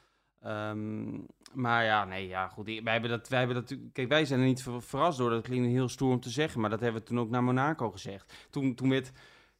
Ehm, 0.42 1.18
maar 1.52 1.84
ja, 1.84 2.04
nee, 2.04 2.28
ja, 2.28 2.48
goed. 2.48 2.66
Wij 2.66 2.92
hebben 2.92 3.10
dat, 3.10 3.28
wij 3.28 3.38
hebben 3.38 3.56
dat, 3.56 3.76
kijk, 3.92 4.08
wij 4.08 4.24
zijn 4.24 4.40
er 4.40 4.46
niet 4.46 4.62
ver- 4.62 4.82
verrast 4.82 5.18
door. 5.18 5.30
Dat 5.30 5.42
klinkt 5.42 5.68
heel 5.68 5.88
stoer 5.88 6.12
om 6.12 6.20
te 6.20 6.30
zeggen, 6.30 6.60
maar 6.60 6.70
dat 6.70 6.80
hebben 6.80 7.00
we 7.00 7.06
toen 7.08 7.18
ook 7.18 7.30
naar 7.30 7.44
Monaco 7.44 7.90
gezegd. 7.90 8.46
Toen, 8.50 8.74
toen 8.74 8.88
werd, 8.88 9.12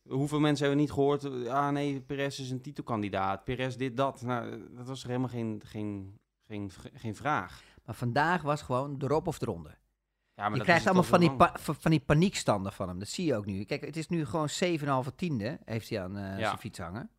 hoeveel 0.08 0.40
mensen 0.40 0.66
hebben 0.66 0.84
we 0.84 0.90
niet 0.90 0.98
gehoord? 0.98 1.48
Ah 1.48 1.68
nee, 1.68 2.00
Perez 2.00 2.38
is 2.38 2.50
een 2.50 2.60
titelkandidaat. 2.60 3.44
Perez 3.44 3.76
dit, 3.76 3.96
dat. 3.96 4.22
Nou, 4.22 4.68
dat 4.76 4.86
was 4.86 5.02
er 5.02 5.06
helemaal 5.08 5.28
geen, 5.28 5.62
geen, 5.64 6.18
geen, 6.46 6.70
geen 6.94 7.16
vraag. 7.16 7.62
Maar 7.84 7.94
vandaag 7.94 8.42
was 8.42 8.62
gewoon 8.62 8.96
erop 8.98 9.26
of 9.26 9.40
eronder. 9.40 9.70
Ja, 10.34 10.42
maar 10.42 10.50
je 10.50 10.56
dat 10.56 10.66
krijgt 10.66 10.84
allemaal 10.86 11.02
al 11.02 11.08
van 11.08 11.20
die, 11.20 11.74
van, 11.80 11.90
die 11.90 12.00
paniekstanden 12.00 12.72
van 12.72 12.88
hem. 12.88 12.98
Dat 12.98 13.08
zie 13.08 13.26
je 13.26 13.36
ook 13.36 13.46
nu. 13.46 13.64
Kijk, 13.64 13.84
het 13.84 13.96
is 13.96 14.08
nu 14.08 14.24
gewoon 14.26 14.48
7,5 15.08 15.14
tiende 15.16 15.58
heeft 15.64 15.88
hij 15.88 16.02
aan 16.02 16.16
eh, 16.16 16.38
Ja. 16.38 16.46
zijn 16.46 16.58
fiets 16.58 16.78
hangen. 16.78 17.10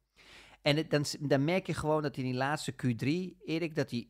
En 0.63 0.87
dan, 0.87 1.05
dan 1.19 1.43
merk 1.43 1.67
je 1.67 1.73
gewoon 1.73 2.01
dat 2.01 2.15
hij 2.15 2.23
in 2.23 2.29
die 2.29 2.39
laatste 2.39 2.73
Q3, 2.73 3.37
Erik, 3.45 3.75
dat 3.75 3.91
hij 3.91 4.09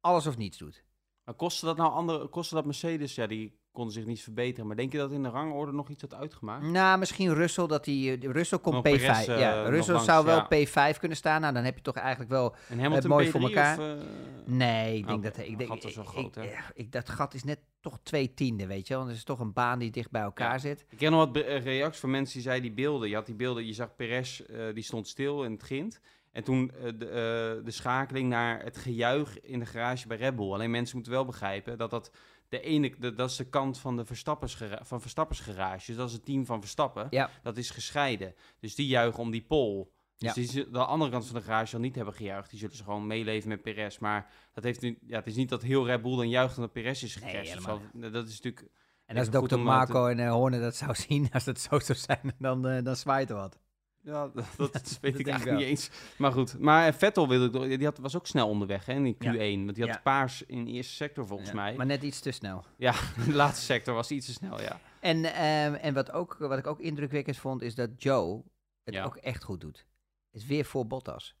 alles 0.00 0.26
of 0.26 0.36
niets 0.36 0.58
doet. 0.58 0.84
Maar 1.24 1.34
kostte 1.34 1.66
dat 1.66 1.76
nou 1.76 1.92
andere, 1.92 2.28
kostte 2.28 2.54
dat 2.54 2.64
Mercedes? 2.64 3.14
Ja, 3.14 3.26
die 3.26 3.60
konden 3.76 3.94
zich 3.94 4.04
niet 4.06 4.22
verbeteren. 4.22 4.66
Maar 4.66 4.76
denk 4.76 4.92
je 4.92 4.98
dat 4.98 5.10
in 5.12 5.22
de 5.22 5.28
rangorde 5.28 5.72
nog 5.72 5.88
iets 5.88 6.02
had 6.02 6.14
uitgemaakt? 6.14 6.64
Nou, 6.64 6.98
misschien 6.98 7.34
Russell, 7.34 7.66
dat 7.66 7.86
hij... 7.86 8.18
eh, 8.22 8.30
Russell 8.30 8.58
komt 8.58 8.74
Nog 8.74 8.84
P5. 8.86 8.90
Perez, 8.90 9.28
eh, 9.28 9.38
ja, 9.38 9.68
Russell 9.68 9.92
langs, 9.94 10.08
zou 10.08 10.24
wel 10.24 10.46
ja. 10.48 10.66
P5 10.94 10.98
kunnen 10.98 11.16
staan. 11.16 11.40
Nou, 11.40 11.54
dan 11.54 11.64
heb 11.64 11.74
je 11.76 11.82
toch 11.82 11.94
eigenlijk 11.96 12.30
wel... 12.30 12.54
En 12.68 12.78
Hamilton 12.80 13.10
mooi 13.10 13.26
P3 13.26 13.30
voor 13.30 13.40
elkaar. 13.40 13.78
Of, 13.78 13.84
eh, 13.84 14.06
Nee, 14.44 14.96
ik 14.96 15.06
denk 15.06 15.18
Oké, 15.18 15.28
dat... 15.28 15.38
Ik 15.38 15.48
dat 15.48 15.58
denk, 15.58 15.70
gat 15.70 15.84
is 15.84 15.94
wel 15.96 16.04
groot, 16.04 16.36
ik- 16.36 16.42
hè? 16.42 16.48
eh, 16.48 16.58
ik, 16.74 16.92
dat 16.92 17.08
gat 17.08 17.34
is 17.34 17.44
net 17.44 17.58
toch 17.80 17.98
twee 18.02 18.34
tiende, 18.34 18.66
weet 18.66 18.82
je 18.86 18.88
wel. 18.88 18.98
Want 18.98 19.08
het 19.08 19.18
is 19.18 19.24
toch 19.24 19.38
een 19.40 19.52
baan 19.52 19.78
die 19.78 19.90
dicht 19.90 20.10
bij 20.10 20.22
elkaar 20.22 20.52
Ja. 20.52 20.58
zit. 20.58 20.84
Ik 20.88 20.98
ken 20.98 21.10
nog 21.10 21.26
wat 21.32 21.36
eh, 21.44 21.62
reacties 21.64 22.00
van 22.00 22.10
mensen 22.10 22.34
die 22.34 22.42
zeiden 22.42 22.64
die 22.74 22.84
beelden. 22.84 23.08
Je 23.08 23.14
had 23.14 23.26
die 23.26 23.34
beelden, 23.34 23.66
je 23.66 23.72
zag 23.72 23.96
Perez, 23.96 24.40
eh, 24.40 24.74
die 24.74 24.82
stond 24.82 25.08
stil 25.08 25.44
in 25.44 25.52
het 25.52 25.62
grind. 25.62 26.00
En 26.32 26.44
toen 26.44 26.70
eh, 26.70 26.92
de, 26.98 27.06
eh, 27.08 27.64
de 27.64 27.70
schakeling 27.70 28.28
naar 28.28 28.62
het 28.62 28.76
gejuich 28.76 29.40
in 29.40 29.58
de 29.58 29.66
garage 29.66 30.06
bij 30.06 30.16
Red 30.16 30.36
Bull. 30.36 30.52
Alleen 30.52 30.70
mensen 30.70 30.94
moeten 30.94 31.12
wel 31.12 31.24
begrijpen 31.24 31.78
dat 31.78 31.90
dat 31.90 32.10
de 32.48 32.60
ene, 32.60 32.94
de, 32.98 33.14
dat 33.14 33.30
is 33.30 33.36
de 33.36 33.48
kant 33.48 33.78
van 33.78 33.96
de 33.96 34.04
Verstappers, 34.04 34.56
van 34.80 35.00
Verstappers 35.00 35.40
garage. 35.40 35.86
Dus 35.86 35.96
dat 35.96 36.08
is 36.08 36.14
het 36.14 36.24
team 36.24 36.46
van 36.46 36.60
Verstappen. 36.60 37.06
Ja. 37.10 37.30
Dat 37.42 37.56
is 37.56 37.70
gescheiden. 37.70 38.34
Dus 38.60 38.74
die 38.74 38.86
juichen 38.86 39.20
om 39.22 39.30
die 39.30 39.42
pole. 39.42 39.88
Dus 40.18 40.34
Ja. 40.34 40.62
die, 40.62 40.70
de 40.70 40.84
andere 40.84 41.10
kant 41.10 41.26
van 41.26 41.34
de 41.34 41.42
garage 41.42 41.66
zal 41.66 41.80
niet 41.80 41.94
hebben 41.94 42.14
gejuicht. 42.14 42.50
Die 42.50 42.58
zullen 42.58 42.76
ze 42.76 42.84
gewoon 42.84 43.06
meeleven 43.06 43.48
met 43.48 43.62
Perez. 43.62 43.98
Maar 43.98 44.30
dat 44.52 44.64
heeft 44.64 44.80
nu, 44.80 44.98
ja, 45.06 45.16
het 45.16 45.26
is 45.26 45.34
niet 45.34 45.48
dat 45.48 45.62
heel 45.62 45.86
Red 45.86 46.02
Bull 46.02 46.16
dan 46.16 46.28
juicht 46.28 46.56
omdat 46.56 46.72
Perez 46.72 47.02
is 47.02 47.14
gecrashed. 47.16 47.64
dat 48.12 48.26
is 48.28 48.32
natuurlijk... 48.42 48.68
En 49.06 49.16
als 49.16 49.28
om, 49.28 49.46
eh, 49.46 49.64
Marco 49.64 50.06
en 50.06 50.18
eh, 50.18 50.32
Horner 50.32 50.60
dat 50.60 50.76
zou 50.76 50.94
zien, 51.08 51.28
als 51.32 51.44
dat 51.44 51.60
zo 51.60 51.78
zou 51.78 51.98
zijn, 51.98 52.34
dan, 52.38 52.66
eh, 52.68 52.84
dan 52.84 52.96
zwaait 52.96 53.30
er 53.30 53.36
wat. 53.36 53.58
Ja, 54.06 54.30
dat, 54.56 54.98
weet 55.00 55.18
ik 55.18 55.26
eigenlijk 55.26 55.44
wel. 55.44 55.54
niet 55.54 55.64
eens. 55.66 55.90
Maar 56.18 56.32
goed, 56.32 56.58
maar 56.58 56.94
Vettel 56.94 57.28
wilde 57.28 57.68
ik, 57.68 57.76
die 57.78 57.86
had, 57.86 57.98
was 57.98 58.16
ook 58.16 58.26
snel 58.26 58.48
onderweg 58.48 58.86
hè, 58.86 58.92
in 58.92 59.14
Q1. 59.14 59.18
Ja. 59.18 59.30
Want 59.64 59.74
die 59.74 59.84
had 59.84 59.94
Ja. 59.94 60.00
paars 60.02 60.42
in 60.42 60.64
de 60.64 60.70
eerste 60.70 60.94
sector 60.94 61.26
volgens 61.26 61.52
mij. 61.52 61.74
Maar 61.76 61.86
net 61.86 62.02
iets 62.02 62.20
te 62.20 62.30
snel. 62.30 62.64
Ja, 62.76 62.92
de 63.26 63.34
laatste 63.34 63.64
sector 63.64 63.94
was 63.94 64.10
iets 64.10 64.26
te 64.26 64.32
snel, 64.32 64.60
ja. 64.60 64.80
En, 65.00 65.24
ehm, 65.24 65.74
en 65.74 65.94
wat, 65.94 66.12
ook, 66.12 66.36
wat 66.38 66.58
ik 66.58 66.66
ook 66.66 66.80
indrukwekkend 66.80 67.36
vond, 67.36 67.62
is 67.62 67.74
dat 67.74 67.90
Joe 68.02 68.42
het 68.84 68.98
ook 68.98 69.16
echt 69.16 69.44
goed 69.44 69.60
doet. 69.60 69.86
Is 70.30 70.46
weer 70.46 70.64
voor 70.64 70.86
Bottas. 70.86 71.34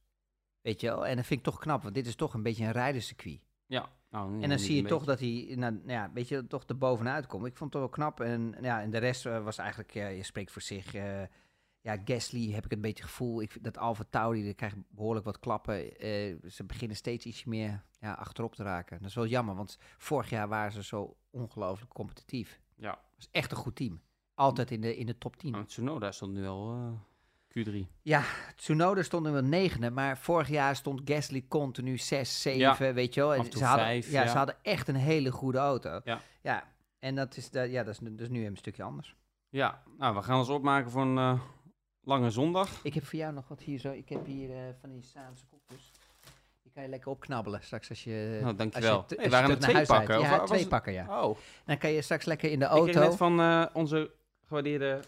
Weet 0.60 0.80
je 0.80 0.86
wel? 0.86 1.06
En 1.06 1.16
dat 1.16 1.26
vind 1.26 1.38
ik 1.40 1.44
toch 1.46 1.58
knap, 1.58 1.82
want 1.82 1.94
dit 1.94 2.06
is 2.06 2.14
toch 2.14 2.34
een 2.34 2.42
beetje 2.42 2.64
een 2.64 2.72
rijderscircuit. 2.72 3.40
Ja, 3.66 3.88
Nou, 4.10 4.42
En 4.42 4.48
dan 4.48 4.58
zie 4.58 4.76
je 4.76 4.88
toch 4.88 5.04
dat 5.04 5.20
hij, 5.20 5.46
nou, 5.56 5.72
nou 5.72 5.90
ja, 5.90 6.10
weet 6.14 6.28
je, 6.28 6.46
toch 6.46 6.64
er 6.66 6.78
bovenuit 6.78 7.26
komt. 7.26 7.46
Ik 7.46 7.56
vond 7.56 7.72
het 7.72 7.82
wel 7.82 7.90
knap. 7.90 8.20
En, 8.20 8.54
ja, 8.62 8.80
en 8.82 8.90
de 8.90 8.98
rest 8.98 9.26
eh, 9.26 9.44
was 9.44 9.58
eigenlijk, 9.58 9.92
je 9.92 10.22
spreekt 10.22 10.50
voor 10.52 10.62
zich. 10.62 10.94
eh, 10.94 11.22
ja, 11.86 11.96
Gasly 12.04 12.50
heb 12.52 12.64
ik 12.64 12.72
een 12.72 12.80
beetje 12.80 13.02
het 13.02 13.10
gevoel. 13.12 13.42
Ik, 13.42 13.50
vind 13.50 13.64
dat 13.64 13.78
Alfa 13.78 14.04
Tauri, 14.10 14.42
die 14.42 14.54
krijgt 14.54 14.76
behoorlijk 14.88 15.24
wat 15.24 15.38
klappen. 15.38 15.98
Eh, 15.98 16.34
ze 16.50 16.64
beginnen 16.64 16.96
steeds 16.96 17.26
iets 17.26 17.44
meer 17.44 17.82
ja, 18.00 18.12
achterop 18.12 18.54
te 18.54 18.62
raken. 18.62 18.98
Dat 18.98 19.08
is 19.08 19.14
wel 19.14 19.26
jammer, 19.26 19.54
want 19.54 19.78
vorig 19.98 20.30
jaar 20.30 20.48
waren 20.48 20.72
ze 20.72 20.82
zo 20.84 21.16
ongelooflijk 21.30 21.92
competitief. 21.92 22.60
Ja. 22.76 22.90
Dat 22.90 23.00
is 23.18 23.28
echt 23.30 23.50
een 23.50 23.56
goed 23.56 23.76
team. 23.76 24.00
Altijd 24.34 24.70
in 24.70 24.80
de, 24.80 24.96
in 24.96 25.06
de 25.06 25.18
top 25.18 25.36
10. 25.36 25.52
Nou, 25.52 25.64
Tsunoda 25.64 26.12
stond 26.12 26.32
nu 26.32 26.46
al 26.46 26.72
eh, 26.74 27.68
Q3. 27.68 27.72
Ja, 28.02 28.22
Tsunoda 28.56 29.02
stond 29.02 29.26
nu 29.26 29.32
wel 29.32 29.42
negende, 29.42 29.90
maar 29.90 30.18
vorig 30.18 30.48
jaar 30.48 30.76
stond 30.76 31.00
Gasly 31.04 31.44
continu 31.48 31.98
6, 31.98 32.42
7, 32.42 32.60
Ja, 32.60 32.92
weet 32.94 33.14
je 33.14 33.20
wel. 33.20 33.34
En 33.34 33.52
ze 33.52 33.64
hadden, 33.64 33.84
vijf, 33.84 34.10
ja, 34.10 34.22
ja. 34.22 34.28
ze 34.28 34.36
hadden 34.36 34.56
echt 34.62 34.88
een 34.88 34.94
hele 34.94 35.30
goede 35.30 35.58
auto. 35.58 36.00
Ja. 36.04 36.20
ja 36.42 36.72
en 36.98 37.14
dat 37.14 37.36
is, 37.36 37.50
de, 37.50 37.60
ja, 37.60 37.82
dat 37.84 37.94
is, 37.94 38.00
nu- 38.00 38.10
dat 38.10 38.20
is 38.20 38.28
nu 38.28 38.46
een 38.46 38.56
stukje 38.56 38.82
anders. 38.82 39.16
Ja, 39.48 39.82
nou, 39.98 40.14
we 40.14 40.22
gaan 40.22 40.38
ons 40.38 40.48
opmaken 40.48 40.90
voor 40.90 41.02
een 41.02 41.18
eh, 41.18 41.40
lange 42.06 42.30
zondag. 42.30 42.68
Ik 42.82 42.94
heb 42.94 43.04
voor 43.04 43.18
jou 43.18 43.32
nog 43.32 43.48
wat 43.48 43.60
hier 43.60 43.78
zo. 43.78 43.90
Ik 43.92 44.08
heb 44.08 44.26
hier 44.26 44.50
eh, 44.50 44.58
van 44.80 44.92
die 44.92 45.02
Saanse 45.02 45.44
koekjes. 45.46 45.90
Die 46.62 46.72
kan 46.72 46.82
je 46.82 46.88
lekker 46.88 47.10
opknabbelen 47.10 47.62
straks 47.62 47.88
als 47.88 48.04
je... 48.04 48.38
Nou, 48.42 48.56
dankjewel. 48.56 48.96
Als 48.96 49.04
je, 49.08 49.16
Hey, 49.20 49.30
waren 49.30 49.50
er 49.50 49.58
twee 49.58 49.74
huis 49.74 49.88
pakken, 49.88 50.20
Ja, 50.20 50.44
twee 50.44 50.60
het- 50.60 50.68
pakken, 50.68 50.92
ja. 50.92 51.22
Oh, 51.24 51.36
Dan 51.64 51.78
kan 51.78 51.90
je 51.90 52.02
straks 52.02 52.24
lekker 52.24 52.50
in 52.50 52.58
de 52.58 52.64
ik 52.64 52.70
kreeg 52.70 52.84
auto... 52.94 53.00
net 53.08 53.16
van 53.16 53.40
eh, 53.40 53.66
onze 53.72 54.10
gewaardeerde 54.46 55.00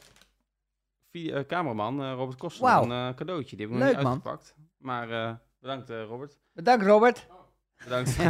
eh, 1.11 1.41
cameraman 1.47 2.13
Robert 2.13 2.39
Koster 2.39 2.65
Wauw. 2.65 2.91
een 2.91 3.15
cadeautje. 3.15 3.57
Die 3.57 3.67
heb 3.67 3.75
ik 3.75 3.81
Leuk, 3.83 3.95
niet 3.95 4.03
man. 4.03 4.13
uitgepakt. 4.13 4.55
Maar 4.79 5.11
eh, 5.11 5.35
bedankt 5.61 5.89
Robert. 5.91 6.39
Bedankt, 6.53 6.87
Robert. 6.87 7.27
Bedankt. 7.85 8.17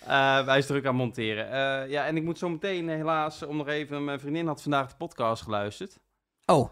Eh, 0.00 0.44
wij 0.44 0.58
is 0.58 0.66
druk 0.66 0.86
aan 0.86 0.94
monteren. 0.94 1.88
Ja, 1.88 2.06
en 2.06 2.16
ik 2.16 2.22
moet 2.22 2.38
zo 2.38 2.48
meteen 2.48 2.88
helaas, 2.88 3.42
om 3.42 3.56
nog 3.56 3.68
even, 3.68 4.04
mijn 4.04 4.20
vriendin 4.20 4.46
had 4.46 4.62
vandaag 4.62 4.88
de 4.88 4.96
podcast 4.96 5.42
geluisterd. 5.42 5.98
Oh, 6.46 6.70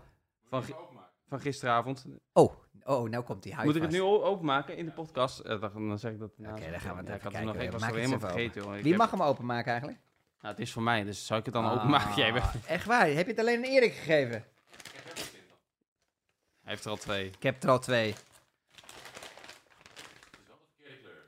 Van, 0.51 0.63
van 1.29 1.41
gisteravond. 1.41 2.05
oh, 2.33 2.53
oh, 2.85 3.09
nou 3.09 3.25
komt 3.25 3.43
die 3.43 3.55
Moet 3.65 3.77
ik 3.77 3.83
het 3.83 3.91
nu 3.91 4.03
openmaken 4.03 4.77
in 4.77 4.85
de 4.85 4.93
podcast? 4.93 5.39
Eh, 5.39 5.61
dan, 5.61 5.99
zeg 5.99 6.13
ik 6.13 6.19
dat. 6.19 6.31
Oké, 6.39 6.71
dan 6.71 6.81
gaan 6.81 6.93
we 6.97 6.99
het 6.99 7.07
Ja, 7.09 7.15
even 7.15 7.15
ik 7.15 7.23
had 7.23 7.33
kijken. 7.33 7.47
nog, 7.47 7.57
ik 7.57 7.71
was 7.71 7.83
er 7.83 7.89
helemaal 7.95 8.17
even 8.17 8.21
vergeten. 8.21 8.63
Hoor. 8.63 8.73
Wie 8.75 8.89
heb- 8.89 8.97
mag 8.97 9.11
hem 9.11 9.23
openmaken 9.23 9.71
eigenlijk? 9.71 10.01
Nou, 10.41 10.55
het 10.55 10.63
is 10.63 10.73
voor 10.73 10.83
mij, 10.83 11.05
dus 11.05 11.27
zou 11.27 11.39
ik 11.39 11.45
het 11.45 11.55
dan 11.55 11.71
openmaken? 11.71 12.15
Jij 12.23 12.33
bent... 12.33 12.45
Ah, 12.45 12.55
Echt 12.67 12.85
waar? 12.87 13.07
Heb 13.07 13.25
je 13.25 13.31
het 13.31 13.39
alleen 13.41 13.57
aan 13.59 13.71
Erik 13.71 13.93
gegeven? 13.95 14.45
Hij 16.63 16.77
heeft 16.77 16.85
er 16.85 16.91
al 16.91 16.97
twee. 16.97 17.27
Ik 17.27 17.43
heb 17.43 17.63
er 17.63 17.71
al 17.71 17.79
twee. 17.79 18.15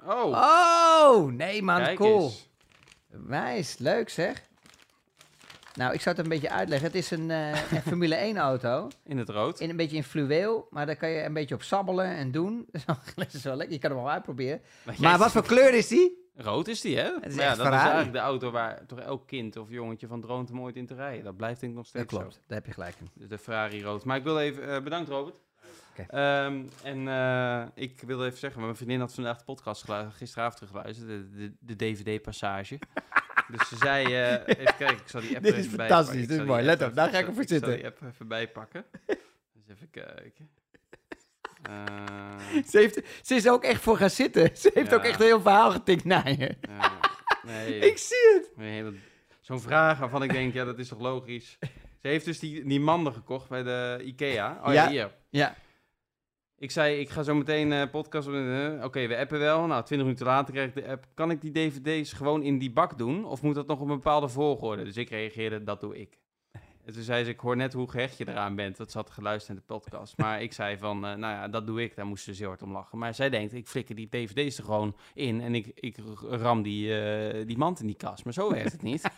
Oh, 0.05 0.25
Oh, 1.13 1.33
nee 1.33 1.63
man, 1.63 1.77
kijk 1.83 1.97
cool. 1.99 2.23
eens. 2.23 2.49
Nice, 3.09 3.83
leuk 3.83 4.09
zeg. 4.09 4.49
Nou, 5.75 5.93
ik 5.95 6.01
zou 6.01 6.17
het 6.17 6.25
een 6.25 6.31
beetje 6.31 6.51
uitleggen. 6.51 6.87
Het 6.87 6.97
is 6.97 7.11
een, 7.11 7.31
eh, 7.31 7.73
een 7.73 7.83
Formule 7.83 8.15
1 8.17 8.37
auto. 8.37 8.89
In 9.05 9.19
het 9.19 9.29
rood. 9.29 9.61
In 9.61 9.71
een 9.71 9.77
beetje 9.77 9.97
in 9.97 10.05
fluweel, 10.05 10.67
maar 10.71 10.87
daar 10.87 10.97
kan 10.97 11.09
je 11.11 11.23
een 11.25 11.33
beetje 11.33 11.55
op 11.55 11.63
sabbelen 11.63 12.07
en 12.07 12.31
doen. 12.31 12.67
Dat 13.17 13.35
is 13.35 13.43
wel 13.43 13.57
lekker. 13.57 13.75
Je 13.75 13.81
kan 13.81 13.91
hem 13.91 14.01
wel 14.01 14.11
uitproberen. 14.11 14.61
jij 14.85 14.95
Maar 14.99 15.19
wat 15.19 15.33
voor 15.33 15.43
kleur 15.47 15.75
is 15.75 15.89
die? 15.89 16.19
Rood 16.35 16.69
is 16.69 16.81
die, 16.81 16.97
hè? 16.97 17.11
is 17.27 17.35
Maar 17.35 17.45
ja, 17.45 17.55
dat 17.55 17.67
is 17.67 17.73
eigenlijk 17.73 18.13
de 18.13 18.19
auto 18.19 18.51
waar 18.51 18.87
toch 18.87 18.99
elk 18.99 19.27
kind 19.27 19.57
of 19.57 19.71
jongetje 19.71 20.07
van 20.07 20.21
droomt 20.21 20.51
om 20.51 20.61
ooit 20.61 20.77
in 20.77 20.87
te 20.87 20.95
rijden. 20.95 21.25
Dat 21.25 21.37
blijft 21.37 21.61
denk 21.61 21.73
ik 21.73 21.79
nog 21.79 21.89
Dat 21.91 22.03
steeds 22.03 22.21
klopt, 22.21 22.41
daar 22.47 22.57
heb 22.59 22.67
je 22.67 22.73
gelijk 22.73 22.95
in. 23.01 23.09
zo. 23.21 23.27
De 23.27 23.39
Ferrari 23.39 23.83
rood. 23.83 24.05
Maar 24.05 24.17
ik 24.17 24.23
wil 24.23 24.41
even... 24.41 24.69
eh, 24.75 24.83
bedankt, 24.83 25.09
Robert. 25.09 25.41
Oké. 25.91 26.03
Ehm, 26.09 26.63
en 26.83 27.09
eh, 27.09 27.63
ik 27.75 28.01
wilde 28.07 28.25
even 28.27 28.39
zeggen, 28.39 28.61
mijn 28.63 28.77
vriendin 28.77 29.01
had 29.01 29.15
vandaag 29.15 29.39
de 29.39 29.45
podcast 29.45 29.85
geluisterd, 29.85 30.17
gisteravond 30.17 30.57
teruggeluisterd, 30.57 31.09
de, 31.09 31.31
de, 31.31 31.53
de 31.61 31.77
DVD-passage. 31.77 32.79
dus 33.51 33.69
ze 33.69 33.77
zei, 33.77 34.05
eh, 34.05 34.33
even 34.61 34.77
kijken, 34.77 34.97
ik 34.97 35.03
zal 35.07 35.21
die 35.21 35.35
app 35.37 35.45
Dit 35.45 35.57
is 35.57 35.65
even 35.65 35.77
bij 35.77 35.89
fantastisch, 35.89 36.27
dit 36.27 36.39
is 36.41 36.45
mooi. 36.47 36.63
Let 36.65 36.83
op, 36.83 36.95
daar 36.95 37.09
ga 37.09 37.19
ik 37.19 37.27
ervoor 37.27 37.43
Ik 37.43 37.49
zal 37.49 37.59
zitten. 37.59 37.77
die 37.77 37.87
app 37.87 38.03
even 38.13 38.29
bijpakken. 38.29 38.85
dus 39.55 39.69
even 39.77 39.91
kijken. 39.91 40.49
Eh, 41.63 42.63
Ze, 42.69 42.79
heeft, 42.79 43.01
ze 43.23 43.35
is 43.35 43.49
ook 43.49 43.65
echt 43.65 43.83
voor 43.83 43.97
gaan 43.97 44.11
zitten. 44.11 44.57
Ze 44.57 44.71
heeft 44.75 44.91
Ja. 44.91 44.97
ook 44.97 45.03
echt 45.05 45.21
een 45.21 45.27
heel 45.27 45.41
verhaal 45.41 45.71
getikt 45.71 46.05
naar 46.05 46.31
je. 46.31 46.57
nee, 47.43 47.79
Ik 47.79 47.99
zie 47.99 48.51
het. 48.57 48.95
Zo'n 49.41 49.61
vraag 49.61 49.99
waarvan 49.99 50.23
ik 50.23 50.33
denk, 50.33 50.55
ja, 50.55 50.65
dat 50.65 50.79
is 50.79 50.89
toch 50.89 51.01
logisch. 51.01 51.57
Ze 52.03 52.09
heeft 52.09 52.25
dus 52.25 52.39
die, 52.39 52.65
die 52.65 52.81
manden 52.81 53.13
gekocht 53.13 53.49
bij 53.49 53.63
de 53.63 54.01
Ikea. 54.05 54.61
Oh 54.65 54.73
ja, 54.73 54.85
Ja. 54.85 54.89
hier. 54.91 55.11
Ja. 55.31 55.55
Ik 56.61 56.71
zei, 56.71 57.01
ik 57.01 57.09
ga 57.09 57.23
zo 57.23 57.35
meteen 57.35 57.73
eh 57.73 57.91
podcast 57.91 58.29
Oké, 58.85 59.07
we 59.07 59.17
appen 59.17 59.39
wel. 59.39 59.67
Nou, 59.67 59.85
20 59.85 60.07
minuten 60.07 60.27
later 60.27 60.55
kreeg 60.55 60.67
ik 60.67 60.75
de 60.75 60.89
app. 60.89 61.07
Kan 61.15 61.31
ik 61.31 61.41
die 61.41 61.53
dvd's 61.53 62.13
gewoon 62.13 62.43
in 62.43 62.59
die 62.59 62.73
bak 62.73 62.99
doen? 62.99 63.25
Of 63.25 63.43
moet 63.43 63.55
dat 63.55 63.67
nog 63.67 63.81
op 63.81 63.89
een 63.89 63.95
bepaalde 63.95 64.29
volgorde? 64.29 64.85
Dus 64.85 64.97
ik 64.97 65.11
reageerde, 65.11 65.63
dat 65.63 65.81
doe 65.81 65.99
ik. 66.01 66.19
En 66.85 66.93
toen 66.93 67.03
zei 67.03 67.25
ze, 67.25 67.31
ik 67.31 67.41
hoor 67.41 67.57
net 67.57 67.73
hoe 67.73 67.91
gehecht 67.91 68.19
je 68.19 68.29
eraan 68.29 68.55
bent. 68.55 68.77
Dat 68.77 68.91
ze 68.91 68.99
had 68.99 69.11
geluisterd 69.11 69.59
in 69.59 69.65
de 69.67 69.75
podcast. 69.75 70.17
Maar 70.17 70.43
ik 70.43 70.53
zei 70.53 70.79
van, 70.79 71.07
eh, 71.07 71.15
nou 71.15 71.35
ja, 71.35 71.49
dat 71.49 71.67
doe 71.67 71.83
ik. 71.83 71.97
Daar 71.97 72.07
moest 72.07 72.25
ze 72.25 72.35
zeer 72.35 72.47
hard 72.47 72.63
om 72.63 72.73
lachen. 72.73 72.99
Maar 72.99 73.15
zij 73.15 73.31
denkt, 73.31 73.53
ik 73.53 73.69
flikker 73.69 73.95
die 73.95 74.09
dvd's 74.09 74.59
er 74.59 74.65
gewoon 74.65 74.97
in. 75.15 75.41
En 75.41 75.55
ik, 75.55 75.67
ik 75.75 75.97
ram 76.31 76.63
die, 76.63 77.01
eh, 77.01 77.47
die 77.47 77.59
mand 77.59 77.81
in 77.81 77.87
die 77.87 77.97
kast. 77.97 78.25
Maar 78.25 78.33
zo 78.33 78.51
werkt 78.51 78.73
het 78.73 78.83
niet. 78.83 79.03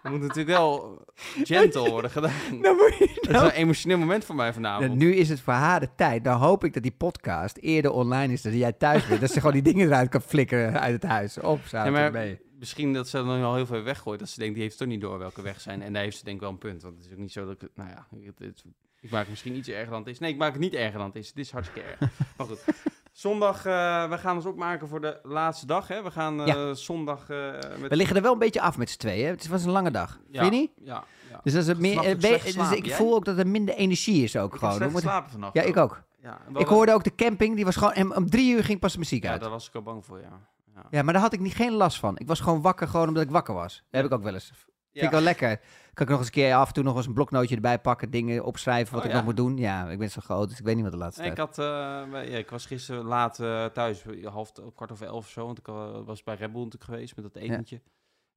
Het 0.02 0.12
moet 0.12 0.20
natuurlijk 0.20 0.56
wel 0.56 1.04
gentle 1.44 1.90
worden 1.90 2.10
gedaan. 2.10 2.32
Dan 2.62 2.76
moet 2.76 2.94
je 2.98 3.18
Dat 3.30 3.42
is 3.42 3.48
een 3.48 3.54
emotioneel 3.54 3.98
moment 3.98 4.24
voor 4.24 4.34
mij 4.34 4.52
vanavond. 4.52 4.86
Nou, 4.86 4.98
nu 4.98 5.14
is 5.14 5.28
het 5.28 5.40
voor 5.40 5.52
haar 5.52 5.80
de 5.80 5.88
tijd. 5.96 6.24
Dan 6.24 6.38
hoop 6.38 6.64
ik 6.64 6.72
dat 6.72 6.82
die 6.82 6.92
podcast 6.92 7.56
eerder 7.56 7.90
online 7.90 8.32
is 8.32 8.42
dan 8.42 8.56
jij 8.56 8.72
thuis 8.72 9.06
bent. 9.06 9.20
dat 9.20 9.30
ze 9.30 9.36
gewoon 9.38 9.52
die 9.52 9.62
dingen 9.62 9.86
eruit 9.86 10.08
kan 10.08 10.22
flikkeren 10.22 10.80
uit 10.80 10.92
het 11.02 11.10
huis. 11.10 11.38
Op, 11.38 11.60
Ja, 11.70 11.84
ja, 11.86 12.10
mee. 12.10 12.40
misschien 12.58 12.92
dat 12.92 13.08
ze 13.08 13.22
nog 13.22 13.42
al 13.44 13.54
heel 13.54 13.66
veel 13.66 13.82
weggooit. 13.82 14.18
Dat 14.18 14.28
ze 14.28 14.38
denkt, 14.38 14.54
die 14.54 14.62
heeft 14.62 14.78
toch 14.78 14.88
niet 14.88 15.00
door 15.00 15.18
welke 15.18 15.42
weg 15.42 15.60
zijn. 15.60 15.82
En 15.82 15.92
daar 15.92 16.02
heeft 16.02 16.16
ze 16.18 16.24
denk 16.24 16.36
ik 16.36 16.42
wel 16.42 16.50
een 16.50 16.58
punt. 16.58 16.82
Want 16.82 16.96
het 16.96 17.06
is 17.06 17.12
ook 17.12 17.18
niet 17.18 17.32
zo 17.32 17.46
dat 17.46 17.62
ik... 17.62 17.68
Nou 17.74 17.88
ja, 17.90 18.06
het, 18.24 18.38
het- 18.38 18.64
ik 19.00 19.10
maak 19.10 19.20
het 19.20 19.30
misschien 19.30 19.56
iets 19.56 19.68
erger 19.68 19.90
dan 19.90 19.98
het 19.98 20.08
is. 20.08 20.18
Nee, 20.18 20.32
ik 20.32 20.38
maak 20.38 20.52
het 20.52 20.60
niet 20.60 20.74
erger 20.74 20.98
dan 20.98 21.06
het 21.06 21.16
is. 21.16 21.28
Het 21.28 21.38
is 21.38 21.50
hartstikke 21.50 21.88
erg. 21.88 21.98
maar 22.36 22.46
goed. 22.46 22.64
Zondag, 23.12 23.56
eh, 23.66 24.08
we 24.08 24.18
gaan 24.18 24.36
ons 24.36 24.44
opmaken 24.46 24.88
voor 24.88 25.00
de 25.00 25.20
laatste 25.22 25.66
dag. 25.66 25.88
Hè? 25.88 26.02
We 26.02 26.10
gaan 26.10 26.42
eh, 26.44 26.70
zondag 26.70 27.30
eh, 27.30 27.52
met... 27.80 27.88
We 27.88 27.96
liggen 27.96 28.16
er 28.16 28.22
wel 28.22 28.32
een 28.32 28.38
beetje 28.38 28.60
af 28.60 28.78
met 28.78 28.90
z'n 28.90 28.98
tweeën. 28.98 29.24
hè. 29.24 29.30
Het 29.30 29.48
was 29.48 29.64
een 29.64 29.70
lange 29.70 29.90
dag. 29.90 30.20
ja, 30.30 30.40
Vind 30.42 30.54
je 30.54 30.60
niet? 30.60 30.70
Ja, 30.84 31.04
ja. 31.30 31.40
Dus, 31.42 31.52
dat 31.52 31.62
is 31.62 31.68
het 31.68 31.78
meer, 31.78 32.16
be- 32.16 32.26
slecht 32.26 32.54
dus 32.58 32.70
ik 32.72 32.86
jij? 32.86 32.96
voel 32.96 33.14
ook 33.14 33.24
dat 33.24 33.38
er 33.38 33.46
minder 33.46 33.74
energie 33.74 34.22
is 34.24 34.36
ook 34.36 34.52
Ik 34.52 34.58
gewoon. 34.58 34.78
We 34.78 34.90
geslapen 34.90 35.30
vannacht. 35.30 35.54
Ja, 35.54 35.62
ik 35.62 35.76
ook. 35.76 36.02
Ja, 36.22 36.38
Ik 36.54 36.66
hoorde 36.66 36.92
ook 36.92 37.04
de 37.04 37.14
camping, 37.14 37.56
die 37.56 37.64
was 37.64 37.76
gewoon... 37.76 37.92
En 37.92 38.16
om 38.16 38.30
drie 38.30 38.54
uur 38.54 38.64
ging 38.64 38.80
pas 38.80 38.92
de 38.92 38.98
muziek 38.98 39.22
Ja, 39.24 39.30
uit. 39.30 39.40
daar 39.40 39.50
was 39.50 39.68
ik 39.68 39.74
al 39.74 39.82
bang 39.82 40.04
voor, 40.04 40.20
ja. 40.20 40.40
Ja, 40.74 40.86
Ja, 40.90 41.02
maar 41.02 41.12
daar 41.12 41.22
had 41.22 41.32
ik 41.32 41.40
niet, 41.40 41.54
geen 41.54 41.72
last 41.72 41.98
van. 41.98 42.18
Ik 42.18 42.26
was 42.26 42.40
gewoon 42.40 42.60
wakker 42.60 42.88
gewoon 42.88 43.08
omdat 43.08 43.22
ik 43.22 43.30
wakker 43.30 43.54
was. 43.54 43.74
Dat 43.76 44.00
heb 44.02 44.04
ik 44.04 44.12
ook 44.12 44.22
wel 44.22 44.34
eens. 44.34 44.52
Vind 44.92 45.04
ik 45.04 45.10
wel 45.10 45.20
lekker. 45.20 45.60
Kan 45.94 46.04
ik 46.06 46.08
nog 46.08 46.18
eens 46.18 46.26
een 46.26 46.32
keer 46.32 46.54
af 46.54 46.68
en 46.68 46.74
toe 46.74 46.84
nog 46.84 46.96
eens 46.96 47.06
een 47.06 47.12
bloknootje 47.14 47.54
erbij 47.54 47.78
pakken, 47.78 48.10
dingen 48.10 48.44
opschrijven 48.44 48.94
wat 48.94 49.02
Oh, 49.02 49.08
ik 49.08 49.14
nog 49.14 49.24
moet 49.24 49.36
doen. 49.36 49.56
Ja, 49.56 49.88
ik 49.88 49.98
ben 49.98 50.10
zo 50.10 50.20
groot, 50.20 50.48
dus 50.48 50.58
ik 50.58 50.64
weet 50.64 50.74
niet 50.74 50.84
wat 50.84 50.92
de 50.92 50.98
laatste 50.98 51.22
Nee, 51.22 51.30
ik, 51.30 51.36
had, 51.36 51.56
ja, 51.56 52.20
ik 52.20 52.50
was 52.50 52.66
gisteren 52.66 53.04
laat 53.04 53.40
eh, 53.40 53.64
thuis, 53.64 54.04
half, 54.24 54.52
kwart 54.74 54.92
over 54.92 55.06
elf 55.06 55.24
of 55.24 55.28
zo. 55.30 55.46
Want 55.46 55.58
ik 55.58 55.68
eh, 55.68 56.00
was 56.04 56.22
bij 56.22 56.34
Red 56.34 56.52
Bull 56.52 56.62
natuurlijk 56.64 56.90
geweest 56.90 57.16
met 57.16 57.24
dat 57.24 57.42
etentje. 57.42 57.80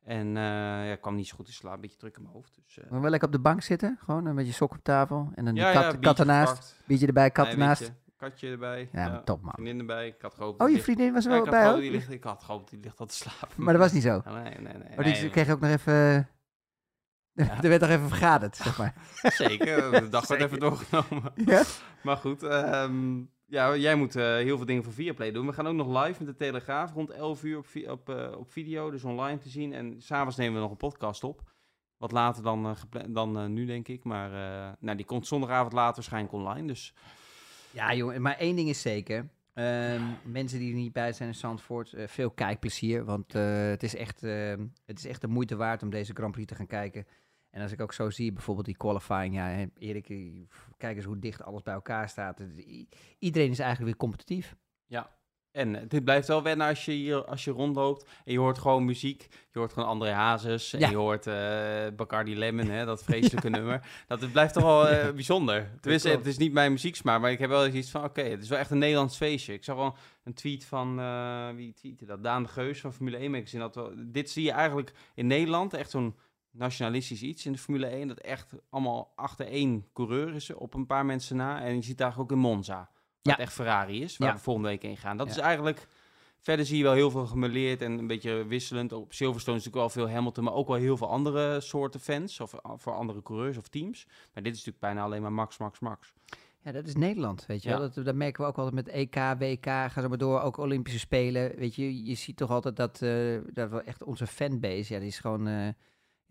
En 0.03 0.27
ja, 0.35 0.91
ik 0.91 1.01
kwam 1.01 1.15
niet 1.15 1.27
zo 1.27 1.35
goed 1.35 1.47
in 1.47 1.53
slaap, 1.53 1.73
een 1.73 1.81
beetje 1.81 1.97
druk 1.97 2.15
in 2.15 2.21
mijn 2.21 2.33
hoofd. 2.33 2.59
Dus, 2.65 2.77
eh, 2.77 2.91
Maar 2.91 3.01
wel 3.01 3.09
lekker 3.09 3.27
op 3.27 3.33
de 3.33 3.41
bank 3.41 3.61
zitten, 3.61 3.97
gewoon 3.99 4.25
een 4.25 4.35
beetje 4.35 4.53
sok 4.53 4.71
op 4.73 4.83
tafel. 4.83 5.31
En 5.35 5.45
dan 5.45 5.53
die 5.53 5.63
kat, 5.63 5.73
ja, 5.73 5.93
kat 6.01 6.19
ernaast, 6.19 6.51
gepakt. 6.51 6.83
biertje 6.85 7.07
erbij, 7.07 7.31
kat 7.31 7.45
Nee, 7.45 7.53
ernaast. 7.53 7.93
katje 8.17 8.49
erbij. 8.49 8.89
Ja, 8.91 9.09
maar 9.09 9.23
top, 9.23 9.41
man. 9.41 9.53
Vriendin 9.53 9.79
erbij. 9.79 10.07
Ik 10.07 10.21
had 10.21 10.33
gehoopt. 10.33 10.61
Oh, 10.61 10.69
je 10.69 10.81
vriendin 10.81 11.13
was 11.13 11.25
er 11.25 11.31
wel 11.31 11.39
ja, 11.39 11.45
ik 11.45 11.51
had 11.53 11.61
bij 11.63 11.73
ook? 11.73 11.79
die 11.79 11.91
ligt, 11.91 12.11
Ik 12.11 12.23
had 12.23 12.43
gehoopt, 12.43 12.69
die 12.69 12.79
ligt 12.79 12.99
al 12.99 13.05
te 13.05 13.13
slapen. 13.15 13.47
Maar 13.63 13.73
dat 13.73 13.81
was 13.81 13.91
niet 13.91 14.03
zo. 14.03 14.21
Nee, 14.25 14.43
nee, 14.43 14.53
nee. 14.59 14.73
Oh, 14.97 15.03
die 15.03 15.13
nee, 15.13 15.29
kreeg 15.29 15.49
ook 15.49 15.59
nog 15.59 15.69
even... 15.69 16.27
Ja. 17.45 17.63
er 17.63 17.69
werd 17.69 17.81
nog 17.81 17.89
even 17.89 18.07
vergaderd, 18.07 18.55
zeg 18.55 18.77
maar. 18.77 18.93
Zeker, 19.21 19.91
de 19.91 20.09
dag 20.09 20.27
wordt 20.27 20.27
Zeker. 20.27 20.45
even 20.45 20.59
doorgenomen. 20.59 21.31
Ja? 21.45 21.63
Maar 22.03 22.17
goed, 22.17 22.43
ehm, 22.43 23.19
ja, 23.45 23.75
jij 23.75 23.95
moet 23.95 24.15
eh, 24.15 24.23
heel 24.25 24.57
veel 24.57 24.65
dingen 24.65 24.83
voor 24.83 24.93
Viaplay 24.93 25.31
doen. 25.31 25.45
We 25.45 25.53
gaan 25.53 25.67
ook 25.67 25.75
nog 25.75 26.03
live 26.03 26.23
met 26.23 26.27
de 26.37 26.45
Telegraaf 26.45 26.93
rond 26.93 27.09
11 27.09 27.43
uur 27.43 27.57
op, 27.57 27.67
op, 27.87 28.09
eh, 28.09 28.37
op 28.37 28.51
video, 28.51 28.91
dus 28.91 29.03
online 29.03 29.37
te 29.37 29.49
zien. 29.49 29.73
En 29.73 29.95
s'avonds 30.01 30.37
nemen 30.37 30.53
we 30.53 30.59
nog 30.61 30.71
een 30.71 30.77
podcast 30.77 31.23
op. 31.23 31.51
Wat 31.97 32.11
later 32.11 32.43
dan, 32.43 32.65
eh, 32.91 33.01
dan 33.07 33.53
nu, 33.53 33.65
denk 33.65 33.87
ik. 33.87 34.03
Maar 34.03 34.29
nou, 34.79 34.97
die 34.97 35.05
komt 35.05 35.27
zondagavond 35.27 35.73
later 35.73 35.95
waarschijnlijk 35.95 36.33
online. 36.33 36.67
Dus 36.67 36.93
Ja, 37.71 37.93
jongen, 37.93 38.21
maar 38.21 38.37
één 38.37 38.55
ding 38.55 38.69
is 38.69 38.81
zeker. 38.81 39.29
Ehm, 39.53 40.01
mensen 40.23 40.59
die 40.59 40.69
er 40.69 40.77
niet 40.77 40.93
bij 40.93 41.13
zijn 41.13 41.29
in 41.29 41.35
Zandvoort, 41.35 41.93
veel 41.97 42.31
kijkplezier. 42.31 43.05
Want 43.05 43.33
het, 43.33 43.83
is 43.83 43.95
echt, 43.95 44.23
ehm, 44.23 44.65
het 44.85 44.97
is 44.97 45.05
echt 45.05 45.21
de 45.21 45.27
moeite 45.27 45.55
waard 45.55 45.83
om 45.83 45.89
deze 45.89 46.13
Grand 46.13 46.31
Prix 46.31 46.47
te 46.47 46.55
gaan 46.55 46.67
kijken. 46.67 47.05
En 47.53 47.61
als 47.61 47.71
ik 47.71 47.81
ook 47.81 47.93
zo 47.93 48.09
zie, 48.09 48.31
bijvoorbeeld 48.33 48.65
die 48.65 48.77
qualifying. 48.77 49.35
Ja, 49.35 49.67
Erik, 49.77 50.09
eh, 50.09 50.17
kijk 50.77 50.95
eens 50.95 51.05
hoe 51.05 51.19
dicht 51.19 51.43
alles 51.43 51.61
bij 51.61 51.73
elkaar 51.73 52.09
staat. 52.09 52.39
Iedereen 53.19 53.51
is 53.51 53.59
eigenlijk 53.59 53.89
weer 53.89 53.95
competitief. 54.09 54.55
Ja. 54.85 55.09
En 55.51 55.87
dit 55.87 56.03
blijft 56.03 56.27
wel 56.27 56.43
wennen 56.43 56.67
als 56.67 56.85
je 56.85 56.91
hier 56.91 57.25
als 57.25 57.43
je 57.43 57.51
rondloopt 57.51 58.09
en 58.25 58.31
je 58.33 58.39
hoort 58.39 58.57
gewoon 58.57 58.85
muziek. 58.85 59.27
Je 59.51 59.59
hoort 59.59 59.73
gewoon 59.73 59.89
André 59.89 60.09
Hazes 60.11 60.73
en 60.73 60.79
Ja. 60.79 60.89
je 60.89 60.95
hoort 60.95 61.27
eh 61.27 61.87
Bacardi 61.95 62.37
Lemon, 62.37 62.69
hè, 62.69 62.85
dat 62.85 63.03
vreselijke 63.09 63.49
nummer. 63.49 64.03
Dat 64.07 64.21
het 64.21 64.31
blijft 64.31 64.53
toch 64.53 64.63
wel 64.63 64.87
eh, 64.87 65.11
bijzonder. 65.21 65.71
Tenminste, 65.81 66.09
het 66.09 66.25
is 66.25 66.37
niet 66.37 66.53
mijn 66.53 66.71
muzieksmaak, 66.71 67.21
maar 67.21 67.31
ik 67.31 67.39
heb 67.39 67.49
wel 67.49 67.67
iets 67.67 67.91
van, 67.91 68.03
oké, 68.03 68.21
het 68.21 68.41
is 68.41 68.49
wel 68.49 68.59
echt 68.59 68.71
een 68.71 68.77
Nederlands 68.77 69.17
feestje. 69.17 69.53
Ik 69.53 69.63
zag 69.63 69.75
wel 69.75 69.95
een 70.23 70.33
tweet 70.33 70.65
van, 70.65 70.99
eh, 70.99 71.49
wie 71.49 71.73
tweette 71.73 72.05
dat? 72.05 72.23
Daan 72.23 72.43
de 72.43 72.49
Geus 72.49 72.79
van 72.81 72.93
Formule 72.93 73.17
1 73.17 73.31
Magazine. 73.31 73.61
Dat 73.61 73.75
wel, 73.75 73.91
dit 73.97 74.29
zie 74.29 74.43
je 74.43 74.51
eigenlijk 74.51 74.93
in 75.15 75.27
Nederland, 75.27 75.73
echt 75.73 75.89
zo'n 75.89 76.15
nationalistisch 76.53 77.21
iets 77.21 77.45
in 77.45 77.51
de 77.51 77.57
Formule 77.57 77.85
1. 77.85 78.07
Dat 78.07 78.19
echt 78.19 78.53
allemaal 78.69 79.11
achter 79.15 79.47
één 79.47 79.85
coureur 79.93 80.35
is 80.35 80.53
op 80.53 80.73
een 80.73 80.85
paar 80.85 81.05
mensen 81.05 81.35
na. 81.35 81.61
En 81.61 81.75
je 81.75 81.81
ziet 81.83 81.97
daar 81.97 82.19
ook 82.19 82.31
in 82.31 82.37
Monza. 82.37 82.89
Ja. 83.21 83.31
het 83.31 83.39
echt 83.39 83.53
Ferrari 83.53 84.01
is, 84.01 84.17
waar 84.17 84.27
Ja. 84.27 84.33
we 84.33 84.39
volgende 84.41 84.69
week 84.69 84.81
heen 84.81 84.97
gaan. 84.97 85.17
Dat 85.17 85.27
Ja. 85.27 85.33
is 85.33 85.39
eigenlijk... 85.39 85.87
Verder 86.39 86.65
zie 86.65 86.77
je 86.77 86.83
wel 86.83 86.93
heel 86.93 87.11
veel 87.11 87.25
gemeleerd 87.25 87.81
en 87.81 87.91
een 87.91 88.07
beetje 88.07 88.45
wisselend. 88.45 88.91
Op 88.91 89.13
Silverstone 89.13 89.57
is 89.57 89.63
natuurlijk 89.65 89.93
wel 89.95 90.05
veel 90.05 90.13
Hamilton, 90.15 90.43
maar 90.43 90.53
ook 90.53 90.67
wel 90.67 90.77
heel 90.77 90.97
veel 90.97 91.09
andere 91.09 91.59
soorten 91.61 91.99
fans. 91.99 92.39
Of 92.39 92.53
uh, 92.53 92.59
voor 92.75 92.93
andere 92.93 93.21
coureurs 93.21 93.57
of 93.57 93.67
teams. 93.67 94.05
Maar 94.33 94.43
dit 94.43 94.53
is 94.53 94.57
natuurlijk 94.65 94.79
bijna 94.79 95.01
alleen 95.03 95.21
maar 95.21 95.31
Max, 95.33 95.57
Max, 95.57 95.79
Max. 95.79 96.13
Ja, 96.63 96.71
dat 96.71 96.87
is 96.87 96.95
Nederland, 96.95 97.45
weet 97.45 97.63
je 97.63 97.69
Ja. 97.69 97.77
wel. 97.79 97.91
Dat, 97.91 98.05
dat 98.05 98.15
merken 98.15 98.41
we 98.43 98.47
ook 98.49 98.57
altijd 98.57 98.75
met 98.75 98.87
EK, 98.87 99.15
WK, 99.37 99.65
ga 99.65 100.01
zo 100.01 100.09
maar 100.09 100.17
door. 100.17 100.41
Ook 100.41 100.57
Olympische 100.57 100.99
Spelen, 100.99 101.55
weet 101.55 101.75
je. 101.75 102.03
Je 102.05 102.15
ziet 102.15 102.37
toch 102.37 102.49
altijd 102.49 102.75
dat, 102.75 103.01
eh, 103.01 103.37
dat 103.53 103.69
we 103.69 103.81
echt 103.81 104.03
onze 104.03 104.27
fanbase, 104.27 104.93
ja, 104.93 104.99
die 104.99 105.07
is 105.07 105.19
gewoon 105.19 105.47
eh, 105.47 105.67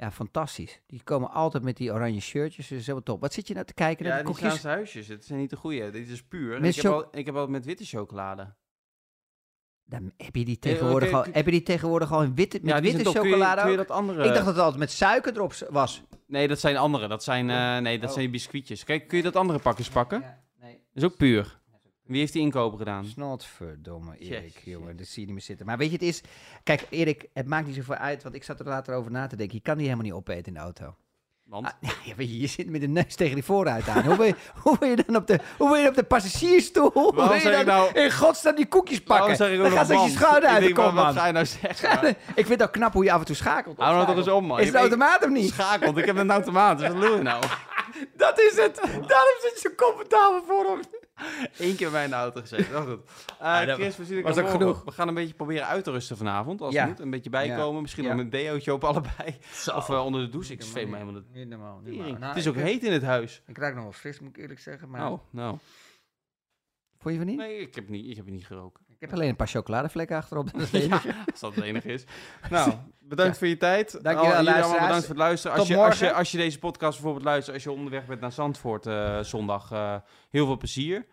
ja, 0.03 0.11
fantastisch. 0.11 0.81
Die 0.87 1.03
komen 1.03 1.31
altijd 1.31 1.63
met 1.63 1.77
die 1.77 1.93
oranje 1.93 2.21
shirtjes, 2.21 2.69
dus 2.69 2.81
helemaal 2.81 3.03
top. 3.03 3.21
Wat 3.21 3.33
zit 3.33 3.49
je 3.49 3.55
nou 3.55 3.67
te 3.67 3.75
kijken 3.75 4.07
Ja, 4.07 4.23
die 4.23 4.61
huisjes. 4.63 5.09
Het 5.09 5.25
zijn 5.25 5.39
niet 5.39 5.51
de 5.51 5.57
goede. 5.57 5.91
Dit 5.91 6.09
is 6.09 6.23
puur. 6.23 6.57
En 6.57 6.65
Ik 6.65 6.75
heb, 6.75 6.93
al, 6.93 7.07
ik 7.17 7.27
heb 7.27 7.35
al 7.37 7.47
met 7.47 7.65
witte 7.65 7.85
chocolade. 7.85 8.55
Dan 9.85 10.13
heb 10.17 10.37
je 10.37 10.45
die 10.45 10.59
tegenwoordig, 10.59 11.09
oké, 11.09 11.17
al, 11.17 11.25
heb 11.33 11.45
je 11.45 11.51
die 11.51 11.63
tegenwoordig 11.63 12.13
al 12.13 12.23
in 12.23 12.35
witte, 12.35 12.59
met 12.63 12.71
ja, 12.75 12.81
witte. 12.81 13.03
Kun 13.03 13.13
je- 13.13 13.19
chocolade 13.19 13.61
kun 13.61 13.71
je, 13.71 13.77
dat 13.77 13.91
andere... 13.91 14.19
Ik 14.25 14.33
dacht 14.33 14.45
dat 14.45 14.47
het 14.55 14.59
altijd 14.59 14.79
met 14.81 14.91
suiker 14.91 15.33
erop 15.35 15.55
was. 15.71 16.03
Nee, 16.27 16.49
dat 16.49 16.61
zijn 16.61 16.77
andere. 16.77 17.09
Dat 17.09 17.23
zijn, 17.25 17.51
eh, 17.51 17.79
nee, 17.79 17.99
dat 17.99 18.09
Oh. 18.09 18.15
zijn 18.15 18.31
biscuitjes. 18.31 18.85
Kijk, 18.85 19.09
kun 19.09 19.17
je 19.17 19.23
dat 19.23 19.37
andere 19.37 19.59
pakjes 19.59 19.89
pakken? 19.89 20.21
Ja, 20.21 20.43
nee. 20.61 20.73
Dat 20.73 21.03
is 21.03 21.05
ook 21.05 21.17
puur. 21.17 21.61
Wie 22.07 22.19
heeft 22.21 22.33
die 22.33 22.43
inkopen 22.43 22.79
gedaan? 22.79 23.05
Snotverdomme, 23.05 24.17
Erik, 24.19 24.43
Jezus, 24.43 24.63
jongen. 24.65 24.97
Dat 24.97 25.07
zie 25.07 25.21
je 25.21 25.27
niet 25.27 25.35
meer 25.35 25.45
zitten. 25.45 25.67
Maar 25.67 25.79
weet 25.79 25.87
je, 25.89 25.93
het 25.93 26.03
is... 26.03 26.21
Kijk, 26.63 26.87
Erik, 26.91 27.27
het 27.33 27.47
maakt 27.47 27.67
niet 27.67 27.75
zoveel 27.77 27.95
uit, 27.95 28.23
want 28.23 28.35
ik 28.35 28.45
zat 28.45 28.61
er 28.61 28.67
later 28.67 28.95
over 28.95 29.11
na 29.11 29.27
te 29.27 29.37
denken. 29.37 29.57
Je 29.57 29.63
kan 29.63 29.75
die 29.77 29.85
helemaal 29.87 30.07
niet 30.07 30.15
opeten 30.15 30.45
in 30.47 30.53
de 30.55 30.59
auto. 30.61 30.95
Want 31.45 31.67
Ah, 31.67 31.73
ja, 32.05 32.15
je, 32.17 32.41
je 32.41 32.47
zit 32.47 32.71
met 32.71 32.81
de 32.81 32.87
neus 32.89 33.15
tegen 33.15 33.35
die 33.35 33.45
vooruit 33.45 33.89
aan. 33.89 34.03
hoe, 34.05 34.17
wil 34.17 34.27
je, 34.27 34.35
hoe 34.63 34.77
wil 34.81 34.89
je 34.89 34.97
dan 35.07 35.17
op 35.17 35.27
de, 35.27 35.39
hoe 35.59 35.69
wil 35.69 35.77
je 35.79 35.89
op 35.89 35.95
de 35.95 36.03
passagiersstoel? 36.03 36.91
Hoe 36.95 37.15
wil 37.15 37.33
je 37.33 37.51
dan 37.51 37.67
nou- 37.67 37.93
in 37.99 38.13
godsnaam 38.13 38.55
die 38.57 38.67
koekjes 38.67 39.01
pakken? 39.03 39.37
zeg 39.37 39.51
ik 39.53 39.59
dan 39.59 39.71
gaat 39.71 39.85
straks 39.85 40.05
je 40.05 40.11
schouder 40.11 40.49
uit 40.49 40.63
Ik 40.63 40.69
de 40.69 40.75
kom, 40.83 40.95
wat- 40.95 41.15
ga 41.15 41.27
je 41.27 41.33
nou 41.33 41.47
zeggen? 41.47 42.09
ik 42.09 42.17
vind 42.35 42.49
het 42.49 42.63
ook 42.63 42.73
knap 42.73 42.93
hoe 42.93 43.05
je 43.05 43.13
af 43.13 43.21
en 43.21 43.27
toe 43.27 43.37
schakelt. 43.37 43.79
Hou 43.79 43.95
nou 43.95 44.07
toch 44.07 44.17
eens 44.17 44.29
op, 44.29 44.43
man. 44.43 44.61
Is 44.61 44.67
het 44.67 44.75
automaat 44.77 45.25
of 45.25 45.31
niet? 45.31 45.49
Schakelt. 45.53 45.97
Ik 45.97 46.05
heb 46.05 46.17
een 46.17 46.31
automaat. 46.31 46.79
Dus 46.79 46.89
wat 46.89 46.99
wil 46.99 47.17
je 47.17 47.23
nou? 47.23 47.43
Dat 48.17 48.39
is 48.41 48.57
het. 48.57 48.77
Daarom 48.85 49.37
zit 49.41 49.53
je 49.55 49.59
zo 49.63 49.87
comfortabel 49.87 50.43
voor 50.47 50.65
hem. 50.65 50.81
Eén 51.59 51.77
keer 51.77 51.91
bij 51.91 52.05
in 52.05 52.11
de 52.11 52.17
auto 52.17 52.41
gezeten. 52.41 52.83
Goed. 52.87 53.01
Eh, 53.39 53.47
Ah, 53.61 53.67
dat 53.67 53.79
Chris, 53.79 53.97
we 53.97 54.05
zien 54.05 54.23
was 54.23 54.37
elkaar 54.37 54.53
ook 54.53 54.59
morgen. 54.59 54.69
genoeg. 54.75 54.85
We 54.85 54.91
gaan 54.93 55.09
een 55.09 55.15
beetje 55.15 55.35
proberen 55.35 55.67
uit 55.67 55.85
te 55.85 55.91
rusten 55.91 56.17
vanavond. 56.17 56.61
Als 56.61 56.75
Ja. 56.75 56.81
het 56.81 56.89
moet. 56.91 57.01
Een 57.01 57.11
beetje 57.11 57.31
bijkomen. 57.31 57.83
Misschien 57.83 58.05
Ja. 58.05 58.15
met 58.15 58.25
een 58.25 58.31
deootje 58.31 58.73
op 58.73 58.85
allebei. 58.85 59.37
Of 59.75 59.89
eh, 59.91 60.05
onder 60.05 60.21
de 60.21 60.29
douche. 60.29 60.53
Ik 60.53 60.63
zweet 60.63 60.89
me 60.89 60.97
helemaal 60.97 61.23
de 61.23 61.25
Niet 61.33 61.49
normaal. 61.49 61.81
niet 61.85 61.95
normaal. 61.97 62.13
Nou, 62.13 62.25
Het 62.27 62.37
is 62.37 62.47
ik, 62.47 62.51
ook 62.57 62.57
heet 62.59 62.83
in 62.85 62.93
het 62.93 63.03
huis. 63.03 63.43
Ik 63.47 63.59
ruik 63.59 63.75
nog 63.75 63.83
wel 63.83 63.93
fris, 63.93 64.19
moet 64.21 64.29
ik 64.37 64.43
eerlijk 64.43 64.61
zeggen. 64.61 64.91
Maar 64.91 65.11
Oh, 65.11 65.21
nou. 65.31 65.59
vond 66.99 67.15
je 67.15 67.21
van 67.21 67.29
niet? 67.29 67.37
Nee, 67.39 67.59
ik 67.59 67.75
heb 67.75 67.89
niet, 67.89 68.07
ik 68.11 68.17
heb 68.17 68.27
niet 68.27 68.47
gerookt. 68.47 68.81
Ik 69.03 69.09
heb 69.09 69.17
alleen 69.17 69.29
een 69.29 69.37
paar 69.37 69.49
chocoladevlekken 69.49 70.17
achterop. 70.17 70.53
Dat 70.53 70.61
is 70.61 70.71
het 70.73 70.83
enige. 70.83 71.15
Als 71.31 71.41
dat 71.41 71.55
het 71.55 71.65
enige 71.65 71.93
is. 71.93 72.05
Nou, 72.51 72.73
bedankt 72.99 73.39
voor 73.39 73.47
je 73.47 73.57
tijd. 73.57 73.93
Jullie 73.93 74.09
allemaal 74.09 74.43
luisteraars. 74.43 74.83
bedankt 74.83 75.07
voor 75.07 75.15
het 75.15 75.25
luisteren. 75.25 75.57
Als 75.57 75.69
je, 75.69 75.77
als, 75.77 75.99
je, 75.99 76.13
als 76.13 76.31
je 76.31 76.37
deze 76.37 76.59
podcast 76.59 76.93
bijvoorbeeld 76.93 77.25
luistert, 77.25 77.55
als 77.55 77.65
je 77.65 77.73
onderweg 77.73 78.07
bent 78.07 78.21
naar 78.21 78.33
Zandvoort 78.33 78.87
eh, 78.87 79.21
zondag, 79.21 79.73
eh, 79.73 79.97
heel 80.31 80.47
veel 80.47 80.57
plezier. 80.57 81.07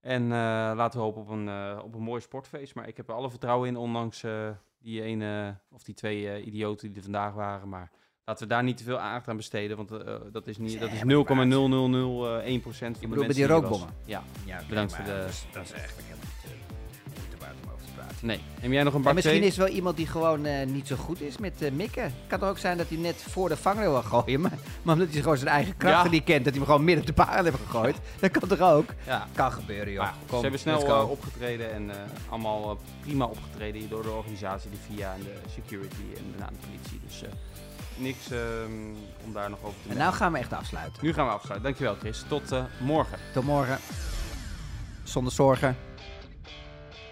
En 0.00 0.22
eh, 0.22 0.28
laten 0.74 0.98
we 0.98 1.04
hopen 1.04 1.20
op 1.22 1.28
een, 1.28 1.48
eh, 1.48 1.78
op 1.84 1.94
een 1.94 2.02
mooi 2.02 2.20
sportfeest. 2.20 2.74
Maar 2.74 2.88
ik 2.88 2.96
heb 2.96 3.08
er 3.08 3.14
alle 3.14 3.30
vertrouwen 3.30 3.68
in, 3.68 3.76
ondanks 3.76 4.22
eh, 4.22 4.48
die 4.78 5.02
ene 5.02 5.58
of 5.70 5.82
die 5.82 5.94
twee 5.94 6.28
eh, 6.30 6.46
idioten 6.46 6.88
die 6.88 6.96
er 6.96 7.02
vandaag 7.02 7.34
waren. 7.34 7.68
Maar 7.68 7.90
laten 8.24 8.48
we 8.48 8.52
daar 8.54 8.62
niet 8.62 8.76
te 8.76 8.84
veel 8.84 8.98
aandacht 8.98 9.28
aan 9.28 9.36
besteden, 9.36 9.76
want 9.76 9.88
dat 10.32 10.46
is, 10.46 10.58
niet, 10.58 10.80
dat 10.80 10.90
is 10.92 10.98
0,0001% 10.98 11.04
van 11.04 11.08
de 11.08 13.06
mensen 13.06 13.26
met 13.26 13.34
die 13.34 13.46
rookbommen? 13.46 13.88
Ja, 14.04 14.22
Ja, 14.44 14.60
bedankt 14.68 14.94
voor 14.94 15.04
de... 15.04 15.28
Dat 15.52 15.64
is 15.64 15.72
eigenlijk 15.72 16.08
helemaal 16.08 16.28
niet 16.42 16.65
Nee. 18.20 18.40
Heb 18.60 18.70
jij 18.70 18.82
nog 18.82 18.94
een 18.94 19.04
En 19.04 19.14
misschien 19.14 19.38
thee? 19.38 19.48
is 19.48 19.56
wel 19.56 19.66
iemand 19.68 19.96
die 19.96 20.06
gewoon 20.06 20.44
eh, 20.44 20.66
niet 20.66 20.86
zo 20.86 20.96
goed 20.96 21.20
is 21.20 21.38
met 21.38 21.62
eh, 21.62 21.72
mikken. 21.72 22.02
Het 22.02 22.12
kan 22.26 22.38
toch 22.38 22.48
ook 22.48 22.58
zijn 22.58 22.76
dat 22.78 22.88
hij 22.88 22.98
net 22.98 23.24
voor 23.28 23.48
de 23.48 23.56
vangrail 23.56 23.90
wil 23.92 24.02
gooien, 24.02 24.40
maar, 24.40 24.58
maar 24.82 24.94
omdat 24.94 25.12
hij 25.12 25.22
gewoon 25.22 25.36
zijn 25.36 25.50
eigen 25.50 25.76
krachten 25.76 26.04
Ja. 26.10 26.16
niet 26.16 26.24
kent, 26.24 26.44
dat 26.44 26.52
hij 26.52 26.62
hem 26.62 26.70
gewoon 26.70 26.84
midden 26.84 27.04
op 27.08 27.16
de 27.16 27.24
baan 27.24 27.44
heeft 27.44 27.56
gegooid. 27.66 27.96
Dat 28.20 28.30
kan 28.30 28.48
toch 28.48 28.60
ook? 28.60 28.88
Ja. 29.06 29.26
Kan 29.34 29.52
gebeuren, 29.52 29.92
joh. 29.92 30.02
Maar 30.02 30.14
Kom, 30.26 30.36
ze 30.36 30.42
hebben 30.42 30.60
snel 30.60 30.86
eh, 30.86 31.10
opgetreden 31.10 31.72
en 31.72 31.90
allemaal 32.28 32.78
prima 33.00 33.24
opgetreden 33.24 33.80
hier 33.80 33.90
door 33.90 34.02
de 34.02 34.10
organisatie, 34.10 34.70
de 34.70 34.76
VIA 34.94 35.14
en 35.14 35.22
de 35.22 35.34
security 35.54 36.04
en 36.16 36.24
daarna 36.30 36.46
de 36.60 36.66
politie. 36.66 37.00
Dus 37.06 37.22
niks 37.96 38.30
ehm, 38.30 38.72
om 39.24 39.32
daar 39.32 39.50
nog 39.50 39.58
over 39.62 39.76
te 39.82 39.88
En 39.88 39.96
nou 39.96 40.12
gaan 40.14 40.32
we 40.32 40.38
echt 40.38 40.52
afsluiten. 40.52 41.04
Nu 41.04 41.12
gaan 41.12 41.26
we 41.26 41.32
afsluiten. 41.32 41.62
Dankjewel 41.62 41.96
Chris. 42.00 42.24
Tot 42.28 42.52
morgen. 42.80 43.18
Tot 43.32 43.44
morgen. 43.44 43.78
Zonder 45.02 45.32
zorgen. 45.32 45.76